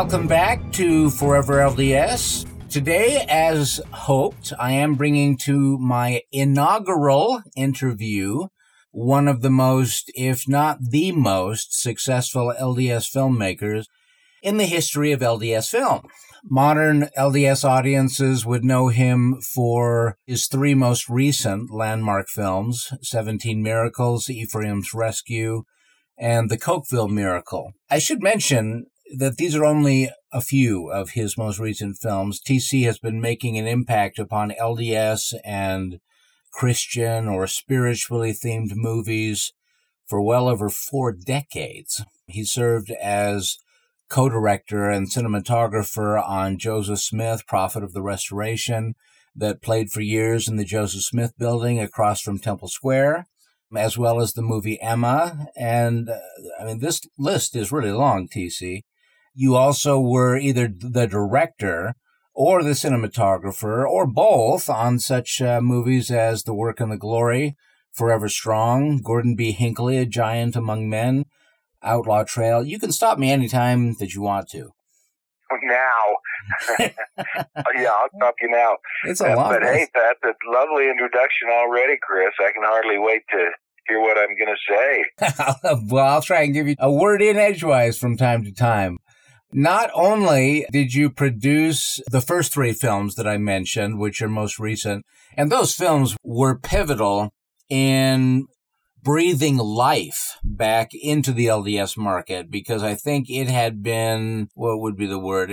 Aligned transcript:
Welcome 0.00 0.28
back 0.28 0.70
to 0.74 1.10
Forever 1.10 1.54
LDS. 1.54 2.46
Today, 2.70 3.26
as 3.28 3.80
hoped, 3.90 4.52
I 4.56 4.70
am 4.70 4.94
bringing 4.94 5.36
to 5.38 5.76
my 5.76 6.22
inaugural 6.30 7.42
interview 7.56 8.46
one 8.92 9.26
of 9.26 9.42
the 9.42 9.50
most, 9.50 10.12
if 10.14 10.46
not 10.46 10.78
the 10.90 11.10
most, 11.10 11.74
successful 11.82 12.54
LDS 12.56 13.12
filmmakers 13.12 13.86
in 14.40 14.56
the 14.56 14.66
history 14.66 15.10
of 15.10 15.18
LDS 15.18 15.68
film. 15.68 16.02
Modern 16.44 17.08
LDS 17.18 17.64
audiences 17.64 18.46
would 18.46 18.64
know 18.64 18.88
him 18.88 19.40
for 19.52 20.16
his 20.28 20.46
three 20.46 20.76
most 20.76 21.08
recent 21.08 21.72
landmark 21.72 22.28
films 22.28 22.92
17 23.02 23.60
Miracles, 23.64 24.30
Ephraim's 24.30 24.94
Rescue, 24.94 25.64
and 26.16 26.48
The 26.48 26.58
Cokeville 26.58 27.10
Miracle. 27.10 27.72
I 27.90 27.98
should 27.98 28.22
mention 28.22 28.86
that 29.16 29.36
these 29.36 29.54
are 29.54 29.64
only 29.64 30.10
a 30.32 30.40
few 30.40 30.90
of 30.90 31.10
his 31.10 31.38
most 31.38 31.58
recent 31.58 31.98
films. 31.98 32.40
TC 32.40 32.84
has 32.84 32.98
been 32.98 33.20
making 33.20 33.56
an 33.56 33.66
impact 33.66 34.18
upon 34.18 34.52
LDS 34.60 35.34
and 35.44 36.00
Christian 36.52 37.28
or 37.28 37.46
spiritually 37.46 38.32
themed 38.32 38.74
movies 38.74 39.52
for 40.06 40.20
well 40.20 40.48
over 40.48 40.68
four 40.68 41.12
decades. 41.12 42.04
He 42.26 42.44
served 42.44 42.90
as 42.90 43.58
co-director 44.08 44.88
and 44.88 45.10
cinematographer 45.10 46.22
on 46.26 46.58
Joseph 46.58 47.00
Smith, 47.00 47.46
Prophet 47.46 47.82
of 47.82 47.92
the 47.92 48.02
Restoration, 48.02 48.94
that 49.36 49.62
played 49.62 49.90
for 49.90 50.00
years 50.00 50.48
in 50.48 50.56
the 50.56 50.64
Joseph 50.64 51.02
Smith 51.02 51.32
building 51.38 51.78
across 51.78 52.20
from 52.20 52.38
Temple 52.38 52.68
Square 52.68 53.26
as 53.76 53.98
well 53.98 54.20
as 54.20 54.32
the 54.32 54.42
movie 54.42 54.80
Emma. 54.80 55.48
And 55.56 56.08
uh, 56.08 56.18
I 56.60 56.64
mean, 56.64 56.78
this 56.78 57.02
list 57.18 57.54
is 57.54 57.72
really 57.72 57.92
long, 57.92 58.28
TC. 58.28 58.82
You 59.40 59.54
also 59.54 60.00
were 60.00 60.36
either 60.36 60.66
the 60.66 61.06
director 61.06 61.94
or 62.34 62.64
the 62.64 62.70
cinematographer 62.70 63.88
or 63.88 64.04
both 64.04 64.68
on 64.68 64.98
such 64.98 65.40
uh, 65.40 65.60
movies 65.60 66.10
as 66.10 66.42
The 66.42 66.52
Work 66.52 66.80
and 66.80 66.90
the 66.90 66.96
Glory, 66.96 67.54
Forever 67.92 68.28
Strong, 68.28 69.02
Gordon 69.04 69.36
B. 69.36 69.52
Hinckley, 69.52 69.96
A 69.98 70.06
Giant 70.06 70.56
Among 70.56 70.90
Men, 70.90 71.26
Outlaw 71.84 72.24
Trail. 72.24 72.64
You 72.64 72.80
can 72.80 72.90
stop 72.90 73.16
me 73.16 73.30
anytime 73.30 73.94
that 74.00 74.12
you 74.12 74.22
want 74.22 74.48
to. 74.48 74.72
Now. 75.62 76.80
yeah, 76.80 77.90
I'll 77.92 78.08
stop 78.16 78.34
you 78.42 78.50
now. 78.50 78.78
It's 79.04 79.20
a 79.20 79.34
uh, 79.34 79.36
lot. 79.36 79.52
But 79.52 79.62
hey, 79.62 79.86
that's 79.94 80.18
a 80.24 80.50
lovely 80.50 80.90
introduction 80.90 81.48
already, 81.48 81.94
Chris. 82.02 82.30
I 82.40 82.50
can 82.50 82.64
hardly 82.64 82.98
wait 82.98 83.22
to 83.30 83.50
hear 83.86 84.00
what 84.00 84.18
I'm 84.18 84.36
going 84.36 84.56
to 84.56 84.74
say. 84.74 85.84
well, 85.92 86.06
I'll 86.06 86.22
try 86.22 86.42
and 86.42 86.52
give 86.52 86.66
you 86.66 86.74
a 86.80 86.90
word 86.90 87.22
in 87.22 87.36
edgewise 87.36 87.98
from 87.98 88.16
time 88.16 88.42
to 88.42 88.52
time. 88.52 88.98
Not 89.52 89.90
only 89.94 90.66
did 90.70 90.92
you 90.92 91.10
produce 91.10 92.00
the 92.10 92.20
first 92.20 92.52
three 92.52 92.72
films 92.72 93.14
that 93.14 93.26
I 93.26 93.38
mentioned, 93.38 93.98
which 93.98 94.20
are 94.20 94.28
most 94.28 94.58
recent, 94.58 95.06
and 95.36 95.50
those 95.50 95.74
films 95.74 96.16
were 96.22 96.58
pivotal 96.58 97.32
in 97.70 98.46
breathing 99.02 99.56
life 99.56 100.36
back 100.44 100.90
into 100.92 101.32
the 101.32 101.46
LDS 101.46 101.96
market 101.96 102.50
because 102.50 102.82
I 102.82 102.94
think 102.94 103.30
it 103.30 103.48
had 103.48 103.82
been, 103.82 104.48
what 104.54 104.80
would 104.80 104.96
be 104.96 105.06
the 105.06 105.18
word? 105.18 105.50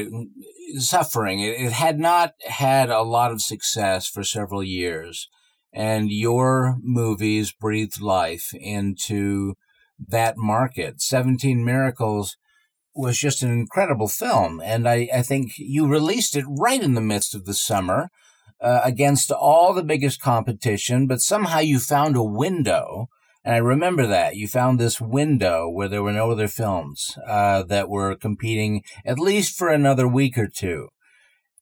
suffering. 0.77 1.39
It, 1.41 1.72
had 1.72 2.00
not 2.00 2.33
had 2.47 2.89
a 2.89 3.01
lot 3.01 3.31
of 3.31 3.41
success 3.41 4.07
for 4.07 4.23
several 4.23 4.63
years. 4.63 5.29
And 5.73 6.09
your 6.09 6.77
movies 6.81 7.51
breathed 7.51 8.01
life 8.01 8.51
into 8.53 9.56
that 10.07 10.38
market. 10.38 11.01
17 11.01 11.63
Miracles 11.63 12.38
was 12.95 13.17
just 13.17 13.44
an 13.44 13.51
incredible 13.51 14.07
film. 14.07 14.61
And 14.63 14.88
I, 14.88 15.09
I 15.13 15.22
think 15.22 15.57
you 15.57 15.88
released 15.88 16.35
it 16.35 16.45
right 16.47 16.81
in 16.81 16.94
the 16.94 17.01
midst 17.01 17.35
of 17.35 17.45
the 17.45 17.53
summer 17.53 18.09
uh, 18.61 18.81
against 18.83 19.31
all 19.31 19.73
the 19.73 19.83
biggest 19.83 20.22
competition, 20.22 21.07
but 21.07 21.22
somehow 21.22 21.59
you 21.59 21.79
found 21.79 22.16
a 22.16 22.23
window. 22.23 23.07
And 23.44 23.53
I 23.53 23.57
remember 23.57 24.07
that 24.07 24.38
you 24.38 24.47
found 24.47 24.79
this 24.79 25.00
window 25.00 25.69
where 25.69 25.88
there 25.88 26.01
were 26.01 26.13
no 26.13 26.31
other 26.31 26.47
films 26.47 27.17
uh, 27.28 27.63
that 27.63 27.89
were 27.89 28.16
competing 28.16 28.81
at 29.06 29.19
least 29.19 29.57
for 29.57 29.69
another 29.69 30.07
week 30.07 30.38
or 30.38 30.47
two. 30.47 30.88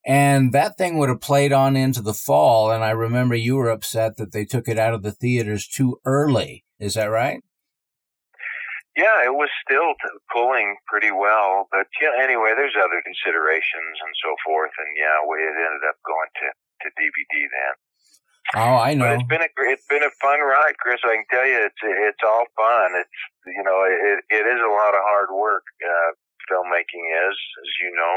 And 0.06 0.54
that 0.54 0.78
thing 0.78 0.98
would 0.98 1.10
have 1.10 1.22
played 1.22 1.52
on 1.52 1.76
into 1.76 2.02
the 2.02 2.14
fall. 2.14 2.72
And 2.72 2.84
I 2.84 2.92
remember 2.92 3.36
you 3.36 3.56
were 3.56 3.70
upset 3.70 4.18
that 4.18 4.32
they 4.32 4.46
took 4.46 4.68
it 4.68 4.78
out 4.78 4.94
of 4.94 5.02
the 5.02 5.12
theaters 5.12 5.68
too 5.68 5.98
early. 6.06 6.64
Is 6.80 6.94
that 6.94 7.06
right? 7.06 7.42
Yeah, 8.94 9.26
it 9.26 9.34
was 9.34 9.50
still 9.66 9.98
pulling 10.30 10.78
pretty 10.86 11.10
well, 11.10 11.66
but 11.74 11.90
yeah. 11.98 12.14
Anyway, 12.22 12.54
there's 12.54 12.78
other 12.78 13.02
considerations 13.02 13.98
and 13.98 14.14
so 14.22 14.38
forth, 14.46 14.74
and 14.78 14.92
yeah, 14.94 15.18
we 15.26 15.42
it 15.42 15.58
ended 15.58 15.82
up 15.90 15.98
going 16.06 16.30
to 16.46 16.48
to 16.54 16.88
DVD 16.94 17.34
then. 17.50 17.74
Oh, 18.54 18.78
I 18.78 18.94
know. 18.94 19.10
But 19.10 19.18
it's 19.18 19.30
been 19.32 19.42
a 19.42 19.52
it's 19.74 19.88
been 19.90 20.06
a 20.06 20.14
fun 20.22 20.38
ride, 20.46 20.78
Chris. 20.78 21.02
I 21.02 21.18
can 21.18 21.30
tell 21.32 21.48
you, 21.48 21.58
it's 21.66 21.82
it's 21.82 22.22
all 22.22 22.46
fun. 22.54 22.94
It's 23.00 23.20
you 23.50 23.64
know, 23.66 23.82
it 23.88 24.22
it 24.30 24.46
is 24.46 24.62
a 24.62 24.70
lot 24.70 24.94
of 24.94 25.02
hard 25.02 25.34
work. 25.34 25.66
Uh, 25.82 26.14
filmmaking 26.52 27.06
is, 27.08 27.38
as 27.40 27.72
you 27.82 27.90
know, 27.96 28.14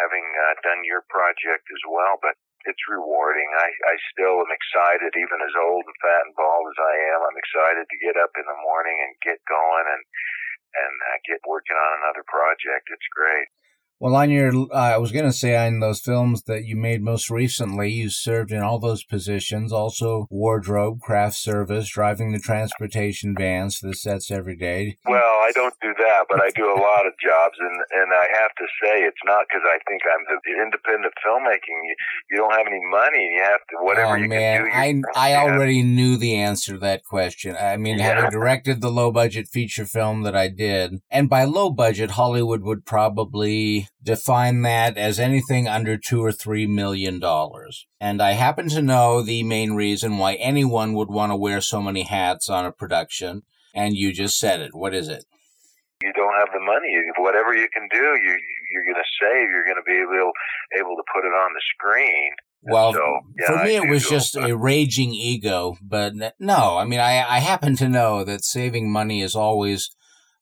having 0.00 0.24
uh, 0.24 0.54
done 0.64 0.82
your 0.82 1.04
project 1.12 1.68
as 1.70 1.82
well, 1.86 2.16
but 2.18 2.34
it's 2.64 2.90
rewarding. 2.90 3.48
I, 3.60 3.68
I 3.92 3.94
still 4.12 4.40
am 4.40 4.52
excited, 4.52 5.12
even 5.16 5.38
as 5.44 5.54
old 5.60 5.84
and 5.84 5.98
fat 6.00 6.24
and 6.24 6.36
bald 6.36 6.66
as 6.72 6.80
I 6.80 6.94
am. 7.12 7.20
I'm 7.24 7.40
excited 7.40 7.84
to 7.84 8.02
get 8.04 8.16
up 8.16 8.32
in 8.36 8.46
the 8.48 8.62
morning 8.64 8.96
and 9.04 9.12
get 9.24 9.40
going 9.48 9.86
and 9.88 10.04
and 10.74 10.94
uh, 11.06 11.18
get 11.22 11.38
working 11.46 11.78
on 11.78 12.02
another 12.02 12.26
project. 12.26 12.90
It's 12.90 13.10
great. 13.14 13.46
Well, 14.04 14.16
on 14.16 14.28
your, 14.28 14.52
uh, 14.70 14.76
I 14.76 14.98
was 14.98 15.12
going 15.12 15.24
to 15.24 15.32
say 15.32 15.56
on 15.56 15.80
those 15.80 15.98
films 15.98 16.42
that 16.42 16.66
you 16.66 16.76
made 16.76 17.00
most 17.00 17.30
recently, 17.30 17.90
you 17.90 18.10
served 18.10 18.52
in 18.52 18.60
all 18.60 18.78
those 18.78 19.02
positions, 19.02 19.72
also 19.72 20.26
wardrobe, 20.28 21.00
craft 21.00 21.36
service, 21.36 21.88
driving 21.88 22.30
the 22.32 22.38
transportation 22.38 23.34
vans 23.34 23.80
to 23.80 23.86
the 23.86 23.94
sets 23.94 24.30
every 24.30 24.56
day. 24.56 24.98
Well, 25.08 25.22
I 25.22 25.52
don't 25.54 25.72
do 25.80 25.94
that, 25.96 26.26
but 26.28 26.42
I 26.42 26.50
do 26.50 26.66
a 26.66 26.76
lot 26.84 27.06
of 27.06 27.14
jobs, 27.18 27.56
and 27.58 27.80
and 27.92 28.12
I 28.12 28.26
have 28.42 28.54
to 28.58 28.66
say, 28.82 29.04
it's 29.04 29.24
not 29.24 29.46
because 29.48 29.62
I 29.64 29.78
think 29.88 30.02
I'm 30.04 30.26
the 30.28 30.62
independent 30.62 31.14
filmmaking. 31.26 31.80
You, 31.84 31.94
you 32.30 32.36
don't 32.36 32.52
have 32.52 32.66
any 32.66 32.84
money. 32.84 33.24
You 33.24 33.42
have 33.42 33.60
to 33.70 33.76
whatever 33.80 34.12
oh, 34.12 34.16
you 34.16 34.28
man, 34.28 34.66
can 34.66 35.00
do. 35.00 35.08
I 35.16 35.32
I 35.32 35.36
already 35.36 35.82
knew 35.82 36.18
the 36.18 36.34
answer 36.34 36.74
to 36.74 36.78
that 36.80 37.06
question. 37.06 37.56
I 37.56 37.78
mean, 37.78 37.96
yeah. 37.96 38.16
having 38.16 38.30
directed 38.30 38.82
the 38.82 38.90
low 38.90 39.12
budget 39.12 39.48
feature 39.48 39.86
film 39.86 40.24
that 40.24 40.36
I 40.36 40.48
did, 40.48 41.00
and 41.10 41.30
by 41.30 41.44
low 41.44 41.70
budget, 41.70 42.10
Hollywood 42.10 42.60
would 42.64 42.84
probably 42.84 43.88
define 44.02 44.62
that 44.62 44.98
as 44.98 45.18
anything 45.18 45.66
under 45.66 45.96
two 45.96 46.22
or 46.22 46.32
three 46.32 46.66
million 46.66 47.18
dollars. 47.18 47.86
And 48.00 48.20
I 48.20 48.32
happen 48.32 48.68
to 48.70 48.82
know 48.82 49.22
the 49.22 49.42
main 49.42 49.72
reason 49.72 50.18
why 50.18 50.34
anyone 50.34 50.94
would 50.94 51.08
want 51.08 51.32
to 51.32 51.36
wear 51.36 51.60
so 51.60 51.80
many 51.80 52.02
hats 52.02 52.48
on 52.48 52.66
a 52.66 52.72
production. 52.72 53.42
And 53.74 53.96
you 53.96 54.12
just 54.12 54.38
said 54.38 54.60
it. 54.60 54.74
What 54.74 54.94
is 54.94 55.08
it? 55.08 55.24
You 56.02 56.12
don't 56.12 56.34
have 56.38 56.48
the 56.52 56.60
money. 56.60 56.94
Whatever 57.18 57.54
you 57.54 57.68
can 57.72 57.88
do, 57.90 57.98
you, 57.98 58.38
you're 58.72 58.84
going 58.84 58.94
to 58.94 59.10
save. 59.20 59.48
You're 59.48 59.64
going 59.64 59.76
to 59.76 59.82
be 59.86 59.98
able, 60.00 60.32
able 60.78 60.96
to 60.96 61.02
put 61.12 61.24
it 61.24 61.32
on 61.32 61.52
the 61.54 61.62
screen. 61.74 62.30
Well, 62.66 62.92
so, 62.92 63.20
yeah, 63.38 63.46
for 63.46 63.64
me, 63.64 63.76
it 63.76 63.88
was 63.88 64.08
just 64.08 64.36
a 64.36 64.56
raging 64.56 65.12
ego. 65.12 65.76
But 65.82 66.14
no, 66.38 66.78
I 66.78 66.84
mean, 66.84 67.00
I, 67.00 67.24
I 67.28 67.38
happen 67.40 67.76
to 67.76 67.88
know 67.88 68.24
that 68.24 68.44
saving 68.44 68.90
money 68.90 69.22
is 69.22 69.34
always 69.34 69.90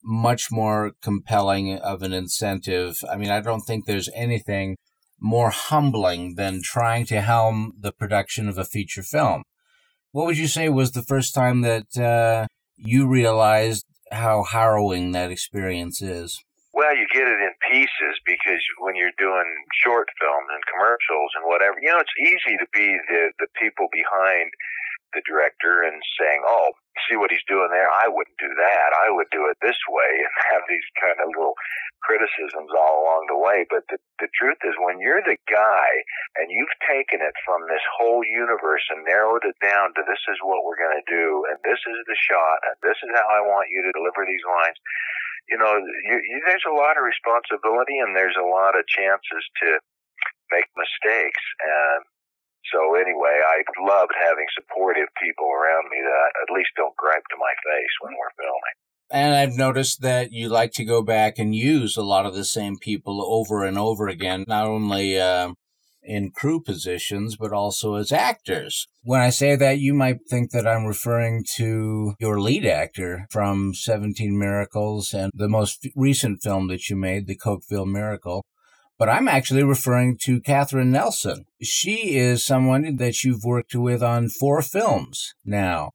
much 0.05 0.51
more 0.51 0.93
compelling 1.03 1.79
of 1.79 2.03
an 2.03 2.13
incentive. 2.13 2.99
I 3.11 3.17
mean, 3.17 3.31
I 3.31 3.41
don't 3.41 3.61
think 3.61 3.87
there's 3.87 4.11
anything 4.15 4.77
more 5.21 5.51
humbling 5.51 6.35
than 6.35 6.61
trying 6.63 7.07
to 7.07 7.21
helm 7.21 7.73
the 7.79 7.93
production 7.93 8.49
of 8.49 8.59
a 8.59 8.65
feature 8.65 9.03
film. 9.03 9.45
What 10.11 10.27
would 10.27 10.39
you 10.39 10.49
say 10.49 10.69
was 10.69 10.93
the 10.93 11.03
first 11.03 11.35
time 11.35 11.63
that 11.63 11.97
uh, 11.97 12.47
you 12.77 13.07
realized 13.09 13.87
how 14.11 14.45
harrowing 14.45 15.13
that 15.13 15.31
experience 15.31 16.03
is? 16.03 16.43
Well, 16.75 16.97
you 16.97 17.07
get 17.13 17.29
it 17.29 17.41
in 17.41 17.55
pieces 17.71 18.17
because 18.27 18.61
when 18.81 18.97
you're 18.97 19.17
doing 19.19 19.49
short 19.85 20.09
films 20.19 20.49
and 20.51 20.63
commercials 20.73 21.31
and 21.37 21.45
whatever, 21.47 21.77
you 21.81 21.93
know, 21.93 22.01
it's 22.01 22.19
easy 22.19 22.57
to 22.57 22.67
be 22.73 22.97
the 23.09 23.33
the 23.39 23.47
people 23.61 23.89
behind 23.93 24.51
the 25.15 25.23
director 25.29 25.83
and 25.83 26.01
saying, 26.19 26.43
"Oh, 26.45 26.73
see 27.09 27.17
what 27.17 27.31
he's 27.31 27.45
doing 27.49 27.71
there? 27.71 27.89
I 27.89 28.09
wouldn't 28.09 28.39
do 28.39 28.49
that. 28.49 28.91
I 29.05 29.11
would 29.11 29.29
do 29.31 29.49
it 29.49 29.59
this 29.61 29.79
way," 29.89 30.13
and 30.25 30.33
have 30.53 30.63
these 30.69 30.87
kind 31.01 31.19
of 31.21 31.29
little 31.29 31.57
criticisms 32.03 32.71
all 32.75 33.05
along 33.05 33.27
the 33.29 33.39
way. 33.39 33.65
But 33.71 33.87
the 33.89 33.99
the 34.21 34.29
truth 34.39 34.59
is, 34.65 34.75
when 34.79 35.01
you're 35.01 35.23
the 35.23 35.39
guy 35.51 35.91
and 36.37 36.51
you've 36.51 36.77
taken 36.89 37.23
it 37.23 37.35
from 37.45 37.67
this 37.69 37.83
whole 37.99 38.25
universe 38.25 38.85
and 38.91 39.05
narrowed 39.05 39.45
it 39.45 39.59
down 39.63 39.95
to 39.95 40.03
this 40.07 40.23
is 40.29 40.39
what 40.43 40.65
we're 40.65 40.81
going 40.81 40.99
to 40.99 41.11
do, 41.11 41.47
and 41.51 41.59
this 41.63 41.81
is 41.83 41.99
the 42.07 42.19
shot, 42.19 42.59
and 42.67 42.77
this 42.83 42.99
is 43.03 43.11
how 43.15 43.27
I 43.29 43.41
want 43.43 43.71
you 43.71 43.83
to 43.83 43.93
deliver 43.93 44.25
these 44.25 44.45
lines. 44.47 44.79
You 45.51 45.59
know, 45.59 45.75
you, 45.77 46.17
you, 46.23 46.39
there's 46.47 46.67
a 46.71 46.75
lot 46.75 46.97
of 46.97 47.03
responsibility 47.03 47.99
and 47.99 48.15
there's 48.15 48.39
a 48.39 48.47
lot 48.47 48.79
of 48.79 48.87
chances 48.87 49.43
to 49.67 49.83
make 50.55 50.69
mistakes. 50.77 51.43
And 51.61 52.05
so 52.71 52.95
anyway, 52.95 53.37
I 53.43 53.65
loved 53.83 54.13
having 54.15 54.47
supportive 54.55 55.09
people 55.21 55.51
around 55.51 55.91
me 55.91 55.99
that 56.05 56.31
at 56.47 56.55
least 56.55 56.71
don't 56.77 56.97
gripe 56.97 57.27
to 57.31 57.37
my 57.39 57.55
face 57.65 57.95
when 58.01 58.15
we're 58.15 58.37
filming. 58.39 58.77
And 59.11 59.35
I've 59.35 59.57
noticed 59.57 60.01
that 60.01 60.33
you 60.33 60.49
like 60.49 60.73
to 60.73 60.85
go 60.85 61.03
back 61.03 61.39
and 61.39 61.55
use 61.55 61.97
a 61.97 62.03
lot 62.03 62.25
of 62.25 62.35
the 62.35 62.45
same 62.45 62.79
people 62.79 63.23
over 63.23 63.65
and 63.65 63.77
over 63.77 64.09
again, 64.09 64.45
not 64.49 64.67
only 64.67 65.21
uh, 65.21 65.53
in 66.03 66.31
crew 66.31 66.61
positions, 66.61 67.37
but 67.37 67.53
also 67.53 67.95
as 67.95 68.11
actors. 68.11 68.87
When 69.03 69.21
I 69.21 69.31
say 69.31 69.55
that, 69.57 69.79
you 69.79 69.93
might 69.93 70.21
think 70.29 70.51
that 70.53 70.67
I'm 70.67 70.87
referring 70.87 71.45
to 71.57 72.15
your 72.19 72.41
lead 72.41 72.65
actor 72.65 73.27
from 73.31 73.75
17 73.75 74.39
Miracles 74.39 75.13
and 75.13 75.31
the 75.35 75.49
most 75.49 75.87
recent 75.95 76.43
film 76.43 76.69
that 76.69 76.89
you 76.89 76.97
made, 76.97 77.27
The 77.27 77.37
Cokeville 77.37 77.87
Miracle. 77.87 78.45
But 78.99 79.09
I'm 79.09 79.29
actually 79.29 79.65
referring 79.65 80.17
to 80.23 80.41
Catherine 80.41 80.93
Nelson. 80.93 81.45
She 81.63 82.17
is 82.17 82.45
someone 82.45 82.97
that 82.97 83.25
you've 83.25 83.45
worked 83.45 83.75
with 83.75 84.03
on 84.03 84.29
four 84.29 84.63
films 84.63 85.35
now. 85.45 85.91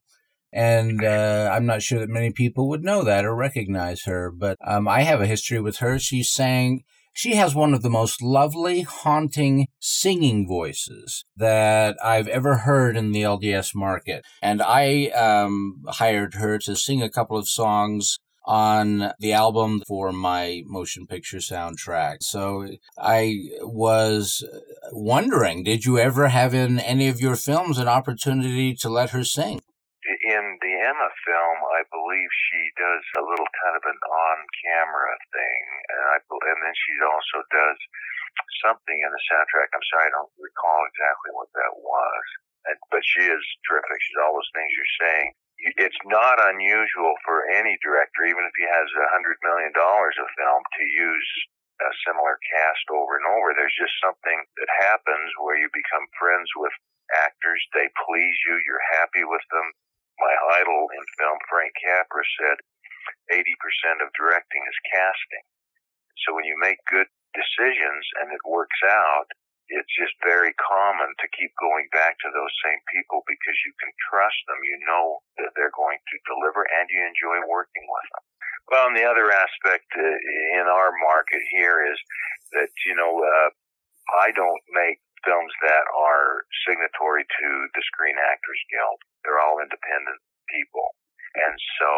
And 0.51 1.03
uh, 1.03 1.51
I'm 1.53 1.65
not 1.65 1.83
sure 1.83 1.99
that 1.99 2.09
many 2.09 2.31
people 2.31 2.67
would 2.69 2.83
know 2.83 3.03
that 3.03 3.25
or 3.25 3.35
recognize 3.35 4.03
her, 4.05 4.31
but 4.31 4.57
um, 4.65 4.87
I 4.87 5.03
have 5.03 5.21
a 5.21 5.27
history 5.27 5.59
with 5.59 5.77
her. 5.77 5.99
She 5.99 6.23
sang 6.23 6.83
she 7.17 7.33
has 7.33 7.55
one 7.55 7.73
of 7.73 7.81
the 7.81 7.89
most 7.89 8.21
lovely, 8.21 8.81
haunting 8.81 9.69
singing 9.79 10.47
voices 10.47 11.25
that 11.35 11.97
I've 12.05 12.27
ever 12.27 12.57
heard 12.57 12.95
in 12.95 13.11
the 13.11 13.23
LDS 13.23 13.73
market. 13.73 14.23
And 14.39 14.61
I 14.61 15.07
um, 15.07 15.81
hired 15.87 16.35
her 16.35 16.59
to 16.59 16.75
sing 16.75 17.01
a 17.01 17.09
couple 17.09 17.35
of 17.35 17.49
songs 17.49 18.19
on 18.47 19.11
the 19.19 19.33
album 19.33 19.83
for 19.85 20.11
my 20.11 20.63
motion 20.65 21.05
picture 21.05 21.37
soundtrack. 21.37 22.23
So 22.23 22.67
I 22.97 23.51
was 23.61 24.43
wondering, 24.91 25.63
did 25.63 25.83
you 25.83 25.99
ever 25.99 26.29
have 26.29 26.55
in 26.55 26.79
any 26.79 27.07
of 27.11 27.19
your 27.19 27.35
films 27.35 27.77
an 27.77 27.91
opportunity 27.91 28.73
to 28.75 28.87
let 28.87 29.11
her 29.11 29.23
sing? 29.23 29.59
In 30.07 30.45
the 30.63 30.73
Emma 30.79 31.09
film, 31.27 31.57
I 31.75 31.83
believe 31.91 32.31
she 32.31 32.63
does 32.79 33.03
a 33.19 33.23
little 33.27 33.51
kind 33.59 33.75
of 33.75 33.83
an 33.83 33.99
on-camera 33.99 35.13
thing, 35.35 35.61
and 35.91 36.03
I 36.15 36.17
and 36.23 36.59
then 36.63 36.75
she 36.75 36.93
also 37.03 37.43
does 37.51 37.79
something 38.63 38.99
in 39.03 39.11
the 39.11 39.23
soundtrack. 39.27 39.67
I'm 39.75 39.87
sorry, 39.91 40.07
I 40.07 40.15
don't 40.15 40.31
recall 40.39 40.87
exactly 40.87 41.31
what 41.35 41.51
that 41.59 41.73
was, 41.75 42.25
and, 42.71 42.77
but 42.91 43.03
she 43.03 43.27
is 43.27 43.43
terrific. 43.67 43.99
She's 43.99 44.19
all 44.23 44.35
those 44.35 44.51
things 44.55 44.71
you're 44.71 44.99
saying. 45.03 45.29
It's 45.59 46.03
not 46.05 46.37
unusual 46.53 47.17
for 47.25 47.49
any 47.49 47.77
director, 47.81 48.29
even 48.29 48.45
if 48.45 48.55
he 48.55 48.67
has 48.69 48.87
a 48.93 49.11
hundred 49.13 49.37
million 49.41 49.73
dollars 49.73 50.15
of 50.21 50.29
film, 50.37 50.61
to 50.61 50.83
use 50.85 51.31
a 51.81 51.91
similar 52.05 52.37
cast 52.53 52.85
over 52.93 53.17
and 53.17 53.27
over. 53.37 53.53
There's 53.53 53.75
just 53.77 53.93
something 54.01 54.39
that 54.57 54.81
happens 54.85 55.29
where 55.41 55.57
you 55.57 55.69
become 55.73 56.05
friends 56.17 56.49
with 56.57 56.73
actors. 57.25 57.61
They 57.73 57.89
please 58.05 58.37
you. 58.45 58.57
You're 58.65 59.01
happy 59.01 59.25
with 59.25 59.45
them 59.49 59.67
my 60.19 60.33
idol 60.61 60.89
in 60.93 61.03
film, 61.17 61.37
Frank 61.49 61.73
Capra, 61.77 62.25
said 62.41 62.57
80% 63.29 64.01
of 64.01 64.09
directing 64.17 64.61
is 64.65 64.87
casting. 64.89 65.45
So 66.25 66.33
when 66.33 66.45
you 66.45 66.57
make 66.57 66.81
good 66.89 67.07
decisions 67.37 68.03
and 68.21 68.33
it 68.33 68.41
works 68.45 68.81
out, 68.83 69.29
it's 69.67 69.91
just 69.99 70.15
very 70.23 70.55
common 70.55 71.11
to 71.19 71.35
keep 71.35 71.51
going 71.59 71.91
back 71.91 72.15
to 72.23 72.31
those 72.31 72.53
same 72.63 72.79
people 72.87 73.23
because 73.27 73.57
you 73.67 73.73
can 73.83 73.91
trust 74.07 74.39
them. 74.47 74.59
You 74.63 74.79
know 74.87 75.05
that 75.43 75.51
they're 75.59 75.75
going 75.75 75.99
to 75.99 76.17
deliver 76.27 76.63
and 76.63 76.87
you 76.87 77.03
enjoy 77.03 77.43
working 77.51 77.83
with 77.83 78.07
them. 78.15 78.23
Well, 78.71 78.87
and 78.91 78.95
the 78.95 79.07
other 79.07 79.31
aspect 79.31 79.87
uh, 79.95 80.03
in 80.59 80.65
our 80.67 80.91
market 81.03 81.43
here 81.55 81.83
is 81.87 81.99
that, 82.55 82.71
you 82.87 82.95
know, 82.95 83.19
uh, 83.19 83.49
I 84.23 84.31
don't 84.35 84.63
make 84.71 84.99
films 85.23 85.51
that 85.63 85.83
are 85.91 86.47
signatory 86.67 87.27
to 87.27 87.47
the 87.75 87.83
Screen 87.91 88.15
Actors 88.15 88.61
Guild. 88.71 88.99
They're 89.23 89.39
all 89.43 89.59
independent 89.59 90.19
people. 90.47 90.95
And 91.35 91.55
so 91.79 91.91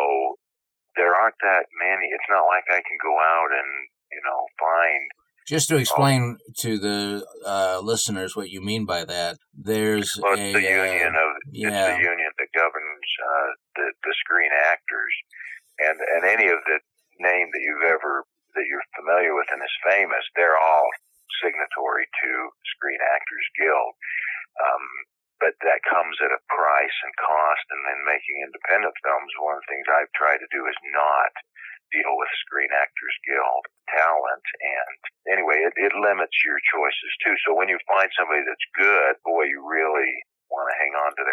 there 0.98 1.13
aren't 1.13 1.38
that 1.45 1.69
many. 1.77 2.10
It's 2.10 2.30
not 2.33 2.50
like 2.50 2.65
I 2.69 2.81
can 2.81 2.98
go 3.01 3.13
out 3.13 3.54
and, 3.54 3.72
you 4.10 4.22
know, 4.25 4.50
find. 4.57 5.06
Just 5.50 5.66
to 5.74 5.81
explain 5.81 6.38
oh, 6.38 6.54
to 6.62 6.78
the 6.78 7.25
uh, 7.42 7.81
listeners 7.81 8.38
what 8.38 8.54
you 8.54 8.62
mean 8.62 8.86
by 8.86 9.01
that, 9.01 9.42
there's 9.57 10.13
well, 10.22 10.38
a 10.38 10.54
the 10.54 10.62
union 10.62 11.18
uh, 11.18 11.25
of 11.25 11.30
yeah. 11.50 11.98
union 11.98 12.30
that 12.38 12.54
governs 12.54 13.10
uh, 13.18 13.50
the 13.74 13.88
the 14.06 14.13
screen 14.22 14.54
actors, 14.69 15.13
and 15.81 15.98
and 15.98 16.22
any 16.30 16.54
of 16.54 16.62
the 16.69 16.78
name 17.18 17.50
that 17.50 17.66
you've 17.66 17.90
ever 17.90 18.30
that 18.54 18.69
you're 18.69 18.86
familiar 18.94 19.34
with 19.34 19.50
and 19.50 19.57
is 19.66 19.90
famous, 19.90 20.22
they're 20.38 20.54
all 20.54 20.86
signatory 21.42 22.06
to 22.06 22.30
Screen 22.78 23.01
Actors 23.01 23.48
Guild. 23.57 23.94
Um, 24.62 24.86
but 25.42 25.56
that 25.66 25.81
comes 25.88 26.19
at 26.22 26.36
a 26.36 26.46
price 26.51 26.98
and 27.01 27.13
cost. 27.18 27.66
And 27.74 27.81
then 27.90 28.06
making 28.06 28.44
independent 28.44 28.94
films, 29.01 29.34
one 29.42 29.57
of 29.57 29.63
the 29.66 29.72
things 29.72 29.88
I've 29.90 30.13
tried 30.13 30.44
to 30.44 30.54
do 30.54 30.68
is 30.68 30.78
not 30.94 31.31
deal 31.90 32.13
with 32.19 32.30
Screen 32.46 32.69
Actors 32.69 33.18
Guild 33.25 33.63
talent. 33.90 34.46
And 34.62 35.00
anyway, 35.34 35.66
it, 35.66 35.74
it 35.80 35.94
limits 35.98 36.38
your 36.46 36.62
choices 36.69 37.12
too. 37.25 37.36
So 37.46 37.58
when 37.58 37.72
you 37.72 37.80
find 37.89 38.10
somebody 38.13 38.46
that's 38.46 38.75
good, 38.78 39.18
boy, 39.25 39.50
you 39.50 39.63
really 39.66 40.13
want 40.50 40.69
to 40.69 40.80
hang 40.81 40.94
on 40.94 41.12
to 41.18 41.24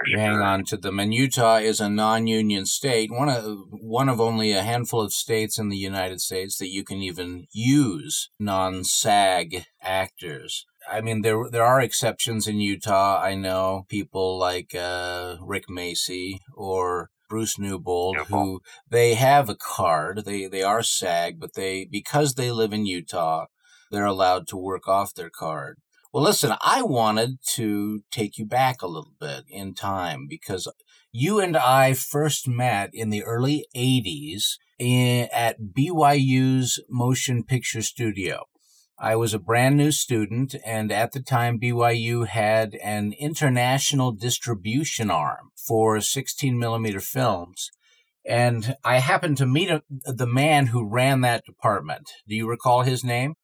their 0.64 0.76
you 0.76 0.76
hang 0.76 0.76
on 0.76 0.76
to 0.76 0.76
them. 0.76 0.98
And 1.00 1.14
Utah 1.14 1.56
is 1.56 1.80
a 1.80 1.88
non-union 1.88 2.66
state, 2.66 3.10
one 3.10 3.28
of 3.28 3.58
one 3.70 4.08
of 4.08 4.20
only 4.20 4.52
a 4.52 4.62
handful 4.62 5.00
of 5.00 5.12
states 5.12 5.58
in 5.58 5.68
the 5.68 5.76
United 5.76 6.20
States 6.20 6.58
that 6.58 6.70
you 6.70 6.84
can 6.84 6.98
even 6.98 7.46
use 7.52 8.30
non-SAG 8.38 9.64
actors. 9.82 10.64
I 10.90 11.00
mean, 11.00 11.22
there 11.22 11.50
there 11.50 11.64
are 11.64 11.80
exceptions 11.80 12.46
in 12.46 12.60
Utah. 12.60 13.20
I 13.20 13.34
know 13.34 13.84
people 13.88 14.38
like 14.38 14.74
uh, 14.74 15.36
Rick 15.40 15.68
Macy 15.68 16.40
or 16.54 17.10
Bruce 17.28 17.58
Newbold, 17.58 18.16
who 18.28 18.60
they 18.88 19.14
have 19.14 19.48
a 19.48 19.56
card. 19.56 20.24
They 20.24 20.46
they 20.46 20.62
are 20.62 20.82
SAG, 20.82 21.40
but 21.40 21.54
they 21.54 21.84
because 21.84 22.34
they 22.34 22.50
live 22.50 22.72
in 22.72 22.86
Utah, 22.86 23.46
they're 23.90 24.04
allowed 24.04 24.46
to 24.48 24.56
work 24.56 24.88
off 24.88 25.14
their 25.14 25.30
card. 25.30 25.78
Well, 26.16 26.25
listen, 26.25 26.54
I 26.62 26.80
wanted 26.80 27.42
to 27.56 28.00
take 28.11 28.38
you 28.38 28.46
back 28.46 28.80
a 28.80 28.87
little 28.87 29.12
bit 29.20 29.44
in 29.50 29.75
time 29.75 30.26
because 30.26 30.66
you 31.12 31.40
and 31.40 31.58
I 31.58 31.92
first 31.92 32.49
met 32.49 32.88
in 32.94 33.11
the 33.11 33.23
early 33.23 33.66
80s 33.76 34.56
in, 34.78 35.28
at 35.30 35.58
BYU's 35.76 36.80
Motion 36.88 37.44
Picture 37.44 37.82
Studio. 37.82 38.44
I 38.99 39.14
was 39.14 39.35
a 39.35 39.38
brand 39.38 39.76
new 39.76 39.92
student, 39.92 40.54
and 40.64 40.90
at 40.90 41.12
the 41.12 41.20
time, 41.20 41.61
BYU 41.61 42.26
had 42.26 42.76
an 42.76 43.12
international 43.18 44.12
distribution 44.12 45.11
arm 45.11 45.50
for 45.68 46.00
16 46.00 46.58
millimeter 46.58 47.00
films. 47.00 47.70
And 48.25 48.75
I 48.82 49.00
happened 49.00 49.37
to 49.37 49.46
meet 49.46 49.68
a, 49.68 49.82
the 49.90 50.26
man 50.26 50.68
who 50.68 50.88
ran 50.88 51.20
that 51.20 51.44
department. 51.44 52.11
Do 52.26 52.35
you 52.35 52.49
recall 52.49 52.85
his 52.85 53.04
name? 53.04 53.35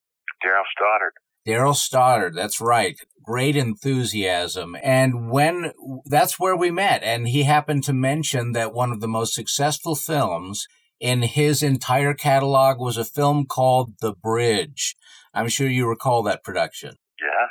Daryl 0.43 0.65
Stoddard. 0.75 1.13
Daryl 1.47 1.75
Stoddard, 1.75 2.35
that's 2.35 2.61
right. 2.61 2.99
Great 3.25 3.57
enthusiasm. 3.57 4.77
And 4.83 5.31
when 5.31 5.73
that's 6.05 6.39
where 6.39 6.57
we 6.57 6.71
met, 6.71 7.03
and 7.03 7.29
he 7.29 7.45
happened 7.45 7.85
to 7.85 7.93
mention 7.93 8.53
that 8.53 8.75
one 8.75 8.93
of 8.93 9.01
the 9.01 9.09
most 9.09 9.35
successful 9.35 9.95
films 9.95 10.67
in 11.01 11.23
his 11.23 11.63
entire 11.63 12.15
catalog 12.15 12.79
was 12.79 12.97
a 12.97 13.05
film 13.05 13.45
called 13.47 13.95
The 14.01 14.13
Bridge. 14.13 14.97
I'm 15.35 15.49
sure 15.49 15.69
you 15.69 15.89
recall 15.89 16.23
that 16.25 16.45
production. 16.45 16.97
Yes. 17.21 17.49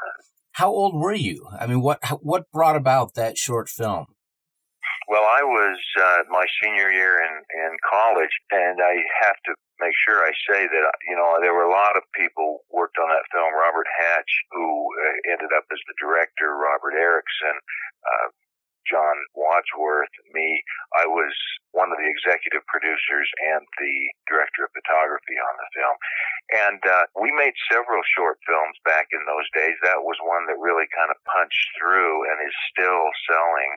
How 0.52 0.68
old 0.68 0.94
were 0.94 1.14
you? 1.14 1.46
I 1.58 1.66
mean, 1.66 1.82
what 1.82 2.00
what 2.22 2.50
brought 2.50 2.76
about 2.76 3.14
that 3.14 3.36
short 3.36 3.68
film? 3.68 4.06
Well, 5.06 5.24
I 5.24 5.42
was 5.42 5.78
uh, 6.00 6.22
my 6.30 6.46
senior 6.62 6.90
year 6.90 7.20
in 7.20 7.36
in 7.36 7.76
college, 7.90 8.32
and 8.50 8.78
I 8.80 8.94
have 9.26 9.36
to 9.46 9.54
make 9.80 9.94
sure 10.06 10.22
I 10.22 10.32
say 10.46 10.66
that 10.66 10.86
you 11.08 11.16
know 11.16 11.38
there 11.40 11.54
were 11.54 11.66
a 11.66 11.72
lot 11.72 11.96
of 11.96 12.04
people 12.14 12.64
worked 12.70 12.98
on 12.98 13.08
that 13.10 13.26
film. 13.32 13.50
Robert 13.54 13.88
Hatch, 13.90 14.32
who 14.52 14.66
uh, 14.94 15.32
ended 15.32 15.50
up 15.56 15.66
as 15.70 15.80
the 15.86 15.98
director, 15.98 16.54
Robert 16.54 16.94
Erickson, 16.94 17.56
uh, 18.04 18.28
John 18.84 19.16
Wadsworth, 19.32 20.12
me. 20.32 20.62
I 20.92 21.08
was 21.08 21.32
one 21.72 21.90
of 21.90 21.98
the 21.98 22.08
executive 22.08 22.62
producers 22.68 23.28
and 23.50 23.64
the 23.80 23.96
director 24.28 24.68
of 24.68 24.76
photography 24.76 25.36
on 25.40 25.54
the 25.56 25.68
film. 25.74 25.96
And 26.68 26.80
uh, 26.84 27.04
we 27.18 27.32
made 27.32 27.56
several 27.72 28.04
short 28.14 28.38
films 28.44 28.76
back 28.84 29.08
in 29.10 29.24
those 29.24 29.48
days. 29.56 29.74
That 29.82 30.04
was 30.04 30.20
one 30.22 30.46
that 30.52 30.60
really 30.60 30.86
kind 30.92 31.10
of 31.10 31.18
punched 31.26 31.68
through 31.80 32.28
and 32.28 32.36
is 32.44 32.56
still 32.70 33.08
selling, 33.26 33.72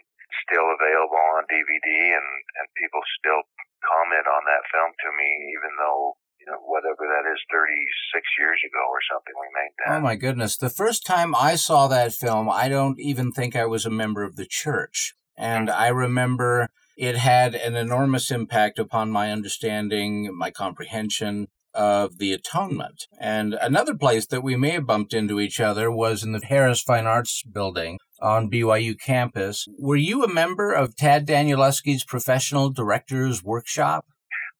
still 0.45 0.67
available 0.71 1.21
on 1.37 1.47
DVD, 1.49 1.87
and, 2.15 2.29
and 2.59 2.65
people 2.79 3.01
still 3.19 3.43
comment 3.83 4.27
on 4.27 4.43
that 4.47 4.63
film 4.73 4.91
to 4.91 5.09
me, 5.15 5.29
even 5.55 5.71
though 5.77 6.17
you 6.47 6.53
know, 6.53 6.59
whatever 6.63 7.03
that 7.03 7.27
is, 7.29 7.39
36 7.51 8.23
years 8.39 8.59
ago 8.63 8.79
or 8.87 9.01
something, 9.11 9.35
we 9.35 9.47
made 9.51 9.73
that. 9.79 9.97
Oh 9.97 10.01
my 10.01 10.15
goodness. 10.15 10.55
The 10.55 10.69
first 10.69 11.05
time 11.05 11.35
I 11.35 11.55
saw 11.55 11.87
that 11.87 12.13
film, 12.13 12.49
I 12.49 12.69
don't 12.69 12.99
even 12.99 13.31
think 13.31 13.55
I 13.55 13.65
was 13.65 13.85
a 13.85 13.89
member 13.89 14.23
of 14.23 14.37
the 14.37 14.45
church. 14.45 15.13
And 15.37 15.69
I 15.69 15.89
remember 15.89 16.69
it 16.97 17.17
had 17.17 17.53
an 17.53 17.75
enormous 17.75 18.31
impact 18.31 18.79
upon 18.79 19.11
my 19.11 19.31
understanding, 19.31 20.35
my 20.35 20.49
comprehension 20.49 21.47
of 21.77 22.17
the 22.17 22.33
atonement. 22.33 23.05
And 23.19 23.53
another 23.53 23.95
place 23.95 24.25
that 24.27 24.43
we 24.43 24.57
may 24.57 24.71
have 24.71 24.87
bumped 24.87 25.13
into 25.13 25.39
each 25.39 25.61
other 25.61 25.91
was 25.91 26.23
in 26.23 26.33
the 26.33 26.43
Harris 26.43 26.81
Fine 26.81 27.05
Arts 27.05 27.43
building 27.43 27.99
on 28.19 28.49
BYU 28.49 28.99
campus. 28.99 29.67
Were 29.77 29.95
you 29.95 30.23
a 30.23 30.27
member 30.27 30.73
of 30.73 30.95
Tad 30.95 31.27
Danielewski's 31.27 32.03
professional 32.03 32.71
directors 32.71 33.43
workshop? 33.43 34.05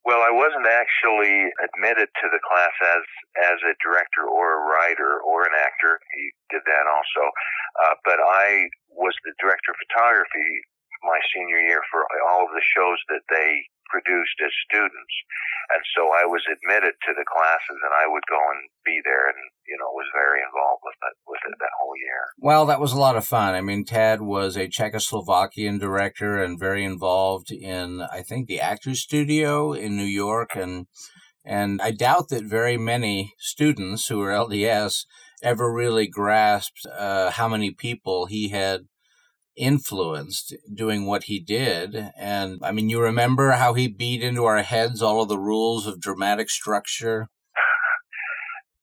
Well, 0.06 0.24
I 0.24 0.32
wasn't 0.32 0.64
actually 0.64 1.52
admitted 1.60 2.08
to 2.08 2.28
the 2.32 2.40
class 2.40 2.72
as 2.96 3.04
as 3.52 3.60
a 3.68 3.76
director 3.84 4.24
or 4.24 4.56
a 4.56 4.64
writer 4.72 5.20
or 5.20 5.44
an 5.44 5.52
actor. 5.52 6.00
He 6.16 6.32
did 6.50 6.64
that 6.64 6.86
also, 6.88 7.28
uh, 7.84 7.96
but 8.06 8.16
I 8.16 8.72
was 8.88 9.14
the 9.26 9.36
director 9.36 9.76
of 9.76 9.78
photography 9.84 10.64
my 11.04 11.20
senior 11.34 11.60
year 11.60 11.82
for 11.92 12.06
all 12.30 12.46
of 12.46 12.52
the 12.54 12.66
shows 12.76 13.00
that 13.10 13.26
they 13.30 13.68
produced 13.90 14.38
as 14.44 14.52
students. 14.68 15.16
And 15.72 15.84
so 15.96 16.12
I 16.12 16.24
was 16.28 16.44
admitted 16.48 16.96
to 17.08 17.12
the 17.16 17.28
classes 17.28 17.80
and 17.84 17.94
I 17.96 18.08
would 18.08 18.24
go 18.30 18.40
and 18.40 18.70
be 18.86 19.00
there 19.04 19.28
and, 19.28 19.40
you 19.68 19.76
know, 19.80 19.92
was 19.92 20.08
very 20.14 20.40
involved 20.44 20.84
with 20.84 21.00
it, 21.04 21.16
with 21.28 21.42
it 21.48 21.56
that 21.60 21.76
whole 21.80 21.96
year. 21.98 22.22
Well, 22.40 22.66
that 22.68 22.80
was 22.80 22.94
a 22.94 23.00
lot 23.00 23.18
of 23.18 23.26
fun. 23.26 23.56
I 23.56 23.62
mean, 23.62 23.84
Tad 23.84 24.22
was 24.22 24.56
a 24.56 24.68
Czechoslovakian 24.68 25.80
director 25.80 26.42
and 26.42 26.60
very 26.60 26.84
involved 26.84 27.52
in, 27.52 28.02
I 28.02 28.22
think, 28.22 28.48
the 28.48 28.62
Actors 28.62 29.02
Studio 29.02 29.74
in 29.74 29.98
New 29.98 30.04
York. 30.04 30.56
And, 30.56 30.88
and 31.44 31.82
I 31.82 31.92
doubt 31.92 32.30
that 32.30 32.44
very 32.44 32.78
many 32.78 33.34
students 33.40 34.08
who 34.08 34.20
were 34.20 34.32
LDS 34.32 35.06
ever 35.44 35.72
really 35.72 36.08
grasped 36.08 36.86
uh, 36.98 37.32
how 37.32 37.48
many 37.48 37.72
people 37.72 38.26
he 38.26 38.50
had 38.50 38.88
influenced 39.58 40.56
doing 40.74 41.06
what 41.06 41.24
he 41.24 41.40
did. 41.40 42.12
And 42.18 42.60
I 42.64 42.72
mean, 42.72 42.90
you 42.90 43.02
remember 43.02 43.52
how 43.52 43.74
he 43.74 43.88
beat 43.88 44.22
into 44.22 44.46
our 44.46 44.62
heads 44.62 45.02
all 45.02 45.22
of 45.22 45.30
the 45.30 45.40
rules 45.40 45.88
of 45.88 46.00
dramatic 46.00 46.50
structure? 46.50 47.28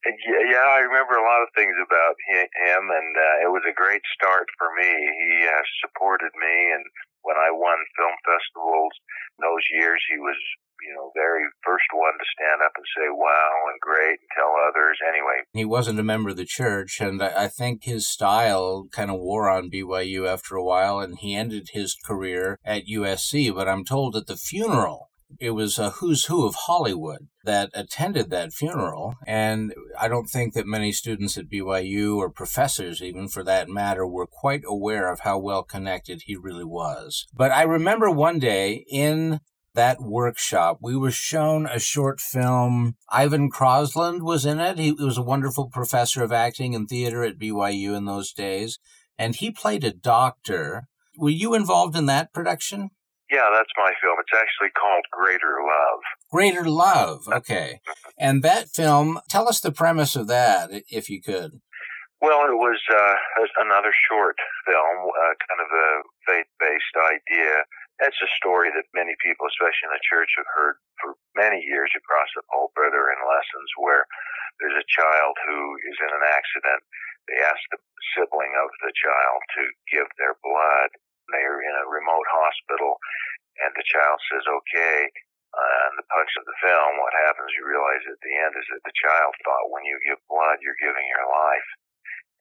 Yeah, 0.05 0.69
I 0.69 0.85
remember 0.85 1.17
a 1.17 1.25
lot 1.25 1.43
of 1.43 1.49
things 1.57 1.75
about 1.81 2.15
him, 2.29 2.83
and 2.93 3.13
uh, 3.17 3.49
it 3.49 3.51
was 3.51 3.65
a 3.65 3.73
great 3.73 4.05
start 4.13 4.45
for 4.61 4.69
me. 4.77 4.87
He 4.87 5.49
uh, 5.49 5.65
supported 5.81 6.31
me, 6.37 6.77
and 6.77 6.85
when 7.25 7.37
I 7.41 7.51
won 7.51 7.77
film 7.97 8.17
festivals 8.23 8.93
in 9.37 9.41
those 9.43 9.65
years, 9.73 10.01
he 10.07 10.21
was 10.21 10.39
you 10.85 10.95
know, 10.95 11.11
very 11.15 11.45
first 11.65 11.87
one 11.93 12.13
to 12.13 12.25
stand 12.37 12.61
up 12.65 12.73
and 12.77 12.85
say, 12.97 13.09
wow, 13.11 13.53
and 13.71 13.81
great, 13.81 14.21
and 14.21 14.29
tell 14.37 14.55
others. 14.69 14.99
Anyway, 15.09 15.41
he 15.53 15.65
wasn't 15.65 15.99
a 15.99 16.03
member 16.03 16.31
of 16.31 16.37
the 16.37 16.45
church, 16.45 17.01
and 17.01 17.23
I 17.23 17.49
think 17.49 17.85
his 17.85 18.09
style 18.09 18.87
kind 18.93 19.11
of 19.11 19.21
wore 19.21 19.49
on 19.49 19.71
BYU 19.71 20.29
after 20.29 20.57
a 20.57 20.65
while, 20.65 21.01
and 21.01 21.19
he 21.19 21.35
ended 21.35 21.71
his 21.73 21.97
career 22.05 22.59
at 22.65 22.87
USC. 22.87 23.55
But 23.55 23.69
I'm 23.69 23.85
told 23.85 24.17
at 24.17 24.27
the 24.27 24.37
funeral, 24.37 25.11
it 25.41 25.51
was 25.51 25.79
a 25.79 25.91
who's 25.91 26.27
who 26.27 26.47
of 26.47 26.55
Hollywood 26.55 27.29
that 27.45 27.71
attended 27.75 28.31
that 28.31 28.53
funeral. 28.53 29.15
And 29.27 29.73
I 30.01 30.09
don't 30.09 30.27
think 30.27 30.55
that 30.55 30.67
many 30.67 30.93
students 30.93 31.37
at 31.37 31.51
BYU 31.51 32.17
or 32.17 32.31
professors, 32.31 33.03
even 33.03 33.29
for 33.29 33.45
that 33.45 33.69
matter, 33.69 34.07
were 34.07 34.27
quite 34.27 34.63
aware 34.67 35.13
of 35.13 35.21
how 35.21 35.39
well 35.39 35.63
connected 35.63 36.23
he 36.25 36.37
really 36.37 36.65
was. 36.65 37.27
But 37.35 37.53
I 37.53 37.63
remember 37.63 38.11
one 38.11 38.39
day 38.39 38.85
in 38.91 39.41
that 39.75 40.01
workshop, 40.01 40.79
we 40.81 40.97
were 40.97 41.11
shown 41.11 41.67
a 41.67 41.79
short 41.79 42.21
film. 42.21 42.95
Ivan 43.11 43.51
Crosland 43.51 44.23
was 44.23 44.47
in 44.47 44.61
it. 44.61 44.79
He 44.79 44.93
was 44.93 45.19
a 45.19 45.23
wonderful 45.23 45.69
professor 45.69 46.23
of 46.23 46.33
acting 46.33 46.75
and 46.75 46.89
theater 46.89 47.25
at 47.25 47.39
BYU 47.39 47.97
in 47.97 48.05
those 48.05 48.33
days, 48.33 48.79
and 49.19 49.35
he 49.35 49.51
played 49.51 49.85
a 49.85 49.93
doctor. 49.93 50.85
Were 51.19 51.31
you 51.31 51.55
involved 51.55 51.97
in 51.97 52.07
that 52.07 52.33
production? 52.33 52.91
Yeah, 53.35 53.51
that's 53.51 53.75
my 53.77 53.91
film. 53.99 54.15
It's 54.23 54.39
actually 54.39 54.71
called 54.79 55.03
Greater 55.11 55.59
Love. 55.59 56.01
Greater 56.31 56.71
Love, 56.71 57.27
okay. 57.27 57.81
and 58.19 58.45
that 58.45 58.69
film, 58.71 59.19
tell 59.29 59.49
us 59.49 59.59
the 59.59 59.73
premise 59.73 60.15
of 60.15 60.29
that, 60.29 60.71
if 60.87 61.11
you 61.11 61.21
could. 61.21 61.59
Well, 62.23 62.47
it 62.47 62.55
was 62.55 62.79
uh, 62.89 63.15
another 63.59 63.91
short 64.09 64.37
film, 64.65 65.11
uh, 65.11 65.35
kind 65.51 65.61
of 65.61 65.69
a 65.69 65.91
faith 66.31 66.51
based 66.63 66.95
idea 66.95 67.67
that's 68.03 68.19
a 68.19 68.37
story 68.39 68.75
that 68.75 68.91
many 68.91 69.15
people, 69.23 69.47
especially 69.47 69.87
in 69.87 69.95
the 69.95 70.09
church, 70.09 70.31
have 70.35 70.51
heard 70.51 70.77
for 70.99 71.15
many 71.39 71.63
years 71.63 71.95
across 71.95 72.27
the 72.35 72.43
pulpit 72.51 72.91
or 72.91 73.07
in 73.15 73.21
lessons 73.23 73.71
where 73.79 74.03
there's 74.59 74.79
a 74.79 74.91
child 74.91 75.35
who 75.47 75.79
is 75.87 75.99
in 76.03 76.11
an 76.11 76.27
accident. 76.27 76.83
They 77.31 77.39
ask 77.41 77.63
the 77.71 77.81
sibling 78.15 78.53
of 78.59 78.69
the 78.83 78.93
child 78.93 79.41
to 79.59 79.63
give 79.91 80.09
their 80.19 80.35
blood. 80.43 80.91
They're 81.33 81.63
in 81.65 81.75
a 81.75 81.91
remote 81.91 82.29
hospital, 82.29 83.01
and 83.65 83.73
the 83.75 83.87
child 83.87 84.19
says, 84.29 84.45
okay. 84.45 85.09
Uh, 85.55 85.79
and 85.87 85.95
the 86.03 86.11
punch 86.11 86.35
of 86.35 86.45
the 86.51 86.59
film, 86.67 86.99
what 86.99 87.15
happens, 87.31 87.55
you 87.55 87.63
realize 87.63 88.03
at 88.11 88.19
the 88.27 88.35
end, 88.43 88.59
is 88.59 88.67
that 88.75 88.83
the 88.83 88.99
child 88.99 89.31
thought 89.47 89.71
when 89.71 89.87
you 89.87 89.95
give 90.03 90.19
blood, 90.27 90.59
you're 90.59 90.83
giving 90.83 91.07
your 91.07 91.31
life 91.31 91.69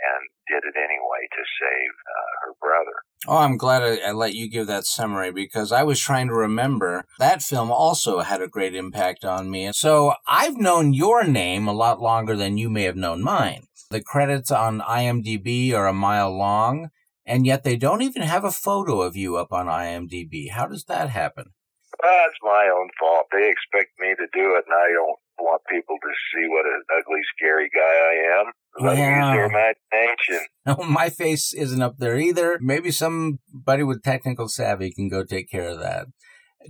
and 0.02 0.22
did 0.50 0.68
it 0.68 0.76
anyway 0.78 1.24
to 1.32 1.44
save 1.62 1.94
uh, 1.94 2.34
her 2.42 2.54
brother. 2.60 2.98
Oh, 3.28 3.38
I'm 3.38 3.58
glad 3.58 3.84
I, 3.84 4.10
I, 4.10 4.12
let 4.12 4.34
you 4.34 4.50
give 4.50 4.68
that 4.68 4.86
summary 4.86 5.32
because 5.32 5.72
I 5.72 5.84
was 5.84 6.00
trying 6.00 6.28
to 6.28 6.34
remember 6.34 7.06
that 7.20 7.42
film 7.42 7.72
also 7.72 8.20
had 8.20 8.42
a 8.42 8.48
great 8.48 8.76
impact 8.76 9.24
on 9.24 9.50
me. 9.50 9.72
So 9.74 10.14
I've 10.28 10.58
known 10.58 10.94
your 10.94 11.24
name 11.24 11.68
a 11.68 11.74
lot 11.74 12.02
longer 12.02 12.36
than 12.36 12.58
you 12.58 12.70
may 12.70 12.84
have 12.84 12.98
known 12.98 13.24
mine. 13.24 13.68
The 13.90 14.02
credits 14.02 14.52
on 14.52 14.82
IMDb 14.82 15.74
are 15.74 15.88
a 15.88 15.94
mile 15.94 16.36
long, 16.36 16.90
and 17.26 17.46
yet 17.46 17.64
they 17.64 17.76
don't 17.76 18.02
even 18.02 18.22
have 18.22 18.44
a 18.44 18.52
photo 18.52 19.02
of 19.02 19.16
you 19.16 19.38
up 19.38 19.52
on 19.52 19.68
IMDb. 19.68 20.52
How 20.52 20.68
does 20.68 20.86
that 20.86 21.10
happen? 21.10 21.54
That's 22.02 22.36
my 22.42 22.70
own 22.74 22.90
fault. 23.00 23.28
They 23.32 23.50
expect 23.50 23.92
me 24.00 24.10
to 24.10 24.28
do 24.34 24.56
it, 24.56 24.66
and 24.68 24.74
I 24.74 24.92
don't 24.94 25.20
want 25.40 25.62
people 25.70 25.96
to 26.02 26.10
see 26.34 26.48
what 26.50 26.66
an 26.66 26.84
ugly, 26.98 27.22
scary 27.36 27.70
guy 27.70 27.82
I 27.82 28.40
am. 28.40 28.52
Let 28.80 28.98
yeah. 28.98 29.28
use 29.28 29.36
their 29.36 29.46
imagination. 29.46 30.48
No, 30.66 30.76
my 30.78 31.10
face 31.10 31.54
isn't 31.54 31.82
up 31.82 31.98
there 31.98 32.18
either. 32.18 32.58
Maybe 32.62 32.90
somebody 32.90 33.84
with 33.84 34.02
technical 34.02 34.48
savvy 34.48 34.92
can 34.92 35.10
go 35.10 35.26
take 35.26 35.50
care 35.50 35.68
of 35.68 35.80
that. 35.82 36.08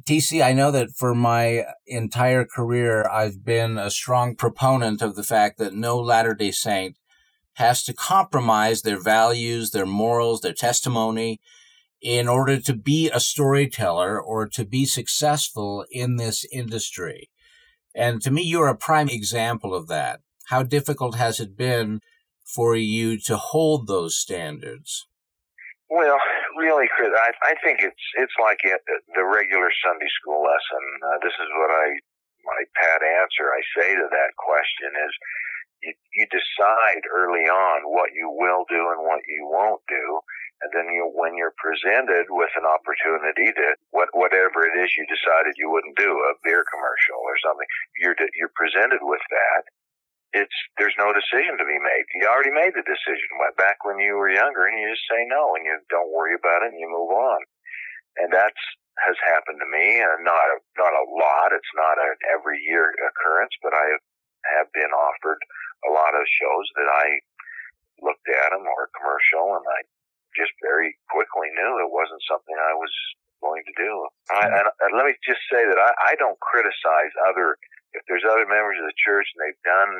TC, 0.01 0.43
I 0.43 0.53
know 0.53 0.71
that 0.71 0.89
for 0.97 1.13
my 1.13 1.65
entire 1.85 2.43
career, 2.43 3.07
I've 3.07 3.45
been 3.45 3.77
a 3.77 3.91
strong 3.91 4.35
proponent 4.35 5.03
of 5.03 5.15
the 5.15 5.21
fact 5.21 5.59
that 5.59 5.75
no 5.75 5.99
Latter 5.99 6.33
day 6.33 6.49
Saint 6.49 6.97
has 7.53 7.83
to 7.83 7.93
compromise 7.93 8.81
their 8.81 9.01
values, 9.01 9.71
their 9.71 9.85
morals, 9.85 10.41
their 10.41 10.53
testimony 10.53 11.39
in 12.01 12.27
order 12.27 12.59
to 12.59 12.73
be 12.73 13.09
a 13.09 13.19
storyteller 13.19 14.21
or 14.21 14.47
to 14.47 14.65
be 14.65 14.85
successful 14.85 15.85
in 15.89 16.17
this 16.17 16.45
industry. 16.51 17.29
And 17.95 18.21
to 18.23 18.31
me, 18.31 18.41
you're 18.41 18.67
a 18.67 18.75
prime 18.75 19.07
example 19.07 19.73
of 19.73 19.87
that. 19.87 20.19
How 20.47 20.63
difficult 20.63 21.15
has 21.15 21.39
it 21.39 21.55
been 21.55 22.01
for 22.43 22.75
you 22.75 23.17
to 23.21 23.37
hold 23.37 23.87
those 23.87 24.17
standards? 24.17 25.07
Well, 25.89 26.17
really, 26.57 26.89
Chris, 26.89 27.09
I, 27.13 27.53
I 27.53 27.53
think 27.63 27.79
it's 27.81 28.05
it's 28.17 28.33
like 28.41 28.59
the 28.65 29.23
regular 29.23 29.69
Sunday 29.85 30.09
school 30.19 30.41
lesson. 30.41 30.83
Uh, 31.05 31.17
this 31.21 31.37
is 31.37 31.49
what 31.55 31.69
I 31.69 31.87
my 32.43 32.61
pat 32.75 32.99
answer 32.99 33.45
I 33.53 33.61
say 33.77 33.95
to 33.95 34.07
that 34.09 34.31
question 34.35 34.91
is 34.91 35.13
you, 35.83 35.93
you 36.15 36.25
decide 36.31 37.03
early 37.11 37.45
on 37.45 37.91
what 37.91 38.15
you 38.15 38.31
will 38.31 38.63
do 38.71 38.81
and 38.95 39.03
what 39.03 39.21
you 39.27 39.43
won't 39.45 39.83
do, 39.91 40.23
and 40.63 40.71
then 40.71 40.87
you, 40.95 41.11
when 41.11 41.35
you're 41.35 41.55
presented 41.59 42.31
with 42.31 42.51
an 42.55 42.63
opportunity 42.63 43.51
to 43.51 43.67
what, 43.91 44.07
whatever 44.15 44.63
it 44.63 44.75
is 44.79 44.95
you 44.95 45.03
decided 45.11 45.59
you 45.59 45.67
wouldn't 45.67 45.99
do, 45.99 46.07
a 46.07 46.39
beer 46.47 46.63
commercial 46.63 47.19
or 47.19 47.35
something, 47.43 47.67
you're, 47.99 48.15
you're 48.39 48.55
presented 48.55 49.03
with 49.03 49.23
that. 49.27 49.63
It's, 50.33 50.59
there's 50.81 50.97
no 50.97 51.13
decision 51.13 51.61
to 51.61 51.67
be 51.67 51.77
made. 51.77 52.05
You 52.17 52.25
already 52.25 52.55
made 52.55 52.73
the 52.73 52.81
decision 52.81 53.29
back 53.53 53.85
when 53.85 54.01
you 54.01 54.17
were 54.17 54.33
younger 54.33 54.65
and 54.65 54.79
you 54.81 54.89
just 54.89 55.05
say 55.05 55.29
no 55.29 55.53
and 55.53 55.61
you 55.67 55.77
don't 55.93 56.09
worry 56.09 56.33
about 56.33 56.65
it 56.65 56.73
and 56.73 56.81
you 56.81 56.89
move 56.89 57.13
on. 57.13 57.41
And 58.17 58.33
that's, 58.33 58.63
has 59.05 59.17
happened 59.25 59.61
to 59.61 59.69
me 59.69 60.01
and 60.01 60.25
not 60.25 60.47
a, 60.53 60.57
not 60.77 60.93
a 60.93 61.05
lot. 61.05 61.53
It's 61.53 61.75
not 61.77 62.01
an 62.01 62.17
every 62.33 62.61
year 62.65 62.93
occurrence, 62.97 63.53
but 63.61 63.77
I 63.77 63.85
have 64.57 64.69
been 64.73 64.89
offered 64.89 65.39
a 65.87 65.91
lot 65.91 66.15
of 66.15 66.23
shows 66.27 66.67
that 66.79 66.89
I 66.89 67.07
looked 68.01 68.27
at 68.27 68.51
them 68.51 68.67
or 68.67 68.87
a 68.87 68.95
commercial 68.95 69.55
and 69.55 69.65
I 69.65 69.79
just 70.35 70.53
very 70.59 70.97
quickly 71.13 71.53
knew 71.53 71.79
it 71.79 71.93
wasn't 71.93 72.23
something 72.25 72.57
I 72.57 72.73
was 72.73 72.93
going 73.39 73.63
to 73.67 73.75
do. 73.75 73.93
I, 74.33 74.43
and, 74.49 74.67
and 74.67 74.91
let 74.97 75.05
me 75.05 75.13
just 75.21 75.43
say 75.51 75.61
that 75.61 75.77
I, 75.77 75.91
I 76.09 76.13
don't 76.17 76.39
criticize 76.39 77.13
other, 77.29 77.59
if 77.93 78.01
there's 78.07 78.25
other 78.25 78.47
members 78.47 78.79
of 78.81 78.87
the 78.87 78.97
church 78.97 79.27
and 79.35 79.39
they've 79.43 79.65
done 79.67 79.93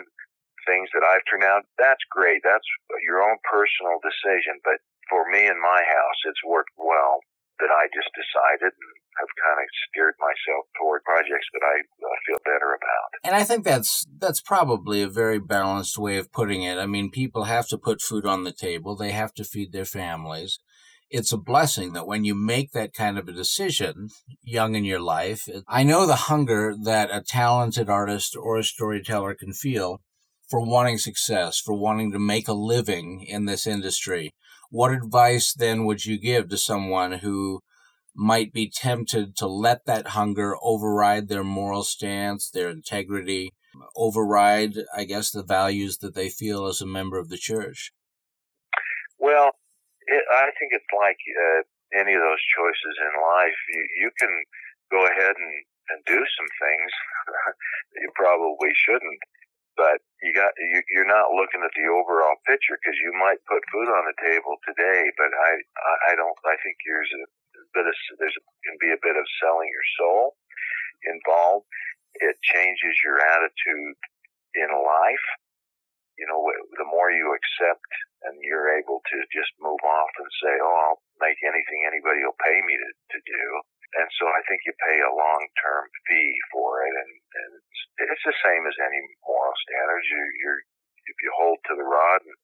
things 0.66 0.88
that 0.96 1.04
I've 1.04 1.24
turned 1.28 1.46
out, 1.46 1.68
that's 1.76 2.02
great. 2.10 2.42
That's 2.42 2.66
your 3.04 3.22
own 3.22 3.38
personal 3.44 4.00
decision. 4.00 4.64
But 4.64 4.80
for 5.12 5.28
me 5.30 5.46
in 5.46 5.60
my 5.60 5.82
house, 5.86 6.20
it's 6.26 6.42
worked 6.48 6.74
well 6.80 7.22
that 7.60 7.72
I 7.72 7.90
just 7.94 8.10
decided 8.16 8.74
and 8.74 8.94
have 9.20 9.30
kind 9.38 9.60
of 9.62 9.70
steered 9.90 10.16
myself 10.20 10.66
toward 10.78 11.04
projects 11.04 11.48
that 11.54 11.62
I 11.62 11.76
uh, 11.86 12.18
feel 12.26 12.42
better 12.44 12.74
about. 12.74 13.10
And 13.24 13.36
I 13.36 13.44
think 13.44 13.64
that's 13.64 14.06
that's 14.20 14.42
probably 14.42 15.02
a 15.02 15.10
very 15.10 15.40
balanced 15.40 15.98
way 15.98 16.18
of 16.18 16.32
putting 16.32 16.64
it. 16.64 16.78
I 16.78 16.86
mean, 16.86 17.12
people 17.12 17.44
have 17.46 17.68
to 17.70 17.78
put 17.78 18.02
food 18.02 18.26
on 18.26 18.44
the 18.44 18.54
table; 18.54 18.96
they 18.96 19.12
have 19.12 19.34
to 19.36 19.44
feed 19.44 19.72
their 19.72 19.86
families. 19.86 20.60
It's 21.10 21.32
a 21.32 21.38
blessing 21.38 21.94
that 21.94 22.08
when 22.08 22.24
you 22.24 22.34
make 22.34 22.72
that 22.72 22.94
kind 22.94 23.20
of 23.20 23.28
a 23.28 23.34
decision 23.34 24.10
young 24.42 24.74
in 24.74 24.84
your 24.84 25.00
life, 25.00 25.48
I 25.68 25.84
know 25.84 26.08
the 26.08 26.16
hunger 26.16 26.74
that 26.84 27.10
a 27.12 27.22
talented 27.22 27.88
artist 27.88 28.36
or 28.36 28.58
a 28.58 28.64
storyteller 28.64 29.36
can 29.36 29.54
feel 29.54 30.02
for 30.50 30.66
wanting 30.66 30.98
success, 30.98 31.60
for 31.60 31.74
wanting 31.74 32.12
to 32.12 32.20
make 32.20 32.48
a 32.48 32.54
living 32.54 33.26
in 33.28 33.46
this 33.46 33.68
industry. 33.68 34.32
What 34.74 34.92
advice 34.92 35.54
then 35.54 35.86
would 35.86 36.04
you 36.04 36.18
give 36.18 36.50
to 36.50 36.58
someone 36.58 37.22
who 37.22 37.62
might 38.16 38.52
be 38.52 38.74
tempted 38.74 39.38
to 39.38 39.46
let 39.46 39.86
that 39.86 40.18
hunger 40.18 40.56
override 40.64 41.28
their 41.28 41.44
moral 41.44 41.84
stance, 41.84 42.50
their 42.50 42.70
integrity, 42.70 43.54
override, 43.96 44.74
I 44.98 45.04
guess, 45.04 45.30
the 45.30 45.44
values 45.44 46.00
that 46.00 46.16
they 46.16 46.28
feel 46.28 46.66
as 46.66 46.82
a 46.82 46.88
member 46.88 47.20
of 47.20 47.30
the 47.30 47.38
church? 47.38 47.94
Well, 49.20 49.52
it, 50.08 50.24
I 50.34 50.50
think 50.58 50.74
it's 50.74 50.90
like 50.90 51.22
uh, 51.22 52.02
any 52.02 52.16
of 52.16 52.22
those 52.26 52.42
choices 52.58 52.96
in 52.98 53.14
life. 53.22 53.60
You, 53.70 53.86
you 54.02 54.10
can 54.18 54.34
go 54.90 55.06
ahead 55.06 55.36
and, 55.38 55.54
and 55.94 56.02
do 56.08 56.18
some 56.18 56.50
things 56.58 56.92
that 57.94 58.02
you 58.02 58.10
probably 58.16 58.74
shouldn't, 58.74 59.22
but 59.76 60.00
you 60.22 60.32
got 60.34 60.54
you, 60.58 60.82
you're 60.94 61.10
not 61.10 61.34
looking 61.34 61.62
at 61.66 61.74
the 61.74 61.88
overall 61.90 62.38
picture 62.46 62.78
because 62.78 62.98
you 63.02 63.12
might 63.18 63.42
put 63.50 63.66
food 63.74 63.90
on 63.90 64.04
the 64.06 64.18
table 64.22 64.58
today, 64.66 65.10
but 65.18 65.32
I 65.34 65.52
I 66.10 66.14
don't 66.16 66.38
I 66.46 66.56
think 66.62 66.78
there's 66.86 67.12
a 67.14 67.26
bit 67.74 67.86
of 67.90 67.96
there's 68.22 68.38
can 68.66 68.78
be 68.80 68.94
a 68.94 69.02
bit 69.02 69.18
of 69.18 69.26
selling 69.42 69.70
your 69.70 69.88
soul 70.00 70.38
involved. 71.10 71.68
It 72.22 72.38
changes 72.46 72.96
your 73.02 73.18
attitude 73.20 73.98
in 74.56 74.70
life. 74.70 75.28
You 76.18 76.30
know, 76.30 76.46
the 76.78 76.86
more 76.86 77.10
you 77.10 77.34
accept 77.34 77.90
and 78.30 78.38
you're 78.46 78.78
able 78.78 79.02
to 79.02 79.18
just 79.34 79.50
move 79.58 79.82
off 79.82 80.14
and 80.22 80.30
say, 80.46 80.54
"Oh, 80.62 80.78
I'll 80.94 81.02
make 81.20 81.42
anything 81.42 81.90
anybody 81.90 82.22
will 82.22 82.38
pay 82.38 82.62
me 82.62 82.78
to, 82.78 82.90
to 82.94 83.20
do," 83.26 83.46
and 84.00 84.10
so 84.18 84.26
I 84.26 84.42
think 84.50 84.66
you 84.66 84.74
pay 84.82 84.98
a 85.02 85.14
long-term 85.14 85.86
fee 86.10 86.34
for 86.50 86.82
it, 86.86 86.94
and, 86.94 87.14
and 87.14 87.50
it's, 87.62 87.82
it's 88.10 88.26
the 88.26 88.38
same 88.42 88.66
as 88.66 88.78
any 88.82 89.02
moral 89.26 89.56
standards. 89.70 90.08
You, 90.10 90.22
you're 90.42 90.62
if 91.04 91.18
you 91.20 91.32
hold 91.36 91.60
to 91.68 91.76
the 91.76 91.84
rod 91.84 92.24
and 92.24 92.38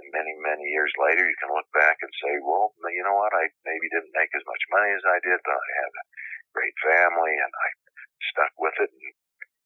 and 0.00 0.08
many, 0.16 0.32
many 0.40 0.64
years 0.72 0.92
later, 0.96 1.20
you 1.28 1.36
can 1.36 1.52
look 1.52 1.68
back 1.76 2.00
and 2.00 2.12
say, 2.24 2.32
well, 2.40 2.72
you 2.88 3.04
know 3.04 3.20
what? 3.20 3.36
I 3.36 3.52
maybe 3.68 3.92
didn't 3.92 4.16
make 4.16 4.32
as 4.32 4.44
much 4.48 4.62
money 4.72 4.96
as 4.96 5.04
I 5.04 5.20
did, 5.20 5.36
but 5.44 5.60
I 5.60 5.70
had 5.76 5.92
a 5.92 6.04
great 6.56 6.76
family 6.80 7.36
and 7.36 7.52
I 7.52 7.68
stuck 8.32 8.54
with 8.56 8.76
it. 8.80 8.88
And 8.88 9.12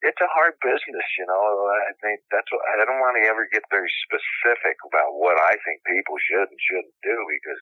it's 0.04 0.20
a 0.20 0.34
hard 0.34 0.58
business, 0.60 1.08
you 1.16 1.26
know. 1.30 1.40
I 1.70 1.94
think 2.02 2.20
that's 2.28 2.50
what 2.52 2.60
I 2.76 2.84
don't 2.84 3.00
want 3.00 3.16
to 3.16 3.24
ever 3.30 3.48
get 3.48 3.64
very 3.72 3.88
specific 4.04 4.76
about 4.84 5.16
what 5.16 5.38
I 5.38 5.56
think 5.64 5.80
people 5.86 6.18
should 6.28 6.50
and 6.50 6.60
shouldn't 6.60 6.98
do 7.00 7.16
because 7.30 7.60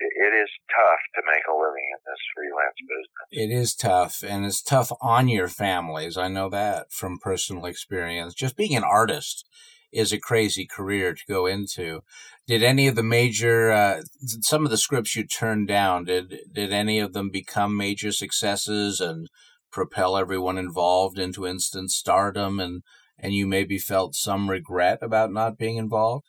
it 0.00 0.32
is 0.34 0.50
tough 0.74 1.02
to 1.14 1.22
make 1.26 1.44
a 1.48 1.52
living 1.52 1.86
in 1.92 2.00
this 2.06 2.22
freelance 2.34 2.80
business. 2.80 3.28
It 3.30 3.54
is 3.54 3.74
tough, 3.74 4.24
and 4.26 4.46
it's 4.46 4.62
tough 4.62 4.92
on 5.00 5.28
your 5.28 5.48
families. 5.48 6.16
I 6.16 6.28
know 6.28 6.48
that 6.50 6.92
from 6.92 7.18
personal 7.18 7.66
experience. 7.66 8.34
Just 8.34 8.56
being 8.56 8.74
an 8.74 8.84
artist 8.84 9.46
is 9.92 10.12
a 10.12 10.18
crazy 10.18 10.66
career 10.66 11.14
to 11.14 11.22
go 11.28 11.46
into. 11.46 12.00
Did 12.46 12.62
any 12.62 12.86
of 12.86 12.96
the 12.96 13.02
major, 13.02 13.70
uh, 13.70 14.02
some 14.40 14.64
of 14.64 14.70
the 14.70 14.76
scripts 14.76 15.16
you 15.16 15.26
turned 15.26 15.68
down, 15.68 16.04
did 16.04 16.40
did 16.52 16.72
any 16.72 16.98
of 16.98 17.12
them 17.12 17.30
become 17.30 17.76
major 17.76 18.12
successes 18.12 19.00
and 19.00 19.28
propel 19.70 20.16
everyone 20.16 20.58
involved 20.58 21.18
into 21.18 21.46
instant 21.46 21.90
stardom, 21.90 22.58
and 22.60 22.82
and 23.18 23.34
you 23.34 23.46
maybe 23.46 23.78
felt 23.78 24.14
some 24.14 24.50
regret 24.50 24.98
about 25.02 25.32
not 25.32 25.58
being 25.58 25.76
involved? 25.76 26.26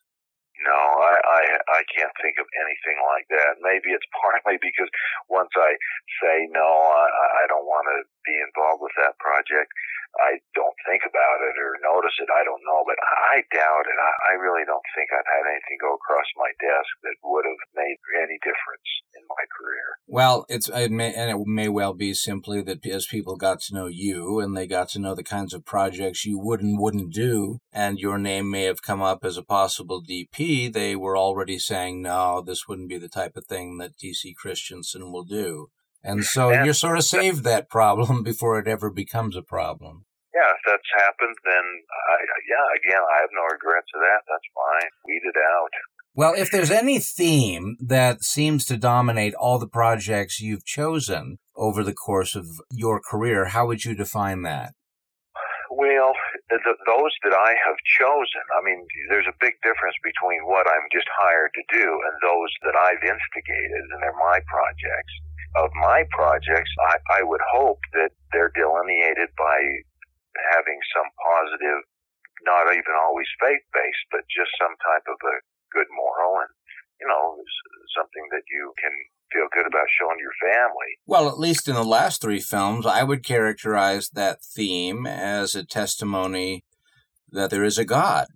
No, 0.65 0.77
I, 0.77 1.15
I 1.25 1.41
I 1.69 1.81
can't 1.89 2.13
think 2.21 2.37
of 2.37 2.45
anything 2.61 2.99
like 3.01 3.25
that. 3.29 3.60
Maybe 3.71 3.95
it's 3.95 4.07
partly 4.19 4.59
because 4.59 4.91
once 5.31 5.51
I 5.55 5.71
say 6.19 6.51
no, 6.51 6.67
I, 6.67 7.07
I 7.07 7.43
don't 7.47 7.65
want 7.65 7.87
to 7.87 8.03
be 8.27 8.35
involved 8.43 8.83
with 8.83 8.95
that 8.99 9.15
project. 9.23 9.71
I 10.19 10.43
don't 10.53 10.75
think 10.83 11.07
about 11.07 11.39
it 11.47 11.55
or 11.55 11.79
notice 11.79 12.15
it. 12.19 12.27
I 12.27 12.43
don't 12.43 12.61
know, 12.67 12.83
but 12.83 12.99
I 12.99 13.47
doubt 13.53 13.87
it. 13.87 13.95
I, 13.95 14.11
I 14.31 14.43
really 14.43 14.67
don't 14.67 14.83
think 14.91 15.07
I've 15.11 15.27
had 15.27 15.47
anything 15.47 15.79
go 15.79 15.95
across 15.95 16.27
my 16.35 16.51
desk 16.59 16.91
that 17.03 17.15
would 17.23 17.45
have 17.47 17.63
made 17.75 17.97
any 18.19 18.37
difference 18.43 18.89
in 19.15 19.23
my 19.29 19.43
career. 19.55 19.87
Well, 20.07 20.45
it's 20.49 20.67
it 20.69 20.91
may, 20.91 21.13
and 21.13 21.31
it 21.31 21.47
may 21.47 21.69
well 21.69 21.93
be 21.93 22.13
simply 22.13 22.61
that 22.63 22.85
as 22.85 23.05
people 23.07 23.35
got 23.37 23.61
to 23.61 23.73
know 23.73 23.87
you 23.87 24.39
and 24.39 24.55
they 24.55 24.67
got 24.67 24.89
to 24.89 24.99
know 24.99 25.15
the 25.15 25.23
kinds 25.23 25.53
of 25.53 25.65
projects 25.65 26.25
you 26.25 26.37
would 26.39 26.61
and 26.61 26.79
wouldn't 26.79 27.13
do, 27.13 27.59
and 27.71 27.99
your 27.99 28.17
name 28.17 28.51
may 28.51 28.63
have 28.63 28.81
come 28.81 29.01
up 29.01 29.23
as 29.23 29.37
a 29.37 29.43
possible 29.43 30.03
DP, 30.03 30.71
they 30.71 30.95
were 30.95 31.17
already 31.17 31.57
saying, 31.57 32.01
no, 32.01 32.41
this 32.41 32.67
wouldn't 32.67 32.89
be 32.89 32.97
the 32.97 33.09
type 33.09 33.37
of 33.37 33.45
thing 33.45 33.77
that 33.77 33.97
TC 33.97 34.35
Christensen 34.35 35.11
will 35.11 35.23
do. 35.23 35.69
And 36.03 36.23
so 36.35 36.49
and, 36.49 36.65
you're 36.65 36.73
sort 36.73 36.97
of 36.97 37.03
saved 37.03 37.43
that 37.43 37.69
problem 37.69 38.23
before 38.31 38.59
it 38.59 38.67
ever 38.67 38.89
becomes 38.89 39.35
a 39.35 39.41
problem. 39.41 40.05
Yeah, 40.33 40.47
if 40.47 40.63
that's 40.65 40.89
happened, 40.95 41.35
then 41.43 41.65
I, 41.91 42.15
yeah, 42.47 42.65
again, 42.79 43.03
I 43.03 43.19
have 43.21 43.29
no 43.33 43.43
regrets 43.51 43.91
of 43.93 43.99
that. 43.99 44.23
That's 44.27 44.49
fine. 44.55 44.89
Weed 45.05 45.21
it 45.25 45.35
out. 45.35 45.69
Well, 46.13 46.33
if 46.35 46.51
there's 46.51 46.71
any 46.71 46.99
theme 46.99 47.77
that 47.79 48.23
seems 48.23 48.65
to 48.65 48.77
dominate 48.77 49.33
all 49.35 49.59
the 49.59 49.67
projects 49.67 50.41
you've 50.41 50.65
chosen 50.65 51.39
over 51.55 51.83
the 51.83 51.93
course 51.93 52.35
of 52.35 52.47
your 52.71 52.99
career, 52.99 53.45
how 53.45 53.67
would 53.67 53.85
you 53.85 53.95
define 53.95 54.41
that? 54.43 54.73
Well, 55.71 56.11
the, 56.51 56.59
those 56.83 57.15
that 57.23 57.31
I 57.31 57.55
have 57.55 57.79
chosen, 57.95 58.43
I 58.51 58.59
mean, 58.63 58.83
there's 59.07 59.27
a 59.27 59.39
big 59.39 59.55
difference 59.63 59.95
between 60.03 60.43
what 60.43 60.67
I'm 60.67 60.87
just 60.91 61.07
hired 61.15 61.51
to 61.55 61.63
do 61.71 61.87
and 61.87 62.15
those 62.19 62.51
that 62.67 62.75
I've 62.75 63.03
instigated, 63.03 63.83
and 63.95 64.03
they're 64.03 64.19
my 64.19 64.39
projects 64.51 65.15
of 65.55 65.69
my 65.75 66.03
projects, 66.11 66.71
I, 66.79 67.19
I 67.19 67.23
would 67.23 67.41
hope 67.51 67.79
that 67.93 68.11
they're 68.31 68.53
delineated 68.55 69.29
by 69.37 69.57
having 70.55 70.79
some 70.95 71.09
positive, 71.19 71.83
not 72.47 72.71
even 72.71 72.95
always 73.03 73.27
faith 73.39 73.63
based, 73.73 74.05
but 74.11 74.23
just 74.31 74.51
some 74.55 74.75
type 74.79 75.05
of 75.07 75.19
a 75.19 75.35
good 75.75 75.87
moral 75.91 76.39
and, 76.39 76.51
you 76.99 77.07
know, 77.07 77.35
something 77.95 78.25
that 78.31 78.47
you 78.47 78.73
can 78.79 78.95
feel 79.33 79.47
good 79.51 79.67
about 79.67 79.87
showing 79.91 80.19
your 80.19 80.35
family. 80.39 80.99
Well, 81.05 81.27
at 81.27 81.39
least 81.39 81.67
in 81.67 81.75
the 81.75 81.83
last 81.83 82.21
three 82.21 82.39
films, 82.39 82.85
I 82.85 83.03
would 83.03 83.23
characterize 83.23 84.09
that 84.09 84.43
theme 84.43 85.05
as 85.05 85.55
a 85.55 85.65
testimony 85.65 86.63
that 87.31 87.49
there 87.49 87.63
is 87.63 87.77
a 87.77 87.85
God 87.85 88.27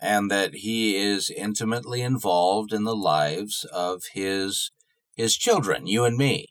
and 0.00 0.30
that 0.30 0.54
he 0.54 0.96
is 0.96 1.30
intimately 1.30 2.02
involved 2.02 2.72
in 2.72 2.84
the 2.84 2.96
lives 2.96 3.64
of 3.72 4.04
his 4.12 4.70
his 5.16 5.36
children, 5.36 5.86
you 5.86 6.04
and 6.04 6.16
me 6.16 6.46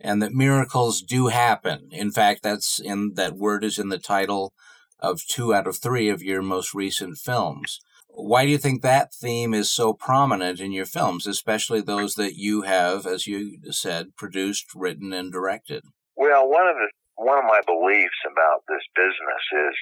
and 0.00 0.22
that 0.22 0.32
miracles 0.32 1.02
do 1.02 1.28
happen. 1.28 1.88
In 1.92 2.10
fact, 2.10 2.42
that's 2.42 2.78
in 2.80 3.14
that 3.14 3.36
word 3.36 3.64
is 3.64 3.78
in 3.78 3.88
the 3.88 3.98
title 3.98 4.52
of 4.98 5.24
two 5.26 5.54
out 5.54 5.66
of 5.66 5.76
three 5.76 6.08
of 6.08 6.22
your 6.22 6.42
most 6.42 6.74
recent 6.74 7.18
films. 7.18 7.80
Why 8.08 8.44
do 8.44 8.50
you 8.50 8.58
think 8.58 8.82
that 8.82 9.14
theme 9.14 9.54
is 9.54 9.70
so 9.70 9.92
prominent 9.92 10.60
in 10.60 10.72
your 10.72 10.84
films, 10.84 11.26
especially 11.26 11.80
those 11.80 12.14
that 12.16 12.34
you 12.34 12.62
have, 12.62 13.06
as 13.06 13.26
you 13.26 13.58
said, 13.70 14.16
produced, 14.16 14.74
written, 14.74 15.12
and 15.12 15.32
directed? 15.32 15.84
Well, 16.16 16.48
one 16.48 16.68
of 16.68 16.74
the 16.74 16.88
one 17.16 17.38
of 17.38 17.44
my 17.44 17.60
beliefs 17.66 18.20
about 18.24 18.64
this 18.68 18.82
business 18.96 19.44
is 19.52 19.74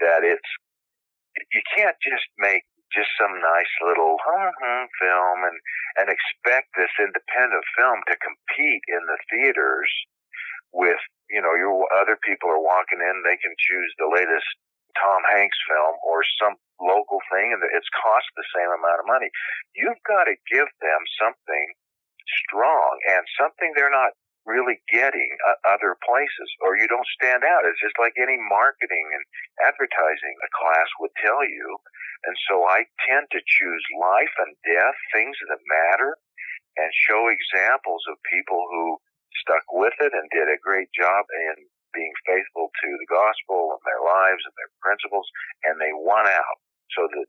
that 0.00 0.20
it's 0.22 0.50
you 1.52 1.62
can't 1.76 1.96
just 2.02 2.26
make 2.38 2.62
just 2.92 3.10
some 3.16 3.32
nice 3.40 3.72
little 3.84 4.16
hmm, 4.20 4.84
film 5.00 5.38
and 5.48 5.58
and 5.96 6.06
expect 6.10 6.74
this 6.74 6.92
independent 6.98 7.64
film 7.78 8.02
to 8.10 8.18
compete 8.18 8.84
in 8.90 9.02
the 9.06 9.18
theaters 9.30 9.90
with 10.74 11.00
you 11.30 11.40
know 11.40 11.54
your 11.54 11.86
other 11.96 12.18
people 12.20 12.50
are 12.50 12.60
walking 12.60 13.00
in 13.00 13.22
they 13.22 13.38
can 13.38 13.54
choose 13.56 13.90
the 13.96 14.10
latest 14.10 14.46
Tom 14.98 15.22
Hanks 15.34 15.58
film 15.66 15.94
or 16.06 16.22
some 16.38 16.54
local 16.78 17.18
thing 17.30 17.54
and 17.54 17.62
it's 17.74 17.90
cost 17.98 18.26
the 18.34 18.46
same 18.54 18.70
amount 18.70 19.02
of 19.02 19.06
money. 19.10 19.30
You've 19.74 20.02
got 20.06 20.26
to 20.30 20.36
give 20.50 20.70
them 20.78 21.02
something 21.18 21.66
strong 22.46 22.98
and 23.10 23.22
something 23.38 23.74
they're 23.74 23.92
not 23.92 24.14
really 24.44 24.76
getting 24.92 25.30
other 25.64 25.96
places 26.04 26.48
or 26.60 26.76
you 26.76 26.84
don't 26.86 27.08
stand 27.16 27.42
out. 27.42 27.64
It's 27.64 27.80
just 27.80 27.96
like 27.96 28.12
any 28.20 28.36
marketing 28.36 29.06
and 29.16 29.24
advertising 29.64 30.36
a 30.44 30.50
class 30.52 30.88
would 31.00 31.14
tell 31.16 31.42
you 31.42 31.80
and 32.26 32.36
so 32.48 32.64
I 32.64 32.88
tend 33.04 33.28
to 33.32 33.40
choose 33.44 33.84
life 34.00 34.34
and 34.44 34.52
death, 34.64 34.98
things 35.12 35.36
that 35.48 35.60
matter, 35.64 36.16
and 36.76 36.90
show 37.06 37.28
examples 37.28 38.02
of 38.10 38.18
people 38.30 38.58
who 38.70 38.98
stuck 39.44 39.64
with 39.70 39.94
it 40.00 40.12
and 40.14 40.26
did 40.32 40.48
a 40.48 40.62
great 40.62 40.88
job 40.96 41.26
in 41.30 41.68
being 41.94 42.14
faithful 42.26 42.74
to 42.74 42.88
the 42.98 43.10
gospel 43.10 43.76
and 43.76 43.82
their 43.86 44.02
lives 44.02 44.42
and 44.42 44.54
their 44.58 44.72
principles, 44.82 45.26
and 45.62 45.78
they 45.78 45.94
won 45.94 46.26
out. 46.26 46.58
So 46.98 47.06
that 47.06 47.26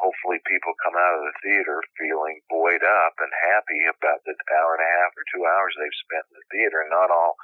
hopefully 0.00 0.38
people 0.46 0.72
come 0.84 0.94
out 0.94 1.16
of 1.16 1.24
the 1.26 1.36
theater 1.42 1.80
feeling 1.96 2.44
buoyed 2.52 2.84
up 2.84 3.14
and 3.18 3.32
happy 3.32 3.80
about 3.88 4.20
the 4.24 4.36
hour 4.52 4.76
and 4.76 4.84
a 4.84 4.92
half 5.00 5.12
or 5.16 5.24
two 5.32 5.42
hours 5.42 5.72
they've 5.74 6.02
spent 6.06 6.28
in 6.30 6.36
the 6.36 6.48
theater 6.52 6.84
and 6.84 6.92
not 6.92 7.10
all 7.10 7.34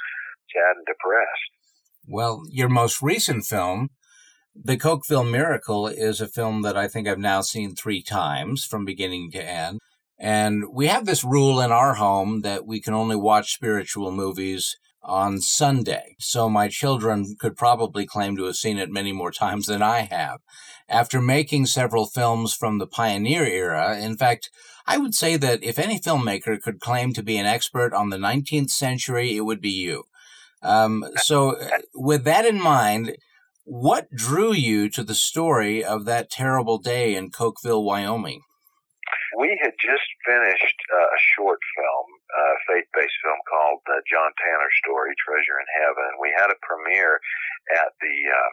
sad 0.53 0.77
and 0.77 0.87
depressed. 0.87 1.51
Well, 2.07 2.45
your 2.51 2.69
most 2.69 3.01
recent 3.01 3.45
film, 3.45 3.91
the 4.55 4.77
Cokeville 4.77 5.31
Miracle 5.31 5.87
is 5.87 6.21
a 6.21 6.29
film 6.29 6.63
that 6.63 6.77
I 6.77 6.89
think 6.89 7.09
I've 7.09 7.19
now 7.19 7.41
seen 7.41 7.75
three 7.75 8.03
times 8.03 8.65
from 8.65 8.85
beginning 8.85 9.31
to 9.33 9.43
end. 9.43 9.81
And 10.19 10.65
we 10.73 10.87
have 10.87 11.07
this 11.07 11.25
rule 11.25 11.61
in 11.61 11.73
our 11.73 11.95
home 11.95 12.43
that 12.43 12.67
we 12.67 12.81
can 12.81 12.95
only 12.95 13.17
watch 13.17 13.55
spiritual 13.55 14.13
movies 14.13 14.77
on 15.03 15.41
Sunday, 15.41 16.15
so 16.21 16.49
my 16.49 16.69
children 16.69 17.35
could 17.41 17.57
probably 17.57 18.07
claim 18.07 18.37
to 18.37 18.45
have 18.45 18.55
seen 18.55 18.79
it 18.79 18.89
many 18.89 19.13
more 19.13 19.33
times 19.33 19.67
than 19.67 19.83
I 19.83 20.03
have. 20.03 20.41
After 20.89 21.21
making 21.21 21.67
several 21.67 22.07
films 22.07 22.55
from 22.55 22.79
the 22.79 22.87
pioneer 22.87 23.45
era, 23.45 23.99
in 23.99 24.17
fact, 24.17 24.49
I 24.87 24.99
would 24.99 25.15
say 25.15 25.37
that 25.37 25.63
if 25.65 25.79
any 25.79 25.99
filmmaker 25.99 26.61
could 26.61 26.79
claim 26.81 27.13
to 27.15 27.23
be 27.23 27.37
an 27.37 27.47
expert 27.47 27.93
on 27.95 28.11
the 28.11 28.17
19th 28.17 28.71
century, 28.71 29.37
it 29.37 29.41
would 29.41 29.61
be 29.61 29.71
you. 29.71 30.05
Um, 30.63 31.05
so, 31.17 31.57
uh, 31.57 31.79
with 31.95 32.23
that 32.25 32.47
in 32.47 32.61
mind, 32.61 33.17
what 33.65 34.11
drew 34.11 34.53
you 34.53 34.91
to 34.91 35.05
the 35.05 35.15
story 35.15 35.85
of 35.85 36.05
that 36.05 36.31
terrible 36.31 36.79
day 36.79 37.15
in 37.15 37.31
Cokeville, 37.31 37.85
Wyoming? 37.85 38.43
We 39.39 39.57
had 39.63 39.73
just 39.81 40.09
finished 40.27 40.79
uh, 40.93 41.09
a 41.09 41.21
short 41.37 41.61
film, 41.79 42.07
a 42.37 42.45
faith-based 42.69 43.19
film 43.25 43.41
called 43.49 43.81
uh, 43.89 44.03
John 44.05 44.29
Tanner 44.37 44.73
Story, 44.85 45.17
Treasure 45.17 45.57
in 45.57 45.69
Heaven. 45.81 46.21
We 46.21 46.35
had 46.37 46.53
a 46.53 46.61
premiere 46.61 47.17
at 47.81 47.97
the 48.03 48.17
uh, 48.29 48.51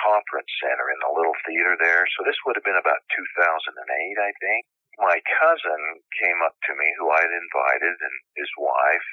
conference 0.00 0.48
center 0.62 0.86
in 0.88 1.00
the 1.02 1.12
little 1.12 1.36
theater 1.44 1.76
there. 1.76 2.08
So 2.16 2.24
this 2.24 2.38
would 2.46 2.56
have 2.56 2.64
been 2.64 2.80
about 2.80 3.04
2008, 3.10 3.68
I 4.22 4.32
think. 4.40 4.62
My 4.98 5.18
cousin 5.44 5.82
came 6.18 6.40
up 6.46 6.56
to 6.66 6.72
me, 6.74 6.88
who 6.98 7.10
I 7.10 7.22
had 7.22 7.34
invited, 7.34 7.94
and 8.00 8.16
his 8.34 8.50
wife, 8.58 9.08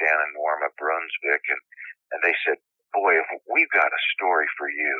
Dan 0.00 0.16
and 0.16 0.32
Norma 0.36 0.70
Brunswick, 0.78 1.44
and, 1.48 1.62
and 2.16 2.20
they 2.22 2.36
said, 2.44 2.60
boy, 2.92 3.18
if 3.18 3.28
we've 3.52 3.70
got 3.72 3.86
a 3.86 4.02
story 4.14 4.46
for 4.58 4.68
you, 4.68 4.96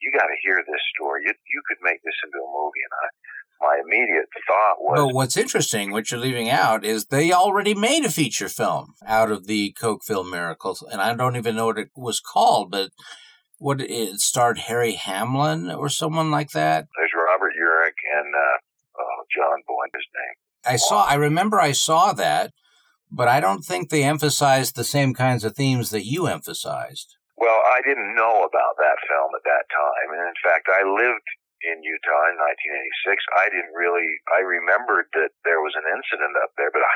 you 0.00 0.12
got 0.12 0.26
to 0.26 0.36
hear 0.42 0.62
this 0.66 0.82
story. 0.94 1.22
You, 1.24 1.32
you 1.32 1.62
could 1.66 1.78
make 1.82 2.02
this 2.04 2.14
into 2.24 2.38
a 2.38 2.48
movie. 2.48 2.84
And 2.84 2.94
I, 3.00 3.06
my 3.60 3.80
immediate 3.84 4.28
thought 4.46 4.76
was. 4.80 4.96
Well, 4.96 5.12
what's 5.12 5.36
interesting, 5.36 5.90
what 5.90 6.10
you're 6.10 6.20
leaving 6.20 6.50
out, 6.50 6.84
is 6.84 7.06
they 7.06 7.32
already 7.32 7.74
made 7.74 8.04
a 8.04 8.10
feature 8.10 8.48
film 8.48 8.94
out 9.06 9.30
of 9.30 9.46
the 9.46 9.74
Cokeville 9.80 10.30
miracles, 10.30 10.84
and 10.90 11.00
I 11.00 11.14
don't 11.14 11.36
even 11.36 11.56
know 11.56 11.66
what 11.66 11.78
it 11.78 11.88
was 11.96 12.20
called, 12.20 12.70
but 12.70 12.90
what 13.58 13.80
it 13.80 14.20
starred 14.20 14.58
Harry 14.58 14.92
Hamlin 14.92 15.70
or 15.70 15.88
someone 15.88 16.30
like 16.30 16.50
that. 16.50 16.86
There's 16.96 17.12
Robert 17.16 17.52
Urich 17.58 18.18
and 18.18 18.34
uh, 18.34 19.00
oh, 19.00 19.24
John 19.34 19.62
Boyd, 19.66 19.90
his 19.94 20.04
name. 20.14 20.74
I 20.74 20.76
saw. 20.76 21.04
I 21.04 21.14
remember 21.14 21.60
I 21.60 21.72
saw 21.72 22.12
that, 22.12 22.52
but 23.10 23.28
I 23.28 23.40
don't 23.40 23.64
think 23.64 23.88
they 23.88 24.02
emphasized 24.02 24.76
the 24.76 24.84
same 24.84 25.14
kinds 25.14 25.44
of 25.44 25.54
themes 25.54 25.90
that 25.90 26.04
you 26.04 26.26
emphasized. 26.26 27.15
Well, 27.36 27.60
I 27.68 27.84
didn't 27.84 28.16
know 28.16 28.48
about 28.48 28.80
that 28.80 28.98
film 29.04 29.30
at 29.36 29.44
that 29.44 29.66
time, 29.68 30.08
and 30.16 30.24
in 30.24 30.38
fact, 30.40 30.72
I 30.72 30.88
lived 30.88 31.28
in 31.64 31.84
Utah 31.84 32.24
in 32.32 32.36
1986. 32.36 33.20
I 33.36 33.48
didn't 33.48 33.76
really, 33.76 34.08
I 34.32 34.44
remembered 34.44 35.08
that 35.16 35.32
there 35.44 35.60
was 35.60 35.72
an 35.76 35.88
incident 35.88 36.36
up 36.40 36.52
there, 36.56 36.72
but 36.72 36.84
I, 36.84 36.94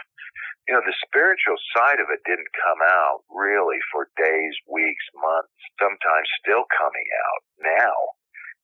you 0.69 0.73
know, 0.77 0.85
the 0.85 0.97
spiritual 1.05 1.57
side 1.73 2.01
of 2.01 2.13
it 2.13 2.25
didn't 2.29 2.51
come 2.61 2.81
out 2.85 3.25
really 3.33 3.81
for 3.89 4.13
days, 4.21 4.55
weeks, 4.69 5.07
months, 5.17 5.57
sometimes 5.81 6.41
still 6.41 6.69
coming 6.77 7.09
out 7.09 7.43
now. 7.65 7.99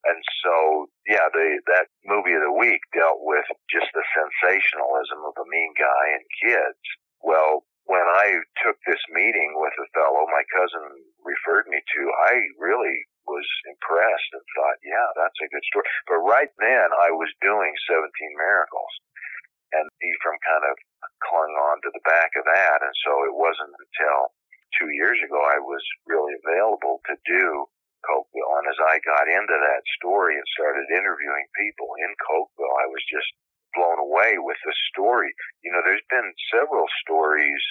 And 0.06 0.22
so, 0.44 0.86
yeah, 1.08 1.26
the, 1.32 1.58
that 1.66 1.90
movie 2.06 2.36
of 2.38 2.44
the 2.44 2.54
week 2.54 2.78
dealt 2.94 3.26
with 3.26 3.48
just 3.66 3.90
the 3.90 4.06
sensationalism 4.14 5.18
of 5.26 5.34
a 5.34 5.48
mean 5.50 5.74
guy 5.74 6.04
and 6.14 6.24
kids. 6.46 6.82
Well, 7.24 7.66
when 7.87 8.03
I 8.03 8.42
took 8.66 8.79
this 8.83 9.03
meeting 9.14 9.55
with 9.55 9.75
a 9.79 9.88
fellow 9.94 10.27
my 10.27 10.42
cousin 10.51 10.85
referred 11.22 11.70
me 11.70 11.79
to, 11.79 12.03
I 12.31 12.35
really 12.59 12.99
was 13.27 13.46
impressed 13.66 14.31
and 14.35 14.42
thought, 14.55 14.79
yeah, 14.83 15.09
that's 15.18 15.40
a 15.42 15.51
good 15.51 15.62
story. 15.70 15.87
But 16.07 16.22
right 16.27 16.51
then 16.59 16.88
I 16.94 17.11
was 17.14 17.31
doing 17.42 17.70
17 17.90 18.07
Miracles 18.38 18.94
and 19.75 19.87
Ephraim 20.03 20.38
kind 20.46 20.66
of 20.66 20.75
clung 21.27 21.55
on 21.70 21.83
to 21.83 21.90
the 21.94 22.07
back 22.07 22.31
of 22.38 22.46
that. 22.46 22.83
And 22.83 22.94
so 23.07 23.27
it 23.27 23.35
wasn't 23.35 23.75
until 23.75 24.35
two 24.79 24.90
years 24.94 25.18
ago 25.22 25.38
I 25.38 25.59
was 25.62 25.83
really 26.07 26.35
available 26.42 27.03
to 27.07 27.14
do 27.27 27.66
Cokeville. 28.07 28.62
And 28.62 28.66
as 28.70 28.81
I 28.83 29.03
got 29.03 29.31
into 29.31 29.59
that 29.59 29.83
story 29.99 30.38
and 30.38 30.46
started 30.55 30.87
interviewing 30.90 31.46
people 31.59 31.90
in 32.03 32.11
Cokeville, 32.22 32.77
I 32.83 32.90
was 32.90 33.03
just 33.11 33.31
blown 33.76 34.00
away 34.00 34.40
with 34.40 34.56
the 34.64 34.74
story. 34.90 35.30
You 35.60 35.70
know, 35.70 35.84
there's 35.84 36.04
been 36.08 36.32
several 36.48 36.88
stories 37.04 37.62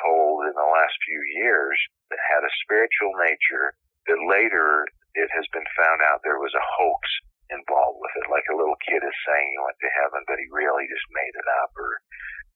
told 0.00 0.48
in 0.48 0.56
the 0.56 0.70
last 0.74 0.96
few 1.06 1.20
years 1.38 1.76
that 2.10 2.18
had 2.18 2.42
a 2.42 2.56
spiritual 2.66 3.14
nature 3.22 3.76
that 4.10 4.18
later 4.26 4.88
it 5.14 5.30
has 5.30 5.46
been 5.54 5.66
found 5.78 6.02
out 6.10 6.24
there 6.26 6.42
was 6.42 6.54
a 6.56 6.68
hoax 6.80 7.04
involved 7.52 8.02
with 8.02 8.14
it. 8.18 8.32
Like 8.32 8.48
a 8.50 8.58
little 8.58 8.78
kid 8.82 8.98
is 9.04 9.18
saying 9.28 9.46
he 9.46 9.62
went 9.62 9.78
to 9.78 9.96
heaven, 10.00 10.26
but 10.26 10.40
he 10.40 10.48
really 10.50 10.90
just 10.90 11.06
made 11.14 11.34
it 11.36 11.48
up 11.62 11.70
or 11.78 12.02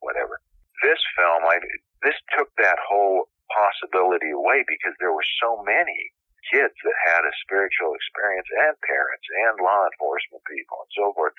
whatever. 0.02 0.42
This 0.82 0.98
film, 1.14 1.42
I, 1.46 1.58
this 2.02 2.18
took 2.34 2.50
that 2.58 2.78
whole 2.82 3.30
possibility 3.50 4.30
away 4.34 4.66
because 4.66 4.94
there 4.98 5.14
were 5.14 5.26
so 5.42 5.62
many 5.62 6.12
kids 6.50 6.74
that 6.84 6.98
had 7.12 7.22
a 7.26 7.38
spiritual 7.44 7.92
experience 7.92 8.48
and 8.48 8.74
parents 8.86 9.26
and 9.26 9.60
law 9.60 9.84
enforcement 9.84 10.40
people 10.48 10.80
and 10.80 10.92
so 10.96 11.12
forth. 11.12 11.34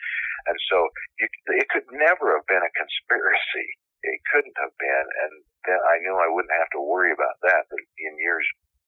And 0.50 0.58
so 0.66 0.78
you, 1.22 1.30
it 1.62 1.70
could 1.70 1.86
never 1.94 2.34
have 2.34 2.48
been 2.50 2.66
a 2.66 2.74
conspiracy. 2.74 3.70
It 4.02 4.18
couldn't 4.34 4.58
have 4.58 4.74
been. 4.82 5.08
And 5.22 5.34
then 5.70 5.78
I 5.78 6.02
knew 6.02 6.18
I 6.18 6.34
wouldn't 6.34 6.58
have 6.58 6.74
to 6.74 6.82
worry 6.82 7.14
about 7.14 7.38
that. 7.46 7.70
But 7.70 7.86
in 8.02 8.18
years 8.18 8.48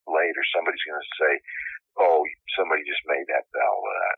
later, 0.10 0.42
somebody's 0.50 0.82
going 0.90 0.98
to 0.98 1.16
say, 1.22 1.34
oh, 2.02 2.26
somebody 2.58 2.82
just 2.82 3.06
made 3.06 3.30
that 3.30 3.46
bell 3.54 3.78
that. 3.86 4.18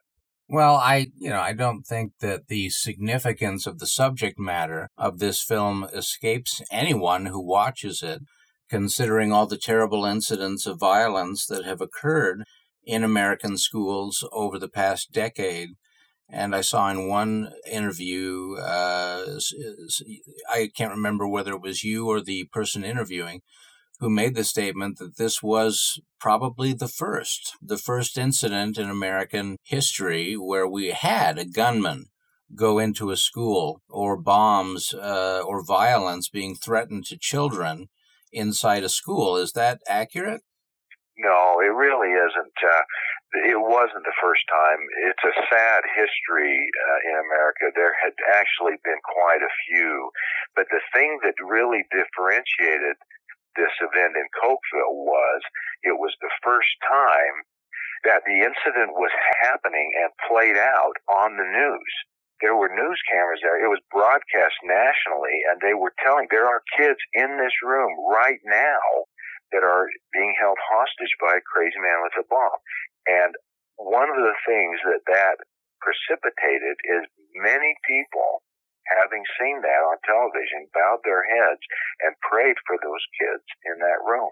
Well, 0.49 0.75
I, 0.75 1.07
you 1.17 1.29
know, 1.29 1.39
I 1.39 1.53
don't 1.53 1.83
think 1.83 2.13
that 2.19 2.47
the 2.47 2.69
significance 2.69 3.65
of 3.65 3.79
the 3.79 3.87
subject 3.87 4.37
matter 4.37 4.89
of 4.97 5.19
this 5.19 5.41
film 5.41 5.87
escapes 5.93 6.61
anyone 6.71 7.27
who 7.27 7.41
watches 7.41 8.03
it, 8.03 8.21
considering 8.69 9.31
all 9.31 9.47
the 9.47 9.57
terrible 9.57 10.05
incidents 10.05 10.65
of 10.65 10.79
violence 10.79 11.45
that 11.47 11.65
have 11.65 11.81
occurred 11.81 12.43
in 12.85 13.03
American 13.03 13.57
schools 13.57 14.27
over 14.31 14.59
the 14.59 14.67
past 14.67 15.11
decade. 15.11 15.69
And 16.33 16.55
I 16.55 16.61
saw 16.61 16.89
in 16.89 17.07
one 17.07 17.51
interview, 17.71 18.55
uh, 18.55 19.39
I 20.51 20.71
can't 20.75 20.95
remember 20.95 21.27
whether 21.27 21.51
it 21.51 21.61
was 21.61 21.83
you 21.83 22.07
or 22.09 22.21
the 22.21 22.45
person 22.45 22.83
interviewing, 22.83 23.41
who 23.99 24.09
made 24.09 24.33
the 24.33 24.43
statement 24.43 24.97
that 24.97 25.17
this 25.17 25.43
was 25.43 26.01
probably 26.19 26.73
the 26.73 26.87
first, 26.87 27.55
the 27.61 27.77
first 27.77 28.17
incident 28.17 28.79
in 28.79 28.89
American 28.89 29.57
history 29.63 30.33
where 30.33 30.67
we 30.67 30.87
had 30.87 31.37
a 31.37 31.45
gunman 31.45 32.05
go 32.55 32.79
into 32.79 33.11
a 33.11 33.17
school 33.17 33.83
or 33.87 34.17
bombs 34.17 34.91
uh, 34.95 35.41
or 35.45 35.63
violence 35.63 36.29
being 36.29 36.55
threatened 36.55 37.05
to 37.05 37.17
children 37.17 37.89
inside 38.31 38.83
a 38.83 38.89
school. 38.89 39.37
Is 39.37 39.51
that 39.51 39.81
accurate? 39.87 40.41
No, 41.15 41.59
it 41.61 41.73
really 41.73 42.09
isn't. 42.09 42.53
Uh, 42.63 42.81
it 43.33 43.57
wasn't 43.57 44.05
the 44.05 44.19
first 44.21 44.45
time. 44.45 44.77
It's 45.09 45.25
a 45.25 45.35
sad 45.49 45.81
history 45.97 46.53
uh, 46.53 46.99
in 47.09 47.15
America. 47.17 47.73
There 47.73 47.97
had 47.97 48.13
actually 48.29 48.77
been 48.85 49.01
quite 49.01 49.41
a 49.41 49.55
few. 49.69 50.11
But 50.55 50.69
the 50.69 50.85
thing 50.93 51.17
that 51.25 51.33
really 51.41 51.81
differentiated 51.89 52.97
this 53.57 53.73
event 53.81 54.13
in 54.17 54.27
Cokeville 54.37 55.01
was 55.01 55.41
it 55.81 55.97
was 55.97 56.13
the 56.21 56.33
first 56.45 56.73
time 56.85 57.37
that 58.05 58.21
the 58.25 58.45
incident 58.45 58.93
was 58.93 59.13
happening 59.41 59.89
and 59.97 60.11
played 60.29 60.57
out 60.57 60.97
on 61.09 61.37
the 61.37 61.47
news. 61.47 61.93
There 62.41 62.55
were 62.59 62.69
news 62.69 62.99
cameras 63.07 63.39
there. 63.41 63.63
It 63.63 63.71
was 63.71 63.79
broadcast 63.89 64.57
nationally, 64.67 65.37
and 65.49 65.61
they 65.63 65.73
were 65.73 65.95
telling 66.03 66.27
there 66.29 66.49
are 66.49 66.61
kids 66.77 66.99
in 67.15 67.39
this 67.39 67.55
room 67.63 67.95
right 68.11 68.41
now 68.43 69.07
that 69.55 69.63
are 69.63 69.87
being 70.11 70.33
held 70.35 70.57
hostage 70.59 71.13
by 71.21 71.39
a 71.39 71.47
crazy 71.47 71.79
man 71.79 72.03
with 72.03 72.17
a 72.19 72.27
bomb. 72.27 72.59
And 73.07 73.35
one 73.77 74.09
of 74.09 74.19
the 74.19 74.37
things 74.47 74.79
that 74.85 75.03
that 75.07 75.35
precipitated 75.81 76.79
is 76.87 77.03
many 77.35 77.75
people 77.83 78.43
having 78.87 79.23
seen 79.39 79.63
that 79.63 79.81
on 79.83 79.95
television, 80.03 80.67
bowed 80.75 80.99
their 81.07 81.23
heads 81.23 81.63
and 82.03 82.15
prayed 82.19 82.59
for 82.67 82.75
those 82.83 83.03
kids 83.15 83.43
in 83.67 83.79
that 83.79 84.03
room. 84.03 84.31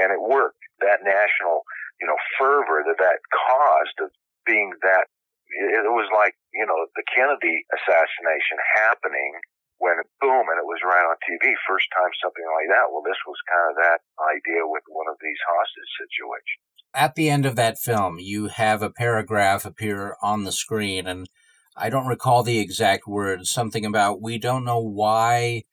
And 0.00 0.10
it 0.12 0.20
worked. 0.20 0.60
That 0.80 1.04
national, 1.06 1.62
you 2.00 2.08
know, 2.08 2.18
fervor 2.40 2.82
that 2.88 2.98
that 2.98 3.20
caused 3.30 3.96
of 4.02 4.10
being 4.44 4.72
that, 4.82 5.06
it 5.54 5.92
was 5.92 6.10
like, 6.10 6.34
you 6.52 6.66
know, 6.66 6.88
the 6.98 7.06
Kennedy 7.14 7.62
assassination 7.70 8.58
happening 8.74 9.38
when 9.78 9.98
boom, 10.20 10.46
and 10.48 10.58
it 10.58 10.68
was 10.68 10.80
right 10.84 11.04
on 11.04 11.16
TV. 11.24 11.52
First 11.66 11.88
time 11.94 12.10
something 12.22 12.44
like 12.44 12.68
that. 12.70 12.90
Well, 12.90 13.02
this 13.04 13.20
was 13.26 13.38
kind 13.48 13.66
of 13.70 13.76
that 13.82 14.00
idea 14.22 14.62
with 14.64 14.84
one 14.88 15.06
of 15.10 15.18
these 15.20 15.38
hostage 15.44 15.92
situations. 15.98 16.62
At 16.94 17.14
the 17.14 17.28
end 17.28 17.44
of 17.44 17.56
that 17.56 17.78
film, 17.78 18.18
you 18.18 18.48
have 18.48 18.82
a 18.82 18.90
paragraph 18.90 19.64
appear 19.64 20.16
on 20.22 20.44
the 20.44 20.52
screen, 20.52 21.06
and 21.06 21.28
I 21.76 21.90
don't 21.90 22.06
recall 22.06 22.42
the 22.42 22.60
exact 22.60 23.06
words, 23.06 23.50
something 23.50 23.84
about 23.84 24.22
we 24.22 24.38
don't 24.38 24.64
know 24.64 24.78
why 24.78 25.64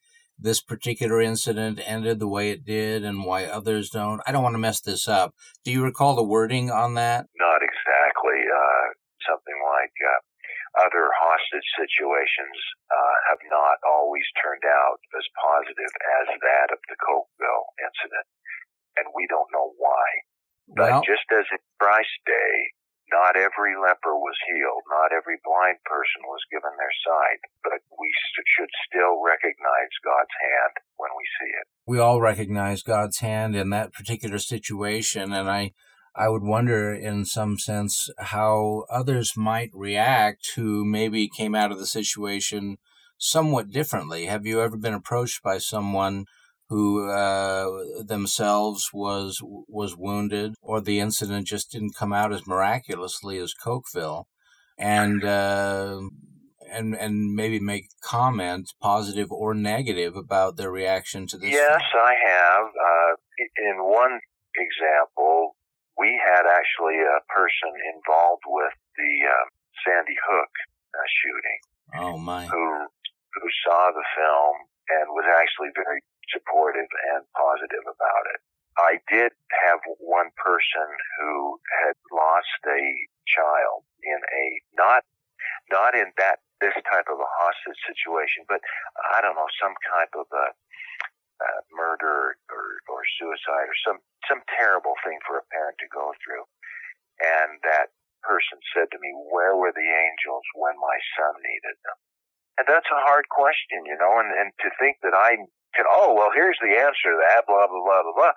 this 0.42 0.60
particular 0.60 1.22
incident 1.22 1.80
ended 1.86 2.18
the 2.18 2.28
way 2.28 2.50
it 2.50 2.66
did 2.66 3.06
and 3.06 3.24
why 3.24 3.46
others 3.46 3.92
don't. 3.92 4.22
I 4.26 4.32
don't 4.32 4.42
want 4.42 4.56
to 4.56 4.66
mess 4.66 4.82
this 4.82 5.08
up. 5.08 5.36
Do 5.64 5.72
you 5.72 5.84
recall 5.84 6.16
the 6.16 6.24
wording 6.24 6.72
on 6.72 6.96
that? 6.96 7.28
Not 7.38 7.62
exactly. 7.62 8.42
Uh, 8.50 8.98
something 9.30 9.60
like 9.78 9.94
uh, 10.02 10.20
other 10.82 11.14
hostage 11.14 11.70
situations 11.78 12.58
uh, 12.90 13.16
have 13.30 13.42
not 13.50 13.78
always 13.86 14.26
turned 14.42 14.66
out 14.66 15.00
as 15.14 15.26
positive 15.38 15.94
as 16.22 16.28
that 16.42 16.68
of 16.74 16.82
the 16.90 16.98
Cokeville 16.98 17.68
incident. 17.78 18.28
and 18.98 19.08
we 19.16 19.24
don't 19.32 19.48
know 19.56 19.72
why. 19.80 20.08
Well, 20.68 21.00
but 21.00 21.08
just 21.08 21.26
as 21.32 21.48
in 21.48 21.64
Christ's 21.80 22.22
day, 22.28 22.54
not 23.12 23.36
every 23.36 23.76
leper 23.76 24.16
was 24.16 24.36
healed, 24.48 24.84
not 24.88 25.12
every 25.12 25.36
blind 25.44 25.80
person 25.84 26.24
was 26.28 26.40
given 26.48 26.72
their 26.80 26.96
sight, 27.04 27.42
but 27.64 27.80
we 28.00 28.10
should 28.56 28.72
still 28.88 29.20
recognize 29.20 29.92
God's 30.04 30.36
hand 30.40 30.76
when 30.96 31.12
we 31.16 31.26
see 31.40 31.52
it. 31.52 31.68
We 31.86 32.00
all 32.00 32.24
recognize 32.24 32.84
God's 32.84 33.20
hand 33.20 33.56
in 33.56 33.70
that 33.72 33.94
particular 33.94 34.40
situation, 34.40 35.34
and 35.34 35.52
I 35.52 35.72
I 36.16 36.28
would 36.28 36.44
wonder, 36.44 36.94
in 36.94 37.26
some 37.26 37.58
sense, 37.58 38.10
how 38.18 38.86
others 38.90 39.38
might 39.38 39.72
react 39.74 40.52
who 40.56 40.84
maybe 40.84 41.30
came 41.30 41.56
out 41.56 41.72
of 41.72 41.80
the 41.80 41.86
situation 41.86 42.78
somewhat 43.18 43.70
differently. 43.70 44.26
Have 44.26 44.46
you 44.46 44.62
ever 44.62 44.76
been 44.76 44.94
approached 44.94 45.42
by 45.42 45.58
someone 45.58 46.26
who 46.68 47.10
uh, 47.10 47.70
themselves 48.04 48.92
was 48.94 49.42
was 49.44 49.96
wounded, 49.98 50.54
or 50.62 50.80
the 50.80 51.00
incident 51.02 51.46
just 51.46 51.70
didn't 51.70 51.96
come 51.96 52.14
out 52.14 52.32
as 52.32 52.48
miraculously 52.48 53.38
as 53.38 53.54
Cokeville, 53.54 54.24
and 54.78 55.24
uh, 55.26 56.00
and 56.72 56.96
and 56.96 57.36
maybe 57.36 57.60
make 57.60 57.90
comment, 58.02 58.72
positive 58.82 59.32
or 59.32 59.54
negative, 59.54 60.16
about 60.16 60.56
their 60.56 60.72
reaction 60.72 61.28
to 61.28 61.38
this? 61.38 61.52
Yes, 61.52 61.82
I 61.94 62.14
have. 62.26 62.66
Uh, 62.68 63.16
in 63.58 63.84
one 63.84 64.20
example, 64.56 65.56
we 66.02 66.18
had 66.18 66.50
actually 66.50 66.98
a 66.98 67.22
person 67.30 67.70
involved 67.94 68.42
with 68.50 68.74
the 68.98 69.14
uh, 69.30 69.46
Sandy 69.86 70.18
Hook 70.18 70.54
uh, 70.98 71.08
shooting. 71.22 71.60
Oh 72.02 72.18
my! 72.18 72.50
Who 72.50 72.66
who 73.38 73.48
saw 73.62 73.94
the 73.94 74.06
film 74.18 74.56
and 74.90 75.14
was 75.14 75.30
actually 75.30 75.70
very 75.78 76.02
supportive 76.34 76.90
and 77.14 77.22
positive 77.38 77.86
about 77.86 78.26
it. 78.34 78.40
I 78.82 78.98
did 79.12 79.32
have 79.68 79.80
one 80.00 80.34
person 80.42 80.88
who 81.20 81.60
had 81.86 81.96
lost 82.10 82.60
a 82.66 82.82
child 83.30 83.86
in 84.02 84.18
a 84.18 84.46
not 84.74 85.06
not 85.70 85.94
in 85.94 86.10
that 86.18 86.42
this 86.64 86.74
type 86.90 87.10
of 87.10 87.18
a 87.18 87.30
hostage 87.42 87.78
situation, 87.86 88.46
but 88.50 88.62
I 89.14 89.22
don't 89.22 89.36
know 89.36 89.50
some 89.62 89.74
type 89.86 90.14
of 90.18 90.26
a 90.34 90.46
uh, 91.42 91.60
murder 91.74 92.38
or, 92.54 92.66
or 92.86 93.02
suicide 93.18 93.66
or 93.66 93.78
some 93.82 94.00
some 94.30 94.46
terrible 94.54 94.94
thing 95.02 95.18
for 95.26 95.42
a 95.42 95.50
parent 95.50 95.76
to 95.82 95.90
go 95.90 96.14
through. 96.22 96.46
And 97.22 97.58
that 97.66 97.90
person 98.22 98.62
said 98.74 98.94
to 98.94 99.02
me, 99.02 99.10
"Where 99.34 99.58
were 99.58 99.74
the 99.74 99.90
angels 99.90 100.46
when 100.54 100.78
my 100.78 100.98
son 101.18 101.34
needed 101.42 101.78
them?" 101.82 101.98
And 102.62 102.66
that's 102.70 102.90
a 102.94 103.06
hard 103.10 103.26
question, 103.34 103.86
you 103.90 103.98
know. 103.98 104.22
And 104.22 104.30
and 104.38 104.54
to 104.62 104.70
think 104.78 105.02
that 105.02 105.18
I 105.18 105.42
can, 105.74 105.86
oh 105.90 106.14
well, 106.14 106.30
here's 106.34 106.60
the 106.62 106.78
answer 106.78 107.10
to 107.10 107.20
that, 107.26 107.50
blah 107.50 107.66
blah 107.66 107.82
blah 107.82 108.04
blah 108.06 108.18
blah. 108.18 108.36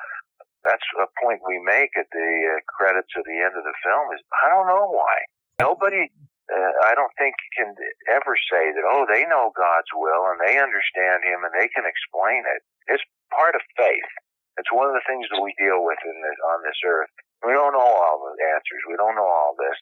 That's 0.64 0.88
a 0.96 1.08
point 1.20 1.44
we 1.44 1.60
make 1.60 1.92
at 1.92 2.08
the 2.08 2.30
uh, 2.56 2.64
credits 2.64 3.12
at 3.12 3.28
the 3.28 3.38
end 3.44 3.52
of 3.52 3.68
the 3.68 3.76
film. 3.84 4.16
Is 4.16 4.24
I 4.32 4.48
don't 4.48 4.68
know 4.68 4.88
why 4.88 5.16
nobody 5.60 6.08
uh, 6.52 6.72
I 6.84 6.92
don't 6.92 7.12
think 7.16 7.36
can 7.56 7.72
ever 8.12 8.36
say 8.52 8.72
that, 8.72 8.84
oh, 8.84 9.08
they 9.08 9.24
know 9.24 9.52
God's 9.56 9.88
will 9.96 10.28
and 10.28 10.40
they 10.44 10.60
understand 10.60 11.24
Him 11.24 11.40
and 11.44 11.52
they 11.56 11.68
can 11.72 11.88
explain 11.88 12.44
it. 12.44 12.60
It's 12.88 13.04
part 13.32 13.54
of 13.54 13.62
faith. 13.76 14.10
It's 14.56 14.70
one 14.70 14.86
of 14.86 14.94
the 14.94 15.06
things 15.08 15.26
that 15.30 15.42
we 15.42 15.54
deal 15.58 15.82
with 15.82 15.98
in 16.06 16.16
this, 16.22 16.38
on 16.54 16.58
this 16.62 16.78
earth. 16.86 17.10
We 17.42 17.52
don't 17.52 17.74
know 17.74 17.82
all 17.82 18.18
the 18.22 18.38
answers. 18.54 18.82
We 18.86 18.96
don't 18.96 19.18
know 19.18 19.26
all 19.26 19.58
this, 19.58 19.76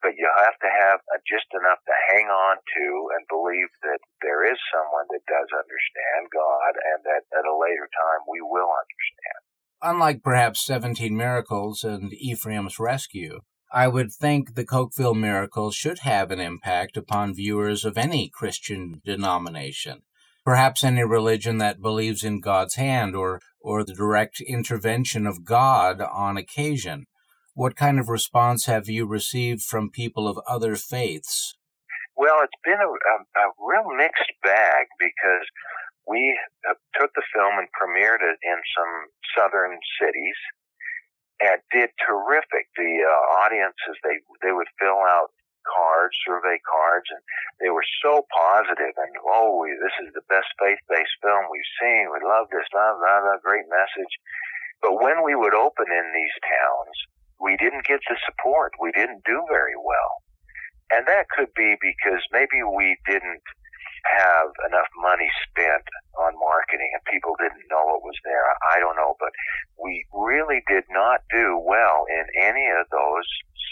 but 0.00 0.14
you 0.14 0.24
have 0.24 0.56
to 0.62 0.70
have 0.86 1.02
just 1.26 1.50
enough 1.52 1.82
to 1.82 1.94
hang 2.14 2.30
on 2.30 2.56
to 2.62 2.86
and 3.18 3.26
believe 3.26 3.68
that 3.82 3.98
there 4.22 4.46
is 4.46 4.58
someone 4.70 5.10
that 5.10 5.26
does 5.26 5.50
understand 5.50 6.30
God 6.30 6.72
and 6.78 7.02
that 7.04 7.26
at 7.34 7.50
a 7.50 7.58
later 7.58 7.90
time 7.90 8.22
we 8.30 8.40
will 8.40 8.70
understand. 8.70 9.40
Unlike 9.82 10.22
perhaps 10.22 10.64
17 10.64 11.16
Miracles 11.16 11.84
and 11.84 12.14
Ephraim's 12.14 12.78
Rescue, 12.78 13.40
I 13.72 13.88
would 13.88 14.12
think 14.12 14.54
the 14.54 14.64
Cokeville 14.64 15.18
miracle 15.18 15.70
should 15.70 16.00
have 16.00 16.30
an 16.30 16.40
impact 16.40 16.96
upon 16.96 17.34
viewers 17.34 17.84
of 17.84 17.98
any 17.98 18.30
Christian 18.30 19.02
denomination. 19.04 20.02
Perhaps 20.46 20.84
any 20.84 21.02
religion 21.02 21.58
that 21.58 21.82
believes 21.82 22.22
in 22.22 22.40
God's 22.40 22.76
hand 22.76 23.16
or, 23.16 23.40
or 23.60 23.82
the 23.82 23.92
direct 23.92 24.40
intervention 24.40 25.26
of 25.26 25.44
God 25.44 26.00
on 26.00 26.36
occasion. 26.36 27.06
What 27.54 27.74
kind 27.74 27.98
of 27.98 28.08
response 28.08 28.66
have 28.66 28.88
you 28.88 29.06
received 29.06 29.62
from 29.62 29.90
people 29.90 30.28
of 30.28 30.38
other 30.46 30.76
faiths? 30.76 31.56
Well, 32.14 32.36
it's 32.44 32.62
been 32.62 32.78
a, 32.78 32.86
a, 32.86 33.16
a 33.42 33.46
real 33.58 33.90
mixed 33.98 34.30
bag 34.44 34.86
because 35.02 35.46
we 36.06 36.38
took 36.94 37.10
the 37.18 37.26
film 37.34 37.58
and 37.58 37.66
premiered 37.74 38.22
it 38.22 38.38
in 38.46 38.58
some 38.70 38.92
southern 39.34 39.76
cities 39.98 40.38
and 41.42 41.58
did 41.74 41.90
terrific. 42.06 42.70
The 42.78 43.02
uh, 43.02 43.42
audiences 43.42 43.98
they 44.06 44.22
they 44.46 44.52
would 44.52 44.70
fill 44.78 45.02
out 45.10 45.34
cards, 45.66 46.14
survey 46.26 46.58
cards, 46.62 47.08
and 47.10 47.22
they 47.60 47.70
were 47.70 47.84
so 48.02 48.26
positive 48.30 48.94
and 48.96 49.12
oh, 49.26 49.60
we, 49.60 49.74
this 49.82 49.96
is 50.06 50.14
the 50.14 50.26
best 50.30 50.48
faith-based 50.58 51.16
film 51.22 51.44
we've 51.50 51.74
seen. 51.82 52.08
We 52.10 52.22
love 52.22 52.48
this, 52.50 52.66
love, 52.72 52.98
love, 53.02 53.22
love, 53.26 53.42
great 53.42 53.66
message. 53.68 54.14
But 54.80 55.02
when 55.02 55.24
we 55.24 55.34
would 55.34 55.54
open 55.54 55.88
in 55.90 56.06
these 56.14 56.36
towns, 56.44 56.96
we 57.40 57.56
didn't 57.56 57.84
get 57.84 58.00
the 58.08 58.16
support. 58.24 58.72
We 58.80 58.92
didn't 58.92 59.24
do 59.24 59.44
very 59.48 59.76
well, 59.76 60.12
and 60.92 61.04
that 61.06 61.28
could 61.28 61.52
be 61.56 61.76
because 61.80 62.22
maybe 62.32 62.64
we 62.64 62.96
didn't 63.04 63.44
have 64.06 64.50
enough 64.70 64.90
money 65.00 65.28
spent 65.48 65.86
on 66.18 66.32
marketing 66.38 66.90
and 66.94 67.02
people 67.12 67.34
didn't 67.38 67.66
know 67.70 67.96
it 67.98 68.04
was 68.04 68.18
there. 68.24 68.46
I 68.72 68.80
don't 68.80 68.96
know, 68.96 69.16
but 69.18 69.32
we 69.76 70.06
really 70.12 70.62
did 70.68 70.84
not 70.90 71.20
do 71.32 71.58
well 71.58 72.06
in 72.08 72.24
any 72.38 72.66
of 72.70 72.86
those 72.90 73.26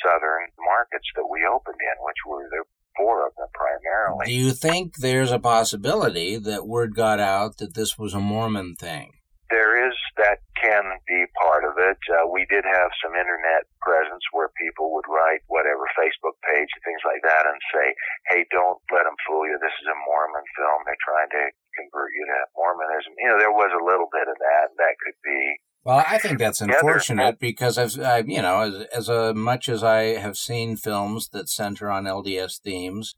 southern 0.05 0.51
markets 0.61 1.09
that 1.16 1.27
we 1.31 1.47
opened 1.47 1.81
in, 1.81 1.97
which 2.05 2.20
were 2.27 2.49
the 2.51 2.64
four 2.97 3.27
of 3.27 3.35
them 3.37 3.49
primarily. 3.55 4.27
Do 4.27 4.33
you 4.33 4.53
think 4.53 4.97
there's 4.97 5.33
a 5.33 5.38
possibility 5.38 6.37
that 6.37 6.66
word 6.66 6.94
got 6.94 7.20
out 7.20 7.59
that 7.59 7.75
this 7.75 7.99
was 7.99 8.14
a 8.14 8.20
Mormon 8.20 8.75
thing? 8.77 9.12
There 9.50 9.76
is 9.76 9.94
that 10.16 10.40
can 10.57 10.85
be 11.07 11.26
part 11.37 11.64
of 11.64 11.76
it. 11.76 12.00
Uh, 12.09 12.26
we 12.28 12.48
did 12.48 12.64
have 12.64 12.90
some 13.04 13.12
internet 13.12 13.68
presence 13.85 14.24
where 14.33 14.48
people 14.57 14.92
would 14.96 15.04
write 15.09 15.44
whatever 15.52 15.85
Facebook 15.92 16.37
page 16.48 16.70
and 16.72 16.83
things 16.85 17.04
like 17.04 17.20
that 17.22 17.44
and 17.44 17.61
say, 17.72 17.87
"Hey, 18.33 18.46
don't 18.50 18.80
let 18.90 19.04
them 19.04 19.16
fool 19.26 19.44
you. 19.46 19.59
This 19.61 19.76
is 19.80 19.88
a 19.88 19.98
Mormon 20.09 20.46
film. 20.57 20.78
They're 20.85 21.04
trying 21.04 21.30
to 21.37 21.44
convert 21.76 22.11
you 22.16 22.24
to 22.24 22.38
Mormonism." 22.57 23.12
You 23.18 23.28
know, 23.28 23.38
there 23.38 23.52
was 23.52 23.72
a 23.72 23.85
little 23.85 24.09
bit 24.09 24.28
of 24.28 24.37
that. 24.40 24.72
That 24.80 24.96
could 25.04 25.18
be. 25.22 25.61
Well, 25.85 26.02
I 26.07 26.16
think 26.16 26.38
that's 26.38 26.62
unfortunate 26.62 27.38
because 27.38 27.76
I've, 27.76 28.00
I, 28.00 28.24
you 28.24 28.40
know, 28.40 28.61
as, 28.61 28.74
as 28.96 29.11
uh, 29.11 29.35
much 29.35 29.68
as 29.68 29.85
I 29.85 30.16
have 30.16 30.38
seen 30.38 30.76
films 30.76 31.28
that 31.37 31.50
center 31.50 31.90
on 31.90 32.04
LDS 32.04 32.59
themes, 32.59 33.14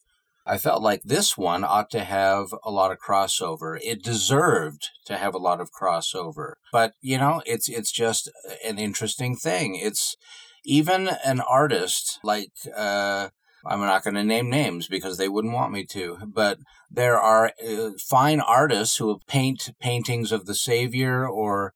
I 0.47 0.59
felt 0.59 0.81
like 0.83 1.03
this 1.03 1.37
one 1.37 1.65
ought 1.65 1.91
to 1.91 2.05
have 2.05 2.55
a 2.65 2.71
lot 2.71 2.93
of 2.93 2.99
crossover. 2.99 3.79
It 3.83 4.03
deserved 4.03 4.91
to 5.07 5.17
have 5.17 5.35
a 5.35 5.39
lot 5.39 5.61
of 5.61 5.71
crossover. 5.73 6.55
But, 6.73 6.93
you 7.01 7.19
know, 7.19 7.43
it's 7.47 7.69
it's 7.69 7.91
just 7.91 8.31
an 8.65 8.79
interesting 8.79 9.37
thing. 9.37 9.75
It's 9.75 10.17
even 10.65 11.09
an 11.25 11.41
artist 11.41 12.21
like 12.23 12.51
uh 12.77 13.29
I'm 13.69 13.81
not 13.81 14.05
going 14.05 14.15
to 14.15 14.23
name 14.23 14.49
names 14.49 14.87
because 14.87 15.19
they 15.19 15.29
wouldn't 15.29 15.55
want 15.55 15.73
me 15.73 15.85
to, 15.87 16.19
but 16.25 16.59
there 16.89 17.19
are 17.19 17.53
uh, 17.67 17.91
fine 17.99 18.39
artists 18.39 18.99
who 18.99 19.19
paint 19.27 19.73
paintings 19.81 20.31
of 20.31 20.47
the 20.47 20.55
Savior 20.55 21.27
or 21.27 21.75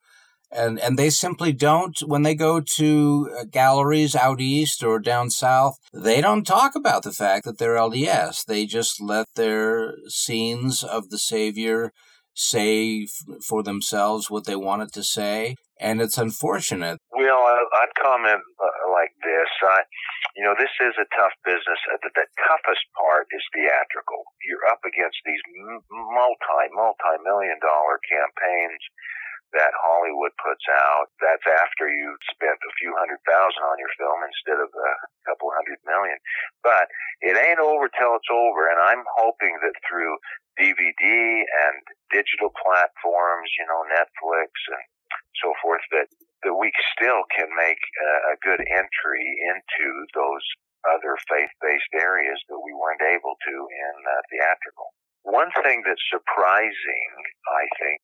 and 0.53 0.79
and 0.81 0.99
they 0.99 1.11
simply 1.11 1.53
don't 1.53 1.99
when 2.07 2.23
they 2.23 2.35
go 2.35 2.61
to 2.61 3.31
uh, 3.39 3.45
galleries 3.45 4.17
out 4.17 4.41
east 4.41 4.83
or 4.83 4.99
down 4.99 5.31
south 5.31 5.77
they 5.93 6.21
don't 6.21 6.45
talk 6.45 6.75
about 6.75 7.03
the 7.03 7.13
fact 7.13 7.45
that 7.45 7.59
they're 7.59 7.77
lds 7.77 8.45
they 8.47 8.67
just 8.67 9.01
let 9.01 9.27
their 9.37 9.95
scenes 10.09 10.83
of 10.83 11.11
the 11.11 11.19
savior 11.19 11.93
say 12.35 13.07
for 13.47 13.63
themselves 13.63 14.31
what 14.31 14.47
they 14.47 14.57
wanted 14.57 14.93
to 14.93 15.03
say. 15.03 15.57
And 15.81 16.01
it's 16.01 16.19
unfortunate. 16.19 16.99
Well 17.13 17.41
i'd 17.41 17.95
comment 17.97 18.41
uh, 18.61 18.77
like 18.93 19.13
this. 19.25 19.51
I, 19.65 19.81
you 20.37 20.45
know 20.45 20.55
this 20.57 20.73
is 20.81 20.97
a 21.01 21.09
tough 21.17 21.33
business. 21.45 21.81
Uh, 21.89 21.97
the, 22.05 22.11
the 22.13 22.27
toughest 22.49 22.85
part 22.97 23.29
is 23.33 23.45
theatrical. 23.53 24.25
You're 24.45 24.69
up 24.69 24.81
against 24.85 25.21
these 25.25 25.41
multi 25.89 26.67
multi 26.77 27.17
million 27.25 27.57
dollar 27.65 27.97
campaigns 28.05 28.83
that 29.53 29.75
Hollywood 29.79 30.35
puts 30.39 30.63
out. 30.71 31.11
That's 31.19 31.45
after 31.47 31.91
you 31.91 32.15
spent 32.31 32.59
a 32.59 32.77
few 32.79 32.95
hundred 32.95 33.19
thousand 33.27 33.63
on 33.67 33.79
your 33.83 33.93
film 33.99 34.19
instead 34.23 34.59
of 34.63 34.71
a 34.71 34.93
couple 35.27 35.51
hundred 35.55 35.79
million. 35.87 36.19
But 36.63 36.87
it 37.21 37.35
ain't 37.35 37.63
over 37.63 37.91
till 37.91 38.15
it's 38.17 38.31
over, 38.31 38.71
and 38.71 38.79
I'm 38.79 39.05
hoping 39.19 39.59
that 39.63 39.77
through 39.87 40.15
DVD 40.59 41.43
and 41.45 41.77
digital 42.13 42.53
platforms, 42.55 43.49
you 43.59 43.67
know, 43.67 43.83
Netflix 43.91 44.51
and 44.71 44.85
so 45.43 45.55
forth, 45.63 45.83
that 45.95 46.11
that 46.43 46.57
we 46.57 46.73
still 46.97 47.29
can 47.37 47.53
make 47.53 47.83
a, 48.01 48.13
a 48.33 48.37
good 48.41 48.65
entry 48.65 49.27
into 49.53 49.87
those 50.17 50.45
other 50.89 51.13
faith-based 51.29 51.93
areas 52.01 52.41
that 52.49 52.57
we 52.57 52.73
weren't 52.73 53.05
able 53.05 53.37
to 53.37 53.55
in 53.69 53.95
uh, 54.09 54.21
theatrical. 54.33 54.89
One 55.29 55.53
thing 55.61 55.85
that's 55.85 56.01
surprising, 56.09 57.13
I 57.45 57.69
think, 57.77 58.01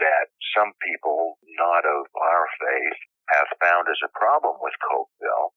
that 0.00 0.32
some 0.56 0.72
people 0.82 1.38
not 1.60 1.84
of 1.84 2.08
our 2.16 2.44
faith 2.58 3.00
have 3.30 3.48
found 3.62 3.86
as 3.86 4.00
a 4.02 4.12
problem 4.16 4.58
with 4.58 4.74
Cokeville 4.82 5.54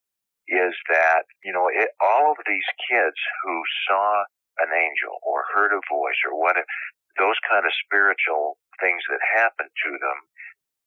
is 0.47 0.75
that, 0.91 1.23
you 1.43 1.55
know, 1.55 1.71
it, 1.71 1.89
all 2.03 2.35
of 2.35 2.39
these 2.45 2.67
kids 2.85 3.17
who 3.43 3.55
saw 3.87 4.27
an 4.61 4.69
angel 4.69 5.17
or 5.23 5.47
heard 5.55 5.71
a 5.71 5.81
voice 5.89 6.19
or 6.27 6.35
what, 6.37 6.59
those 7.17 7.39
kind 7.47 7.65
of 7.65 7.73
spiritual 7.87 8.59
things 8.77 9.01
that 9.09 9.23
happened 9.23 9.71
to 9.71 9.91
them, 9.97 10.19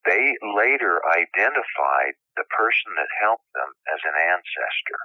they 0.07 0.38
later 0.55 1.03
identified 1.09 2.14
the 2.38 2.47
person 2.55 2.95
that 2.95 3.11
helped 3.19 3.49
them 3.57 3.71
as 3.90 4.01
an 4.07 4.14
ancestor. 4.14 5.01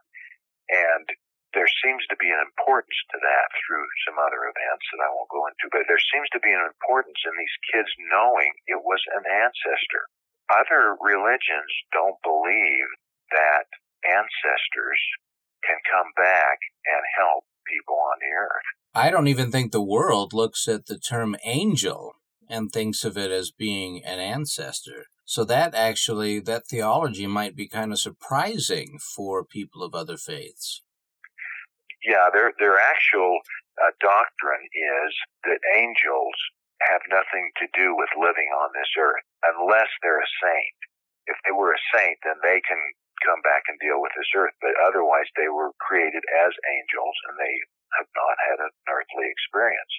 And 0.70 1.06
there 1.54 1.70
seems 1.84 2.04
to 2.08 2.18
be 2.20 2.32
an 2.32 2.42
importance 2.48 2.96
to 3.12 3.18
that 3.20 3.48
through 3.64 3.88
some 4.08 4.16
other 4.16 4.48
events 4.48 4.86
that 4.92 5.04
I 5.04 5.12
won't 5.12 5.32
go 5.32 5.44
into, 5.52 5.68
but 5.72 5.84
there 5.88 6.00
seems 6.00 6.28
to 6.32 6.40
be 6.40 6.52
an 6.52 6.64
importance 6.64 7.20
in 7.28 7.36
these 7.36 7.58
kids 7.72 7.92
knowing 8.08 8.52
it 8.72 8.80
was 8.80 9.04
an 9.12 9.28
ancestor. 9.28 10.08
Other 10.48 10.96
religions 11.00 11.72
don't 11.92 12.20
believe 12.24 12.88
that 13.36 13.68
ancestors 14.04 15.02
can 15.64 15.80
come 15.88 16.12
back 16.16 16.58
and 16.88 17.04
help 17.20 17.44
people 17.68 17.96
on 17.96 18.18
the 18.20 18.32
earth. 18.32 18.68
I 18.94 19.12
don't 19.12 19.28
even 19.28 19.52
think 19.52 19.72
the 19.72 19.84
world 19.84 20.34
looks 20.34 20.68
at 20.68 20.88
the 20.88 21.00
term 21.00 21.36
angel 21.44 22.16
and 22.50 22.72
thinks 22.72 23.06
of 23.06 23.18
it 23.18 23.32
as 23.32 23.52
being 23.52 24.04
an 24.04 24.20
ancestor. 24.20 25.06
So 25.24 25.46
that 25.46 25.74
actually, 25.74 26.40
that 26.42 26.68
theology 26.68 27.28
might 27.28 27.56
be 27.56 27.68
kind 27.68 27.94
of 27.94 28.00
surprising 28.00 29.00
for 29.00 29.46
people 29.46 29.84
of 29.84 29.96
other 29.96 30.18
faiths. 30.18 30.82
Yeah, 32.02 32.34
their 32.34 32.54
their 32.58 32.82
actual 32.82 33.40
uh, 33.78 33.94
doctrine 34.02 34.66
is 34.74 35.12
that 35.46 35.62
angels 35.78 36.38
have 36.90 37.02
nothing 37.14 37.54
to 37.62 37.70
do 37.78 37.94
with 37.94 38.10
living 38.18 38.50
on 38.58 38.74
this 38.74 38.90
earth 38.98 39.22
unless 39.46 39.90
they're 40.02 40.22
a 40.22 40.34
saint. 40.42 40.78
If 41.30 41.38
they 41.46 41.54
were 41.54 41.78
a 41.78 41.88
saint, 41.94 42.18
then 42.26 42.42
they 42.42 42.58
can 42.66 42.82
come 43.22 43.42
back 43.46 43.70
and 43.70 43.78
deal 43.78 44.02
with 44.02 44.10
this 44.18 44.30
earth. 44.34 44.58
But 44.66 44.74
otherwise, 44.82 45.30
they 45.38 45.50
were 45.50 45.78
created 45.78 46.26
as 46.42 46.54
angels 46.66 47.18
and 47.30 47.38
they 47.38 47.56
have 48.02 48.10
not 48.18 48.36
had 48.50 48.58
an 48.66 48.74
earthly 48.90 49.30
experience. 49.30 49.94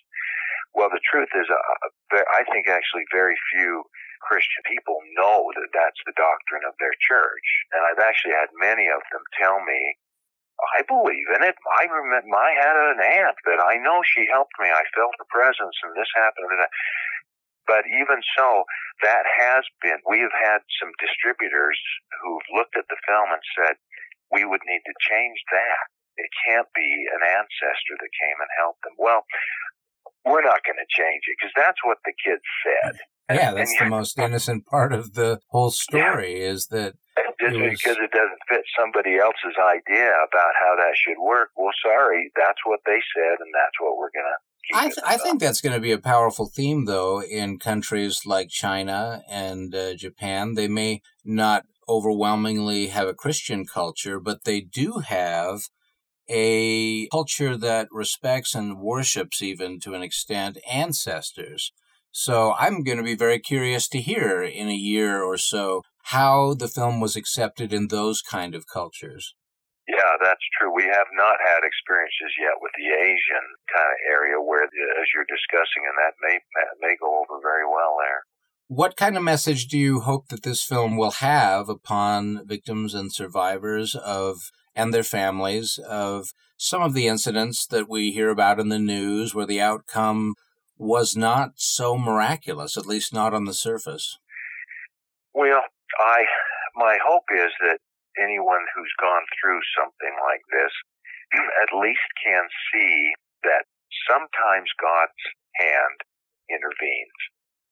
Well, 0.74 0.90
the 0.90 1.04
truth 1.06 1.30
is, 1.36 1.46
uh, 1.46 2.18
I 2.18 2.42
think 2.50 2.66
actually 2.66 3.04
very 3.12 3.36
few 3.54 3.84
Christian 4.24 4.64
people 4.64 4.96
know 5.18 5.52
that 5.54 5.70
that's 5.76 6.02
the 6.08 6.16
doctrine 6.16 6.64
of 6.64 6.74
their 6.80 6.96
church. 6.98 7.46
And 7.76 7.82
I've 7.84 8.02
actually 8.02 8.32
had 8.32 8.48
many 8.56 8.88
of 8.88 9.02
them 9.12 9.22
tell 9.36 9.60
me, 9.60 9.80
I 10.78 10.86
believe 10.86 11.28
in 11.34 11.42
it. 11.42 11.56
I 11.58 11.84
remember 11.90 12.36
I 12.38 12.52
had 12.54 12.76
an 12.76 13.00
aunt 13.02 13.38
that 13.50 13.60
I 13.60 13.82
know 13.82 14.00
she 14.06 14.30
helped 14.30 14.54
me. 14.62 14.70
I 14.70 14.86
felt 14.94 15.16
her 15.18 15.28
presence 15.28 15.74
and 15.82 15.94
this 15.98 16.10
happened 16.14 16.50
and 16.50 16.60
that. 16.62 16.74
But 17.66 17.86
even 17.86 18.18
so, 18.34 18.66
that 19.06 19.22
has 19.22 19.62
been, 19.82 20.02
we 20.06 20.18
have 20.18 20.34
had 20.34 20.66
some 20.82 20.90
distributors 20.98 21.78
who've 22.22 22.48
looked 22.58 22.74
at 22.74 22.90
the 22.90 22.98
film 23.06 23.30
and 23.30 23.42
said, 23.54 23.78
we 24.34 24.42
would 24.42 24.62
need 24.66 24.82
to 24.82 24.96
change 24.98 25.38
that. 25.54 25.86
It 26.18 26.30
can't 26.46 26.68
be 26.74 27.06
an 27.14 27.22
ancestor 27.22 27.96
that 28.02 28.18
came 28.18 28.38
and 28.42 28.50
helped 28.58 28.82
them. 28.82 28.98
Well, 28.98 29.22
we're 30.26 30.44
not 30.44 30.66
going 30.66 30.78
to 30.78 30.90
change 30.90 31.22
it 31.26 31.38
because 31.38 31.54
that's 31.54 31.80
what 31.86 31.98
the 32.04 32.14
kids 32.18 32.44
said. 32.66 32.98
Yeah, 33.34 33.52
that's 33.52 33.76
the 33.78 33.88
most 33.88 34.18
innocent 34.18 34.66
part 34.66 34.92
of 34.92 35.14
the 35.14 35.40
whole 35.48 35.70
story 35.70 36.40
yeah. 36.40 36.50
is 36.50 36.66
that 36.68 36.94
just 37.40 37.58
was, 37.58 37.70
because 37.70 37.98
it 37.98 38.10
doesn't 38.10 38.42
fit 38.48 38.62
somebody 38.78 39.18
else's 39.18 39.58
idea 39.58 40.10
about 40.10 40.52
how 40.60 40.76
that 40.76 40.94
should 40.94 41.20
work. 41.20 41.50
Well, 41.56 41.72
sorry, 41.84 42.30
that's 42.36 42.60
what 42.64 42.80
they 42.86 43.00
said, 43.14 43.36
and 43.40 43.52
that's 43.54 43.78
what 43.80 43.96
we're 43.98 44.14
going 44.14 44.30
to 44.30 44.38
I, 44.72 44.84
th- 44.84 44.98
I 45.04 45.16
think 45.16 45.40
that's 45.40 45.60
going 45.60 45.74
to 45.74 45.80
be 45.80 45.92
a 45.92 45.98
powerful 45.98 46.46
theme, 46.46 46.84
though, 46.84 47.22
in 47.22 47.58
countries 47.58 48.24
like 48.24 48.48
China 48.48 49.22
and 49.28 49.74
uh, 49.74 49.94
Japan. 49.94 50.54
They 50.54 50.68
may 50.68 51.02
not 51.24 51.64
overwhelmingly 51.88 52.86
have 52.88 53.08
a 53.08 53.14
Christian 53.14 53.66
culture, 53.66 54.20
but 54.20 54.44
they 54.44 54.60
do 54.60 54.98
have 54.98 55.62
a 56.28 57.08
culture 57.08 57.56
that 57.56 57.88
respects 57.90 58.54
and 58.54 58.78
worships, 58.78 59.42
even 59.42 59.80
to 59.80 59.94
an 59.94 60.02
extent, 60.02 60.58
ancestors. 60.70 61.72
So 62.12 62.54
I'm 62.58 62.82
going 62.82 62.98
to 62.98 63.02
be 63.02 63.16
very 63.16 63.38
curious 63.38 63.88
to 63.88 64.00
hear 64.00 64.42
in 64.42 64.68
a 64.68 64.74
year 64.74 65.22
or 65.22 65.38
so 65.38 65.82
how 66.04 66.52
the 66.52 66.68
film 66.68 67.00
was 67.00 67.16
accepted 67.16 67.72
in 67.72 67.88
those 67.88 68.20
kind 68.20 68.54
of 68.54 68.66
cultures. 68.66 69.34
Yeah, 69.88 70.14
that's 70.22 70.44
true. 70.58 70.72
We 70.74 70.84
have 70.84 71.08
not 71.14 71.36
had 71.44 71.64
experiences 71.64 72.36
yet 72.38 72.60
with 72.60 72.72
the 72.76 72.94
Asian 72.94 73.46
kind 73.74 73.90
of 73.90 73.98
area 74.08 74.36
where, 74.40 74.64
as 74.64 75.08
you're 75.14 75.26
discussing, 75.26 75.82
and 75.88 75.96
that 75.98 76.14
may 76.22 76.38
may 76.80 76.94
go 77.00 77.18
over 77.18 77.40
very 77.42 77.66
well 77.66 77.96
there. 77.98 78.22
What 78.68 78.96
kind 78.96 79.16
of 79.16 79.22
message 79.22 79.66
do 79.66 79.78
you 79.78 80.00
hope 80.00 80.28
that 80.28 80.44
this 80.44 80.62
film 80.62 80.96
will 80.96 81.10
have 81.10 81.68
upon 81.68 82.46
victims 82.46 82.94
and 82.94 83.12
survivors 83.12 83.94
of 83.94 84.50
and 84.74 84.94
their 84.94 85.02
families 85.02 85.78
of 85.78 86.28
some 86.56 86.82
of 86.82 86.94
the 86.94 87.08
incidents 87.08 87.66
that 87.66 87.88
we 87.88 88.12
hear 88.12 88.30
about 88.30 88.60
in 88.60 88.68
the 88.68 88.78
news 88.78 89.34
where 89.34 89.46
the 89.46 89.60
outcome 89.60 90.34
was 90.82 91.14
not 91.16 91.54
so 91.56 91.96
miraculous, 91.96 92.76
at 92.76 92.90
least 92.90 93.14
not 93.14 93.32
on 93.32 93.46
the 93.46 93.54
surface? 93.54 94.18
Well, 95.32 95.62
I 95.98 96.26
my 96.74 96.98
hope 96.98 97.30
is 97.30 97.54
that 97.62 97.78
anyone 98.18 98.66
who's 98.74 98.92
gone 99.00 99.24
through 99.38 99.60
something 99.78 100.14
like 100.26 100.42
this 100.50 100.74
at 101.62 101.70
least 101.72 102.04
can 102.20 102.44
see 102.72 103.14
that 103.46 103.64
sometimes 104.10 104.68
God's 104.80 105.22
hand 105.56 105.96
intervenes 106.50 107.20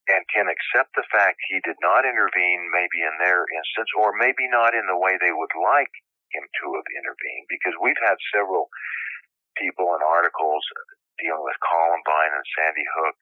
and 0.09 0.23
can 0.31 0.47
accept 0.49 0.95
the 0.95 1.07
fact 1.11 1.39
he 1.51 1.61
did 1.67 1.77
not 1.83 2.07
intervene 2.07 2.71
maybe 2.73 3.03
in 3.03 3.15
their 3.19 3.45
instance 3.51 3.91
or 3.99 4.17
maybe 4.17 4.47
not 4.49 4.73
in 4.73 4.87
the 4.87 4.99
way 4.99 5.19
they 5.19 5.35
would 5.35 5.55
like 5.59 5.93
him 6.31 6.47
to 6.63 6.67
have 6.79 6.89
intervened 6.95 7.47
because 7.51 7.75
we've 7.83 7.99
had 8.07 8.17
several 8.31 8.71
people 9.59 9.93
and 9.93 10.03
articles 10.03 10.63
dealing 11.21 11.45
with 11.45 11.61
Columbine 11.61 12.33
and 12.35 12.47
Sandy 12.57 12.87
Hook 12.97 13.17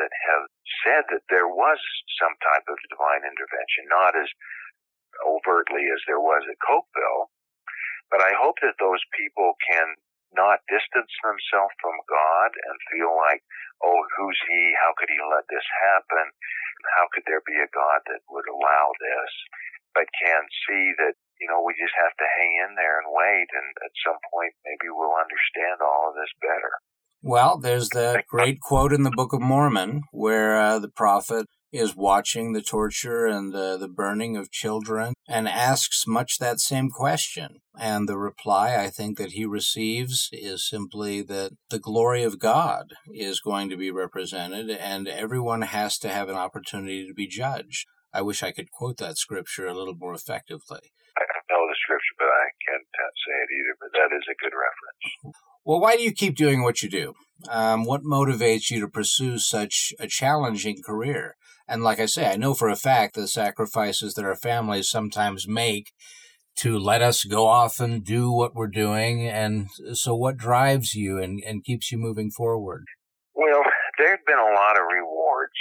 that 0.00 0.10
have 0.10 0.44
said 0.82 1.04
that 1.12 1.26
there 1.30 1.46
was 1.46 1.78
some 2.18 2.34
type 2.42 2.66
of 2.66 2.76
divine 2.90 3.22
intervention, 3.22 3.86
not 3.86 4.18
as 4.18 4.26
overtly 5.22 5.86
as 5.92 6.02
there 6.08 6.20
was 6.20 6.42
at 6.50 6.58
Cokeville. 6.58 7.30
But 8.10 8.20
I 8.20 8.34
hope 8.34 8.58
that 8.62 8.78
those 8.82 9.02
people 9.14 9.54
can 9.62 9.94
not 10.34 10.66
distance 10.66 11.10
themselves 11.22 11.74
from 11.78 11.94
God 12.10 12.50
and 12.50 12.90
feel 12.90 13.14
like, 13.14 13.42
oh, 13.86 14.02
who's 14.18 14.40
he? 14.50 14.74
How 14.82 14.90
could 14.98 15.10
he 15.10 15.18
let 15.22 15.46
this 15.46 15.66
happen? 15.94 16.26
How 16.98 17.06
could 17.14 17.24
there 17.30 17.42
be 17.46 17.56
a 17.62 17.70
God 17.70 18.02
that 18.10 18.26
would 18.28 18.46
allow 18.50 18.86
this? 18.98 19.32
But 19.94 20.10
can 20.18 20.42
see 20.66 20.90
that, 20.98 21.14
you 21.38 21.46
know, 21.46 21.62
we 21.62 21.78
just 21.78 21.94
have 22.02 22.18
to 22.18 22.34
hang 22.34 22.50
in 22.66 22.74
there 22.74 22.98
and 22.98 23.14
wait, 23.14 23.46
and 23.54 23.68
at 23.86 23.94
some 24.02 24.18
point 24.34 24.58
maybe 24.66 24.90
we'll 24.90 25.14
understand 25.14 25.78
all 25.78 26.10
of 26.10 26.18
this 26.18 26.34
better. 26.42 26.82
Well, 27.26 27.56
there's 27.56 27.88
the 27.88 28.22
great 28.28 28.60
quote 28.60 28.92
in 28.92 29.02
the 29.02 29.10
Book 29.10 29.32
of 29.32 29.40
Mormon 29.40 30.02
where 30.12 30.60
uh, 30.60 30.78
the 30.78 30.90
prophet 30.90 31.46
is 31.72 31.96
watching 31.96 32.52
the 32.52 32.60
torture 32.60 33.24
and 33.24 33.50
the, 33.50 33.78
the 33.78 33.88
burning 33.88 34.36
of 34.36 34.52
children 34.52 35.14
and 35.26 35.48
asks 35.48 36.06
much 36.06 36.36
that 36.36 36.60
same 36.60 36.90
question. 36.90 37.62
And 37.80 38.06
the 38.06 38.18
reply 38.18 38.76
I 38.76 38.90
think 38.90 39.16
that 39.16 39.32
he 39.32 39.46
receives 39.46 40.28
is 40.32 40.68
simply 40.68 41.22
that 41.22 41.52
the 41.70 41.78
glory 41.78 42.24
of 42.24 42.38
God 42.38 42.92
is 43.10 43.40
going 43.40 43.70
to 43.70 43.76
be 43.78 43.90
represented 43.90 44.68
and 44.68 45.08
everyone 45.08 45.62
has 45.62 45.96
to 46.00 46.10
have 46.10 46.28
an 46.28 46.36
opportunity 46.36 47.08
to 47.08 47.14
be 47.14 47.26
judged. 47.26 47.86
I 48.12 48.20
wish 48.20 48.42
I 48.42 48.52
could 48.52 48.70
quote 48.70 48.98
that 48.98 49.16
scripture 49.16 49.66
a 49.66 49.72
little 49.72 49.96
more 49.96 50.12
effectively. 50.12 50.92
I 51.16 51.24
don't 51.24 51.48
know 51.48 51.64
the 51.72 51.80
scripture, 51.88 52.16
but 52.18 52.28
I 52.28 52.52
can't 52.68 52.84
say 53.16 53.32
it 53.32 53.48
either, 53.48 53.76
but 53.80 53.92
that 53.96 54.14
is 54.14 54.28
a 54.28 54.36
good 54.36 54.52
reference. 54.52 55.53
Well, 55.64 55.80
why 55.80 55.96
do 55.96 56.02
you 56.02 56.12
keep 56.12 56.36
doing 56.36 56.62
what 56.62 56.82
you 56.82 56.90
do? 56.90 57.14
Um, 57.48 57.84
what 57.84 58.02
motivates 58.02 58.70
you 58.70 58.80
to 58.80 58.88
pursue 58.88 59.38
such 59.38 59.94
a 59.98 60.06
challenging 60.06 60.82
career? 60.84 61.36
And 61.66 61.82
like 61.82 61.98
I 61.98 62.06
say, 62.06 62.30
I 62.30 62.36
know 62.36 62.52
for 62.52 62.68
a 62.68 62.76
fact 62.76 63.14
the 63.14 63.26
sacrifices 63.26 64.12
that 64.14 64.26
our 64.26 64.36
families 64.36 64.90
sometimes 64.90 65.48
make 65.48 65.92
to 66.56 66.78
let 66.78 67.00
us 67.00 67.24
go 67.24 67.46
off 67.46 67.80
and 67.80 68.04
do 68.04 68.30
what 68.30 68.54
we're 68.54 68.68
doing. 68.68 69.26
And 69.26 69.68
so, 69.94 70.14
what 70.14 70.36
drives 70.36 70.94
you 70.94 71.18
and, 71.18 71.42
and 71.44 71.64
keeps 71.64 71.90
you 71.90 71.98
moving 71.98 72.30
forward? 72.30 72.84
Well, 73.34 73.62
there 73.98 74.10
have 74.10 74.26
been 74.26 74.38
a 74.38 74.54
lot 74.54 74.76
of 74.76 74.84
rewards 74.92 75.58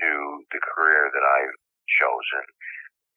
to 0.00 0.08
the 0.50 0.60
career 0.60 1.08
that 1.14 1.24
I've 1.24 1.56
chosen. 2.02 2.44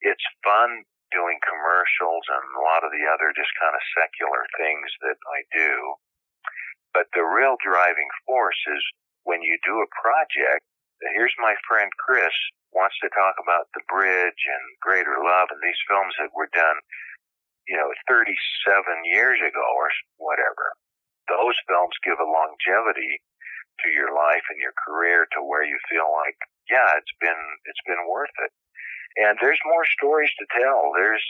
It's 0.00 0.24
fun 0.46 0.86
doing 1.10 1.40
commercials 1.42 2.24
and 2.30 2.44
a 2.54 2.64
lot 2.64 2.84
of 2.84 2.94
the 2.94 3.04
other 3.10 3.34
just 3.34 3.50
kind 3.58 3.74
of 3.74 3.82
secular 3.96 4.44
things 4.54 4.88
that 5.02 5.18
I 5.18 5.38
do. 5.50 5.72
But 6.98 7.06
the 7.14 7.22
real 7.22 7.54
driving 7.62 8.10
force 8.26 8.58
is 8.74 8.82
when 9.22 9.38
you 9.38 9.54
do 9.62 9.78
a 9.78 9.94
project 10.02 10.66
here's 11.14 11.34
my 11.38 11.54
friend 11.66 11.90
Chris 12.02 12.34
wants 12.74 12.98
to 13.00 13.10
talk 13.14 13.38
about 13.38 13.70
the 13.74 13.86
bridge 13.86 14.42
and 14.50 14.64
greater 14.82 15.14
love 15.22 15.48
and 15.50 15.62
these 15.62 15.78
films 15.86 16.14
that 16.18 16.34
were 16.34 16.50
done, 16.50 16.78
you 17.70 17.78
know, 17.78 17.90
37 18.10 18.34
years 19.06 19.38
ago 19.38 19.62
or 19.78 19.88
whatever. 20.18 20.74
Those 21.30 21.56
films 21.68 21.94
give 22.02 22.18
a 22.18 22.26
longevity 22.26 23.22
to 23.84 23.88
your 23.94 24.10
life 24.10 24.42
and 24.50 24.58
your 24.58 24.74
career 24.74 25.28
to 25.38 25.44
where 25.44 25.62
you 25.62 25.78
feel 25.86 26.08
like, 26.10 26.38
yeah, 26.66 26.98
it's 26.98 27.14
been, 27.22 27.42
it's 27.70 27.84
been 27.86 28.10
worth 28.10 28.34
it. 28.42 28.52
And 29.22 29.38
there's 29.40 29.60
more 29.70 29.86
stories 29.86 30.32
to 30.38 30.46
tell. 30.50 30.92
There's 30.98 31.24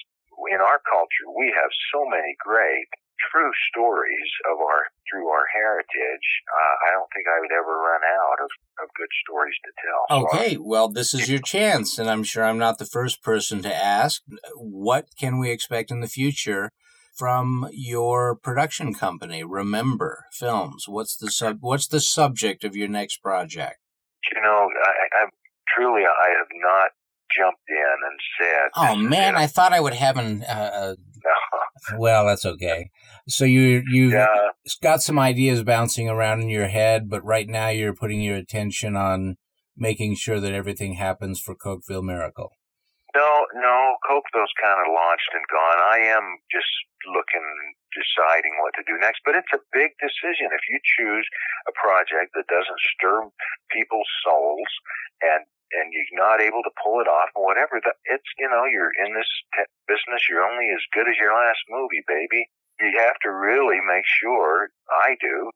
in 0.49 0.63
our 0.63 0.79
culture, 0.87 1.29
we 1.35 1.51
have 1.51 1.71
so 1.91 2.07
many 2.07 2.39
great 2.39 2.87
true 3.31 3.51
stories 3.71 4.31
of 4.51 4.59
our 4.59 4.89
through 5.11 5.29
our 5.29 5.47
heritage. 5.53 6.27
Uh, 6.49 6.75
I 6.89 6.93
don't 6.93 7.09
think 7.15 7.27
I 7.27 7.41
would 7.41 7.53
ever 7.53 7.75
run 7.75 8.01
out 8.05 8.39
of, 8.45 8.51
of 8.83 8.89
good 8.97 9.09
stories 9.25 9.57
to 9.65 9.71
tell. 9.83 10.23
Okay, 10.25 10.55
so 10.55 10.63
well, 10.65 10.89
this 10.89 11.15
is 11.15 11.29
your 11.29 11.41
chance, 11.41 11.99
and 11.99 12.11
I'm 12.11 12.25
sure 12.25 12.45
I'm 12.45 12.59
not 12.59 12.79
the 12.79 12.85
first 12.85 13.23
person 13.23 13.63
to 13.63 13.75
ask. 13.75 14.23
What 14.55 15.09
can 15.19 15.39
we 15.39 15.51
expect 15.51 15.91
in 15.91 16.01
the 16.01 16.09
future? 16.09 16.71
From 17.15 17.69
your 17.73 18.37
production 18.37 18.95
company, 18.95 19.43
Remember 19.43 20.27
Films, 20.31 20.87
what's 20.87 21.17
the 21.17 21.33
sub? 21.33 21.59
What's 21.61 21.89
the 21.89 22.01
subject 22.01 22.63
of 22.63 22.77
your 22.77 22.87
next 22.87 23.17
project? 23.17 23.79
You 24.33 24.41
know, 24.41 24.71
I, 24.71 25.23
I'm 25.23 25.31
truly 25.75 26.03
I 26.03 26.29
have 26.39 26.47
not 26.63 26.91
jumped 27.37 27.63
in 27.69 27.97
and 28.07 28.19
said, 28.41 28.71
"Oh 28.77 28.97
man, 28.97 29.37
I 29.37 29.47
thought 29.47 29.73
I 29.73 29.81
would 29.81 29.95
have 29.95 30.17
an." 30.17 30.43
Uh, 30.45 30.95
no. 31.25 31.31
Well, 31.97 32.27
that's 32.27 32.45
okay. 32.45 32.91
So 33.29 33.45
you 33.45 33.85
you 33.89 34.11
yeah. 34.11 34.51
got 34.83 35.01
some 35.01 35.17
ideas 35.17 35.63
bouncing 35.63 36.09
around 36.09 36.43
in 36.43 36.49
your 36.49 36.67
head, 36.67 37.09
but 37.09 37.25
right 37.25 37.49
now 37.49 37.69
you're 37.69 37.95
putting 37.95 38.21
your 38.21 38.35
attention 38.35 38.97
on 38.97 39.37
making 39.77 40.17
sure 40.17 40.41
that 40.41 40.53
everything 40.53 40.95
happens 40.95 41.41
for 41.41 41.55
Cokeville 41.55 42.03
Miracle. 42.03 42.51
No, 43.15 43.47
no, 43.55 43.97
Cokeville's 44.05 44.53
kind 44.61 44.79
of 44.85 44.93
launched 44.93 45.33
and 45.33 45.47
gone. 45.49 45.79
I 45.91 45.99
am 46.13 46.25
just 46.53 46.69
looking, 47.07 47.47
deciding 47.95 48.59
what 48.61 48.75
to 48.77 48.85
do 48.85 48.99
next. 49.01 49.23
But 49.25 49.39
it's 49.39 49.55
a 49.55 49.65
big 49.73 49.97
decision. 49.97 50.53
If 50.53 50.65
you 50.69 50.79
choose 50.99 51.27
a 51.71 51.73
project 51.73 52.35
that 52.35 52.51
doesn't 52.53 52.83
stir 52.99 53.31
people's 53.73 54.11
souls 54.27 54.71
and 55.23 55.47
and 55.73 55.93
you're 55.93 56.17
not 56.17 56.41
able 56.41 56.63
to 56.63 56.73
pull 56.83 57.01
it 57.01 57.09
off 57.09 57.31
whatever, 57.35 57.81
that 57.85 57.97
it's 58.09 58.31
you 58.39 58.49
know 58.49 58.65
you're 58.65 58.95
in 59.05 59.15
this 59.15 59.29
te- 59.55 59.73
business. 59.87 60.25
You're 60.29 60.47
only 60.47 60.71
as 60.73 60.83
good 60.93 61.09
as 61.09 61.17
your 61.21 61.35
last 61.35 61.61
movie, 61.69 62.05
baby. 62.07 62.49
You 62.81 62.95
have 63.03 63.19
to 63.27 63.31
really 63.31 63.81
make 63.83 64.07
sure. 64.07 64.71
I 64.89 65.17
do 65.21 65.51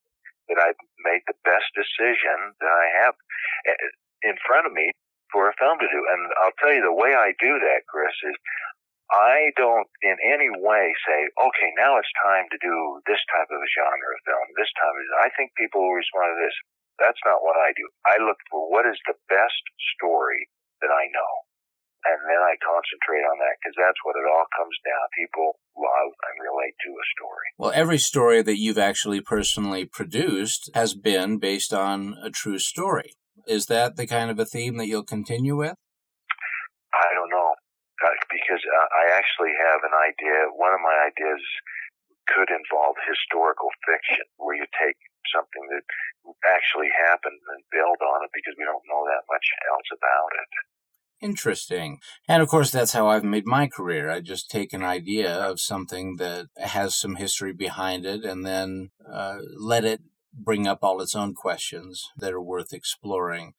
that 0.48 0.58
I've 0.60 0.80
made 1.06 1.22
the 1.24 1.38
best 1.46 1.70
decision 1.72 2.52
that 2.60 2.72
I 2.72 2.86
have 3.04 3.14
eh, 3.70 4.28
in 4.28 4.36
front 4.44 4.66
of 4.66 4.72
me 4.72 4.90
for 5.32 5.48
a 5.48 5.56
film 5.56 5.78
to 5.80 5.88
do. 5.88 6.00
And 6.12 6.22
I'll 6.42 6.56
tell 6.60 6.74
you 6.74 6.84
the 6.84 6.92
way 6.92 7.14
I 7.16 7.32
do 7.40 7.56
that, 7.56 7.88
Chris, 7.88 8.12
is 8.26 8.36
I 9.12 9.52
don't 9.60 9.88
in 10.00 10.16
any 10.24 10.48
way 10.48 10.92
say, 11.04 11.28
okay, 11.36 11.70
now 11.76 12.00
it's 12.00 12.12
time 12.24 12.48
to 12.52 12.58
do 12.60 13.00
this 13.04 13.20
type 13.28 13.48
of 13.48 13.60
a 13.60 13.70
genre 13.72 14.08
of 14.12 14.24
film. 14.24 14.46
This 14.56 14.72
time, 14.76 14.94
I 15.20 15.28
think 15.36 15.52
people 15.56 15.84
will 15.84 16.00
respond 16.00 16.32
to 16.32 16.38
this. 16.40 16.56
That's 17.01 17.20
not 17.24 17.40
what 17.40 17.57
I 17.57 17.72
do. 17.76 17.86
I 18.05 18.20
look 18.20 18.38
for 18.51 18.68
what 18.68 18.84
is 18.84 18.99
the 19.07 19.16
best 19.28 19.64
story 19.97 20.49
that 20.80 20.93
I 20.93 21.09
know. 21.12 21.32
And 22.03 22.18
then 22.26 22.43
I 22.43 22.59
concentrate 22.59 23.22
on 23.22 23.38
that 23.38 23.55
because 23.62 23.78
that's 23.78 24.03
what 24.03 24.18
it 24.18 24.26
all 24.26 24.47
comes 24.59 24.74
down. 24.82 25.07
People 25.14 25.55
love 25.78 26.11
and 26.11 26.34
relate 26.43 26.74
to 26.82 26.90
a 26.90 27.07
story. 27.14 27.49
Well, 27.59 27.70
every 27.74 27.99
story 27.99 28.43
that 28.43 28.59
you've 28.59 28.80
actually 28.80 29.22
personally 29.22 29.86
produced 29.86 30.70
has 30.74 30.99
been 30.99 31.38
based 31.38 31.72
on 31.72 32.18
a 32.18 32.30
true 32.30 32.59
story. 32.59 33.14
Is 33.47 33.66
that 33.66 33.95
the 33.95 34.07
kind 34.07 34.30
of 34.34 34.38
a 34.38 34.45
theme 34.47 34.78
that 34.78 34.90
you'll 34.90 35.07
continue 35.07 35.55
with? 35.55 35.78
I 36.90 37.11
don't 37.14 37.30
know. 37.30 37.55
Uh, 38.03 38.11
because 38.26 38.62
uh, 38.66 38.88
I 38.99 39.14
actually 39.14 39.55
have 39.55 39.86
an 39.86 39.95
idea. 39.95 40.51
One 40.59 40.74
of 40.74 40.82
my 40.82 41.07
ideas 41.07 41.43
could 42.26 42.51
involve 42.51 42.99
historical 43.07 43.70
fiction, 43.86 44.26
where 44.43 44.59
you 44.59 44.66
take 44.74 44.99
something 45.30 45.70
that 45.70 45.86
actually 46.44 46.90
happened 46.94 47.40
and 47.52 47.62
build 47.70 47.98
on 48.02 48.24
it 48.24 48.32
because 48.34 48.54
we 48.58 48.64
don't 48.64 48.86
know 48.88 49.04
that 49.06 49.26
much 49.30 49.46
else 49.70 49.88
about 49.92 50.32
it. 50.36 50.50
Interesting. 51.22 51.98
And 52.26 52.42
of 52.42 52.48
course, 52.48 52.70
that's 52.70 52.92
how 52.92 53.06
I've 53.06 53.24
made 53.24 53.46
my 53.46 53.68
career. 53.68 54.10
I 54.10 54.20
just 54.20 54.50
take 54.50 54.72
an 54.72 54.82
idea 54.82 55.32
of 55.32 55.60
something 55.60 56.16
that 56.16 56.46
has 56.56 56.96
some 56.96 57.16
history 57.16 57.52
behind 57.52 58.04
it 58.04 58.24
and 58.24 58.44
then 58.44 58.90
uh, 59.08 59.38
let 59.56 59.84
it 59.84 60.00
bring 60.34 60.66
up 60.66 60.80
all 60.82 61.00
its 61.00 61.14
own 61.14 61.34
questions 61.34 62.10
that 62.16 62.32
are 62.32 62.42
worth 62.42 62.72
exploring. 62.72 63.54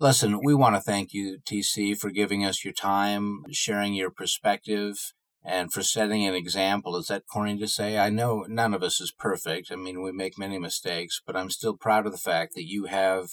Listen, 0.00 0.40
we 0.42 0.54
want 0.54 0.74
to 0.74 0.80
thank 0.80 1.14
you, 1.14 1.38
TC, 1.38 1.96
for 1.96 2.10
giving 2.10 2.44
us 2.44 2.64
your 2.64 2.74
time, 2.74 3.44
sharing 3.52 3.94
your 3.94 4.10
perspective, 4.10 5.12
and 5.44 5.72
for 5.72 5.82
setting 5.82 6.26
an 6.26 6.34
example. 6.34 6.96
Is 6.96 7.08
that 7.08 7.26
corny 7.26 7.58
to 7.58 7.68
say? 7.68 7.98
I 7.98 8.08
know 8.08 8.46
none 8.48 8.72
of 8.72 8.82
us 8.82 9.00
is 9.00 9.12
perfect. 9.12 9.70
I 9.70 9.76
mean, 9.76 10.02
we 10.02 10.10
make 10.10 10.38
many 10.38 10.58
mistakes, 10.58 11.20
but 11.24 11.36
I'm 11.36 11.50
still 11.50 11.76
proud 11.76 12.06
of 12.06 12.12
the 12.12 12.18
fact 12.18 12.54
that 12.54 12.68
you 12.68 12.86
have 12.86 13.30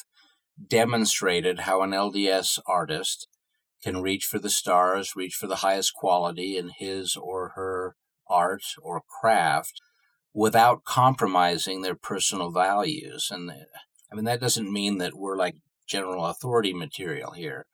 demonstrated 0.68 1.62
how 1.62 1.82
an 1.82 1.92
LDS 1.92 2.60
artist 2.68 3.28
can 3.82 4.02
reach 4.02 4.26
for 4.26 4.40
the 4.40 4.50
stars, 4.50 5.16
reach 5.16 5.36
for 5.36 5.48
the 5.48 5.58
highest 5.58 5.94
quality 5.94 6.58
in 6.58 6.72
his 6.78 7.16
or 7.16 7.54
her 7.56 7.96
art 8.30 8.64
or 8.82 9.02
craft 9.22 9.82
without 10.34 10.84
compromising 10.84 11.82
their 11.82 11.96
personal 11.96 12.52
values. 12.52 13.30
And 13.32 13.52
I 13.52 14.16
mean, 14.16 14.26
that 14.26 14.42
doesn't 14.42 14.72
mean 14.72 14.98
that 14.98 15.16
we're 15.16 15.38
like 15.38 15.56
general 15.88 16.26
authority 16.26 16.74
material 16.74 17.32
here 17.32 17.66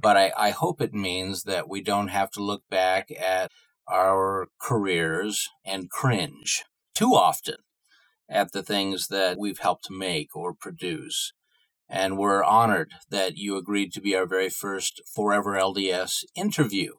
but 0.00 0.16
I, 0.16 0.32
I 0.36 0.50
hope 0.50 0.80
it 0.80 0.94
means 0.94 1.42
that 1.44 1.68
we 1.68 1.82
don't 1.82 2.08
have 2.08 2.30
to 2.32 2.42
look 2.42 2.62
back 2.70 3.10
at 3.10 3.50
our 3.88 4.48
careers 4.60 5.48
and 5.64 5.90
cringe 5.90 6.64
too 6.94 7.10
often 7.10 7.56
at 8.28 8.52
the 8.52 8.62
things 8.62 9.08
that 9.08 9.38
we've 9.38 9.58
helped 9.58 9.90
make 9.90 10.34
or 10.34 10.54
produce. 10.54 11.32
And 11.88 12.16
we're 12.16 12.42
honored 12.42 12.92
that 13.10 13.36
you 13.36 13.56
agreed 13.56 13.92
to 13.92 14.00
be 14.00 14.16
our 14.16 14.26
very 14.26 14.48
first 14.48 15.02
Forever 15.14 15.52
LDS 15.52 16.24
interview. 16.34 16.92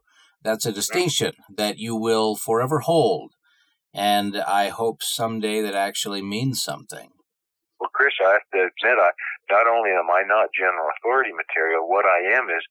That's 0.43 0.65
a 0.65 0.71
distinction 0.71 1.33
that 1.55 1.79
you 1.79 1.95
will 1.95 2.35
forever 2.35 2.79
hold. 2.79 3.31
And 3.93 4.37
I 4.37 4.69
hope 4.69 5.01
someday 5.01 5.61
that 5.61 5.73
actually 5.73 6.21
means 6.21 6.61
something. 6.61 7.09
Well, 7.79 7.89
Chris, 7.93 8.13
I 8.21 8.33
have 8.33 8.49
to 8.53 8.59
admit, 8.59 8.99
I, 8.99 9.11
not 9.49 9.67
only 9.67 9.91
am 9.91 10.09
I 10.11 10.23
not 10.27 10.49
general 10.53 10.89
authority 10.97 11.31
material, 11.31 11.87
what 11.87 12.05
I 12.05 12.35
am 12.35 12.49
is 12.49 12.63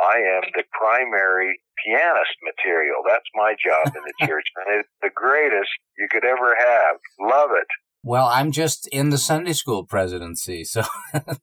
I 0.00 0.18
am 0.36 0.42
the 0.56 0.64
primary 0.72 1.60
pianist 1.84 2.36
material. 2.42 3.02
That's 3.06 3.28
my 3.34 3.54
job 3.54 3.94
in 3.94 4.02
the 4.02 4.26
church, 4.26 4.46
and 4.56 4.80
it's 4.80 4.88
the 5.02 5.10
greatest 5.14 5.70
you 5.98 6.08
could 6.10 6.24
ever 6.24 6.54
have. 6.58 6.96
Love 7.20 7.50
it. 7.52 7.66
Well, 8.02 8.26
I'm 8.26 8.50
just 8.50 8.88
in 8.88 9.10
the 9.10 9.18
Sunday 9.18 9.52
school 9.52 9.84
presidency, 9.84 10.64
so 10.64 10.82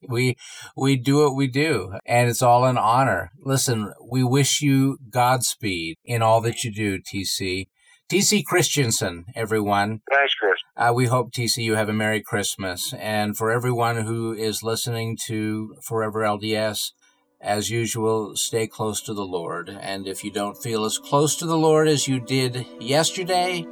we 0.07 0.35
we 0.75 0.95
do 0.95 1.23
what 1.23 1.35
we 1.35 1.47
do, 1.47 1.93
and 2.05 2.29
it's 2.29 2.41
all 2.41 2.65
an 2.65 2.77
honor. 2.77 3.31
Listen, 3.39 3.93
we 4.09 4.23
wish 4.23 4.61
you 4.61 4.97
Godspeed 5.09 5.97
in 6.03 6.21
all 6.21 6.41
that 6.41 6.63
you 6.63 6.73
do, 6.73 6.99
TC. 6.99 7.67
TC 8.09 8.45
Christensen, 8.45 9.25
everyone. 9.35 9.99
Thanks, 10.09 10.33
Chris. 10.35 10.55
Uh, 10.77 10.93
we 10.95 11.07
hope, 11.07 11.33
TC, 11.33 11.57
you 11.57 11.75
have 11.75 11.89
a 11.89 11.93
Merry 11.93 12.21
Christmas. 12.21 12.93
And 12.93 13.35
for 13.35 13.51
everyone 13.51 13.97
who 14.05 14.31
is 14.31 14.63
listening 14.63 15.17
to 15.25 15.75
Forever 15.83 16.21
LDS, 16.21 16.91
as 17.39 17.69
usual, 17.69 18.35
stay 18.35 18.67
close 18.67 19.01
to 19.01 19.13
the 19.13 19.25
Lord. 19.25 19.69
And 19.69 20.07
if 20.07 20.23
you 20.23 20.31
don't 20.31 20.57
feel 20.57 20.85
as 20.85 20.97
close 20.97 21.35
to 21.37 21.45
the 21.45 21.57
Lord 21.57 21.87
as 21.87 22.07
you 22.07 22.19
did 22.19 22.65
yesterday, 22.79 23.65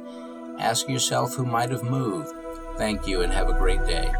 ask 0.58 0.88
yourself 0.88 1.34
who 1.34 1.44
might 1.44 1.70
have 1.70 1.82
moved. 1.82 2.32
Thank 2.76 3.06
you 3.06 3.22
and 3.22 3.32
have 3.32 3.48
a 3.48 3.58
great 3.58 3.84
day. 3.86 4.12